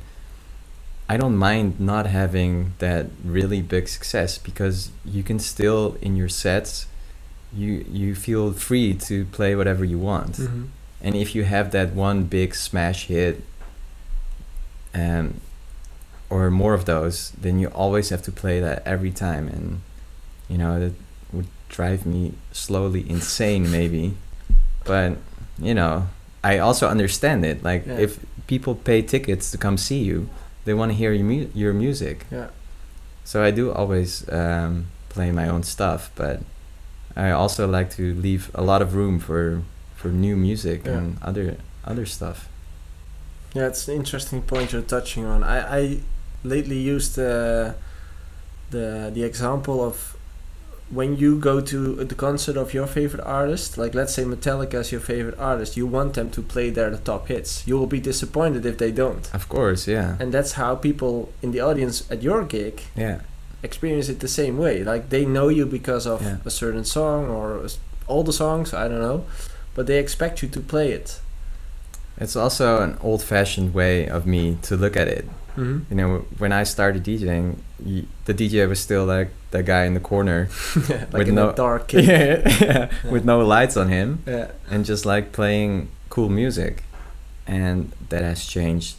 I 1.09 1.17
don't 1.17 1.35
mind 1.35 1.79
not 1.79 2.05
having 2.05 2.73
that 2.79 3.07
really 3.23 3.61
big 3.61 3.87
success 3.87 4.37
because 4.37 4.91
you 5.03 5.21
can 5.23 5.39
still 5.39 5.97
in 6.01 6.15
your 6.15 6.29
sets 6.29 6.87
you 7.55 7.85
you 7.89 8.15
feel 8.15 8.51
free 8.51 8.93
to 8.95 9.25
play 9.25 9.55
whatever 9.55 9.85
you 9.85 9.99
want. 9.99 10.33
Mm-hmm. 10.33 10.65
And 11.01 11.15
if 11.15 11.35
you 11.35 11.43
have 11.43 11.71
that 11.71 11.93
one 11.93 12.23
big 12.23 12.55
smash 12.55 13.05
hit 13.07 13.43
um 14.93 15.41
or 16.29 16.49
more 16.49 16.73
of 16.73 16.85
those, 16.85 17.31
then 17.31 17.59
you 17.59 17.67
always 17.67 18.09
have 18.09 18.23
to 18.23 18.31
play 18.31 18.59
that 18.59 18.81
every 18.85 19.11
time 19.11 19.47
and 19.47 19.81
you 20.49 20.57
know 20.57 20.79
that 20.79 20.93
drive 21.77 22.05
me 22.05 22.31
slowly 22.51 23.01
insane 23.09 23.63
maybe. 23.71 24.13
But 24.85 25.11
you 25.59 25.73
know, 25.73 26.07
I 26.43 26.59
also 26.59 26.87
understand 26.87 27.45
it. 27.45 27.63
Like 27.63 27.83
Yeah. 27.87 28.03
if 28.03 28.19
people 28.47 28.75
pay 28.75 29.01
tickets 29.01 29.51
to 29.51 29.57
come 29.57 29.77
see 29.77 30.03
you, 30.03 30.27
they 30.65 30.73
want 30.73 30.91
to 30.91 30.97
hear 30.97 31.11
your 31.13 31.25
mu- 31.25 31.49
your 31.53 31.73
music. 31.73 32.25
Yeah. 32.31 32.47
So 33.25 33.43
I 33.47 33.51
do 33.51 33.71
always 33.71 34.23
um, 34.29 34.85
play 35.09 35.31
my 35.31 35.47
own 35.49 35.63
stuff, 35.63 36.09
but 36.15 36.39
I 37.15 37.31
also 37.31 37.67
like 37.67 37.89
to 37.97 38.03
leave 38.21 38.43
a 38.53 38.61
lot 38.61 38.81
of 38.81 38.93
room 38.95 39.19
for 39.19 39.61
for 39.95 40.09
new 40.11 40.35
music 40.35 40.79
Yeah. 40.85 40.97
and 40.97 41.17
other 41.21 41.55
other 41.91 42.05
stuff. 42.05 42.37
Yeah, 43.55 43.67
it's 43.69 43.87
an 43.87 43.95
interesting 43.95 44.41
point 44.41 44.71
you're 44.73 44.87
touching 44.87 45.25
on. 45.25 45.43
I, 45.43 45.57
I 45.81 45.99
lately 46.43 46.77
used 46.95 47.17
uh, 47.19 47.73
the 48.71 49.11
the 49.13 49.23
example 49.23 49.73
of 49.87 50.15
when 50.93 51.17
you 51.17 51.37
go 51.39 51.59
to 51.61 51.95
the 52.03 52.15
concert 52.15 52.57
of 52.57 52.73
your 52.73 52.87
favorite 52.87 53.23
artist, 53.25 53.77
like 53.77 53.93
let's 53.95 54.13
say 54.13 54.23
Metallica 54.23 54.75
is 54.75 54.91
your 54.91 55.01
favorite 55.01 55.37
artist, 55.39 55.75
you 55.77 55.87
want 55.87 56.13
them 56.13 56.29
to 56.31 56.41
play 56.41 56.69
their 56.69 56.91
top 56.97 57.27
hits. 57.27 57.65
You 57.67 57.77
will 57.79 57.87
be 57.87 57.99
disappointed 57.99 58.65
if 58.65 58.77
they 58.77 58.91
don't. 58.91 59.29
Of 59.33 59.47
course, 59.49 59.87
yeah, 59.87 60.17
And 60.19 60.31
that's 60.33 60.53
how 60.53 60.75
people 60.75 61.31
in 61.41 61.51
the 61.51 61.61
audience 61.61 62.03
at 62.11 62.21
your 62.21 62.43
gig 62.45 62.81
yeah, 62.95 63.19
experience 63.63 64.09
it 64.09 64.19
the 64.19 64.27
same 64.27 64.57
way. 64.57 64.83
Like 64.83 65.09
they 65.09 65.25
know 65.25 65.47
you 65.49 65.65
because 65.65 66.05
of 66.07 66.21
Yeah. 66.21 66.37
a 66.45 66.49
certain 66.51 66.85
song 66.85 67.27
or 67.29 67.65
all 68.07 68.23
the 68.23 68.33
songs, 68.33 68.73
I 68.73 68.87
don't 68.89 69.01
know, 69.01 69.23
but 69.75 69.87
they 69.87 69.99
expect 69.99 70.41
you 70.43 70.49
to 70.49 70.59
play 70.59 70.91
it. 70.91 71.19
it's 72.17 72.35
also 72.35 72.81
an 72.83 72.95
old-fashioned 73.01 73.73
way 73.73 74.07
of 74.07 74.25
me 74.27 74.57
to 74.61 74.75
look 74.77 74.95
at 74.95 75.07
it. 75.07 75.25
Mm-hmm. 75.55 75.79
You 75.89 75.95
know, 75.95 76.25
when 76.39 76.51
I 76.51 76.63
started 76.63 77.03
DJing, 77.03 77.57
y- 77.83 78.05
the 78.25 78.33
DJ 78.33 78.67
was 78.67 78.79
still 78.79 79.05
like 79.05 79.29
the 79.51 79.61
guy 79.63 79.85
in 79.85 79.93
the 79.93 79.99
corner, 79.99 80.49
like 80.89 81.13
With 81.13 81.27
in 81.29 81.35
no- 81.35 81.47
the 81.47 81.53
dark 81.53 81.87
cave. 81.91 82.05
yeah, 82.07 82.57
yeah, 82.61 83.11
with 83.11 83.23
no 83.25 83.39
lights 83.45 83.77
on 83.77 83.89
him, 83.89 84.23
yeah. 84.25 84.51
and 84.69 84.83
just 84.85 85.05
like 85.05 85.31
playing 85.31 85.89
cool 86.09 86.29
music, 86.29 86.83
and 87.45 87.91
that 88.09 88.21
has 88.23 88.45
changed 88.45 88.95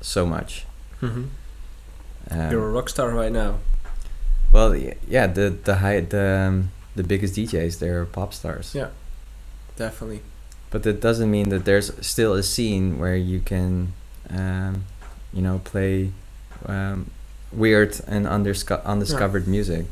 so 0.00 0.24
much. 0.26 0.64
Mm-hmm. 1.02 1.24
Um, 2.30 2.50
You're 2.50 2.68
a 2.68 2.72
rock 2.72 2.88
star 2.88 3.10
right 3.10 3.32
now. 3.32 3.58
well, 4.52 4.76
yeah, 4.76 5.26
the 5.26 5.50
the 5.64 5.76
high 5.76 6.00
the 6.00 6.46
um, 6.48 6.70
the 6.94 7.02
biggest 7.02 7.34
DJs 7.34 7.78
they're 7.78 8.04
pop 8.04 8.32
stars. 8.34 8.74
Yeah. 8.74 8.88
Definitely. 9.76 10.20
But 10.70 10.82
that 10.82 11.00
doesn't 11.00 11.30
mean 11.30 11.48
that 11.50 11.64
there's 11.64 11.90
still 12.06 12.34
a 12.34 12.42
scene 12.42 12.98
where 12.98 13.16
you 13.16 13.40
can, 13.40 13.92
um, 14.28 14.84
you 15.32 15.42
know, 15.42 15.60
play 15.64 16.12
um, 16.66 17.10
weird 17.52 18.00
and 18.06 18.26
undisco- 18.26 18.84
undiscovered 18.84 19.46
music. 19.48 19.86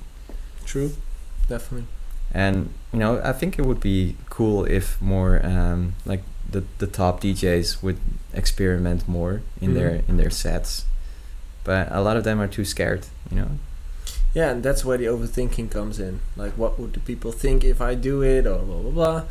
True. 0.64 0.92
Definitely. 1.48 1.86
And 2.32 2.70
you 2.92 2.98
know, 2.98 3.20
I 3.22 3.32
think 3.32 3.58
it 3.58 3.64
would 3.64 3.80
be 3.80 4.16
cool 4.30 4.64
if 4.64 5.00
more 5.00 5.40
um, 5.46 5.94
like 6.04 6.22
the 6.50 6.64
the 6.78 6.86
top 6.86 7.20
DJs 7.20 7.82
would 7.82 7.98
experiment 8.34 9.08
more 9.08 9.42
in 9.60 9.74
their 9.74 9.90
Mhm. 9.90 10.08
in 10.08 10.16
their 10.16 10.30
sets. 10.30 10.84
But 11.64 11.88
a 11.90 12.00
lot 12.00 12.16
of 12.16 12.24
them 12.24 12.40
are 12.40 12.48
too 12.48 12.64
scared. 12.64 13.06
You 13.30 13.36
know. 13.38 13.50
Yeah, 14.34 14.50
and 14.50 14.62
that's 14.62 14.84
where 14.84 14.98
the 14.98 15.06
overthinking 15.06 15.70
comes 15.70 15.98
in. 15.98 16.20
Like, 16.36 16.52
what 16.58 16.78
would 16.78 16.92
the 16.92 17.00
people 17.00 17.32
think 17.32 17.64
if 17.64 17.80
I 17.80 17.94
do 17.94 18.22
it, 18.22 18.46
or 18.46 18.58
blah 18.58 18.80
blah 18.82 18.90
blah, 18.90 19.22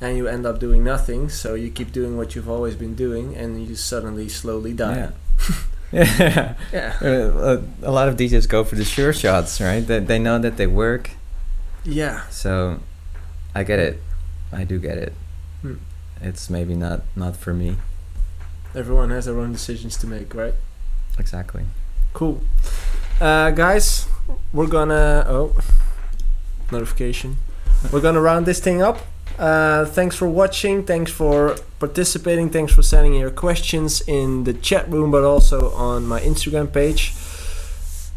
and 0.00 0.16
you 0.16 0.26
end 0.26 0.44
up 0.46 0.58
doing 0.58 0.82
nothing. 0.82 1.28
So 1.28 1.54
you 1.54 1.70
keep 1.70 1.92
doing 1.92 2.16
what 2.16 2.34
you've 2.34 2.48
always 2.50 2.74
been 2.74 2.94
doing, 2.96 3.36
and 3.36 3.64
you 3.68 3.76
suddenly 3.76 4.28
slowly 4.28 4.72
die. 4.72 4.96
Yeah. 4.96 5.10
Yeah. 5.92 6.54
Yeah. 6.72 6.96
Uh, 7.02 7.62
a 7.82 7.90
lot 7.90 8.08
of 8.08 8.16
DJs 8.16 8.48
go 8.48 8.64
for 8.64 8.74
the 8.76 8.84
sure 8.84 9.12
shots, 9.12 9.60
right? 9.60 9.80
They, 9.80 10.00
they 10.00 10.18
know 10.18 10.38
that 10.38 10.56
they 10.56 10.66
work, 10.66 11.10
Yeah. 11.84 12.26
so 12.30 12.80
I 13.54 13.62
get 13.64 13.78
it. 13.78 14.02
I 14.52 14.64
do 14.64 14.78
get 14.78 14.98
it. 14.98 15.12
Hmm. 15.62 15.74
It's 16.20 16.50
maybe 16.50 16.74
not 16.74 17.02
not 17.16 17.36
for 17.36 17.54
me 17.54 17.76
Everyone 18.74 19.10
has 19.10 19.24
their 19.26 19.38
own 19.38 19.52
decisions 19.52 19.96
to 19.98 20.06
make, 20.06 20.34
right? 20.34 20.54
exactly. 21.18 21.64
Cool. 22.12 22.40
Uh, 23.20 23.50
guys, 23.50 24.06
we're 24.52 24.66
gonna. 24.68 25.24
Oh, 25.28 25.56
notification. 26.70 27.36
We're 27.92 28.00
gonna 28.00 28.20
round 28.20 28.46
this 28.46 28.60
thing 28.60 28.82
up. 28.82 28.98
Uh, 29.38 29.84
thanks 29.84 30.16
for 30.16 30.28
watching. 30.28 30.84
Thanks 30.84 31.12
for 31.12 31.56
participating. 31.78 32.50
Thanks 32.50 32.72
for 32.72 32.82
sending 32.82 33.14
your 33.14 33.30
questions 33.30 34.00
in 34.08 34.44
the 34.44 34.52
chat 34.52 34.88
room, 34.90 35.10
but 35.10 35.22
also 35.24 35.70
on 35.72 36.06
my 36.06 36.20
Instagram 36.20 36.72
page. 36.72 37.12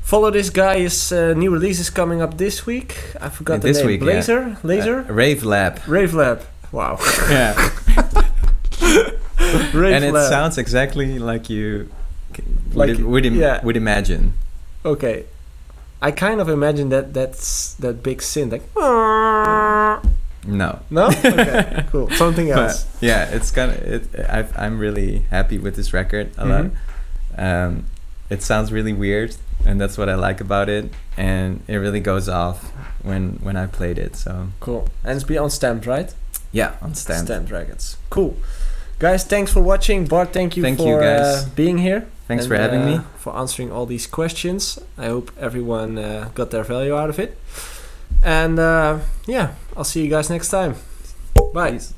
Follow 0.03 0.31
this 0.31 0.49
guy. 0.49 0.79
His 0.79 1.11
uh, 1.11 1.33
new 1.35 1.51
release 1.51 1.79
is 1.79 1.89
coming 1.89 2.21
up 2.21 2.37
this 2.37 2.65
week. 2.65 2.97
I 3.21 3.29
forgot 3.29 3.53
Yeah, 3.55 3.59
the 3.59 3.67
this 3.67 3.77
name. 3.77 3.87
week, 3.87 4.01
yeah. 4.01 4.07
Laser. 4.07 4.57
Laser. 4.63 4.99
Uh, 5.07 5.13
Rave 5.13 5.43
Lab. 5.43 5.79
Rave 5.87 6.13
Lab. 6.13 6.41
Wow. 6.71 6.97
Yeah. 7.29 7.53
Rave 9.73 9.93
and 9.93 10.03
it 10.05 10.13
Lab. 10.13 10.29
sounds 10.29 10.57
exactly 10.57 11.19
like 11.19 11.49
you 11.49 11.89
Like- 12.73 12.89
would, 12.89 13.03
would, 13.03 13.25
im- 13.25 13.35
yeah. 13.35 13.63
would 13.63 13.77
imagine. 13.77 14.33
Okay. 14.83 15.25
I 16.01 16.09
kind 16.11 16.41
of 16.41 16.49
imagine 16.49 16.89
that 16.89 17.13
that's 17.13 17.75
that 17.75 18.01
big 18.01 18.19
synth 18.21 18.51
like. 18.53 18.63
No. 20.45 20.79
No? 20.89 21.07
Okay, 21.25 21.85
cool. 21.91 22.09
Something 22.11 22.49
else. 22.49 22.83
But 22.83 23.03
yeah, 23.03 23.29
it's 23.35 23.51
kind 23.51 23.71
of 23.71 23.77
it. 23.77 24.03
I, 24.29 24.47
I'm 24.55 24.79
really 24.79 25.19
happy 25.29 25.57
with 25.57 25.75
this 25.75 25.93
record 25.93 26.31
a 26.37 26.45
lot. 26.45 26.65
Mhm. 26.65 26.71
Um, 27.37 27.85
it 28.29 28.41
sounds 28.41 28.71
really 28.71 28.93
weird, 28.93 29.35
and 29.65 29.79
that's 29.79 29.97
what 29.97 30.09
I 30.09 30.15
like 30.15 30.41
about 30.41 30.69
it. 30.69 30.91
And 31.17 31.61
it 31.67 31.77
really 31.77 31.99
goes 31.99 32.27
off 32.29 32.71
when 33.03 33.39
when 33.43 33.55
I 33.55 33.67
played 33.67 33.97
it. 33.97 34.15
So 34.15 34.47
Cool. 34.59 34.87
And 35.03 35.15
it's 35.15 35.25
be 35.25 35.37
on 35.37 35.49
Stamped, 35.49 35.85
right? 35.85 36.13
yeah, 36.51 36.73
on 36.81 36.95
stand. 36.95 37.27
Stamped 37.27 37.51
Records. 37.51 37.97
Cool. 38.09 38.35
Guys, 38.99 39.23
thanks 39.23 39.51
for 39.51 39.61
watching. 39.61 40.05
Bart, 40.05 40.31
thank 40.31 40.55
you 40.57 40.63
Thank 40.63 40.77
for 40.77 40.87
you, 40.87 40.99
guys. 40.99 41.45
Uh, 41.45 41.49
being 41.55 41.77
here. 41.79 42.07
Thanks 42.27 42.43
and, 42.45 42.49
for 42.51 42.57
having 42.57 42.81
uh, 42.83 42.85
me. 42.85 42.99
For 43.17 43.35
answering 43.35 43.71
all 43.71 43.85
these 43.85 44.05
questions. 44.07 44.79
I 44.97 45.05
hope 45.07 45.31
everyone 45.39 45.97
uh, 45.97 46.29
got 46.35 46.51
their 46.51 46.63
value 46.63 46.95
out 46.95 47.09
of 47.09 47.17
it. 47.19 47.37
And 48.23 48.59
uh, 48.59 48.99
yeah, 49.25 49.55
I'll 49.75 49.83
see 49.83 50.03
you 50.03 50.09
guys 50.09 50.29
next 50.29 50.49
time. 50.49 50.75
Bye. 51.53 51.71
Peace. 51.71 51.93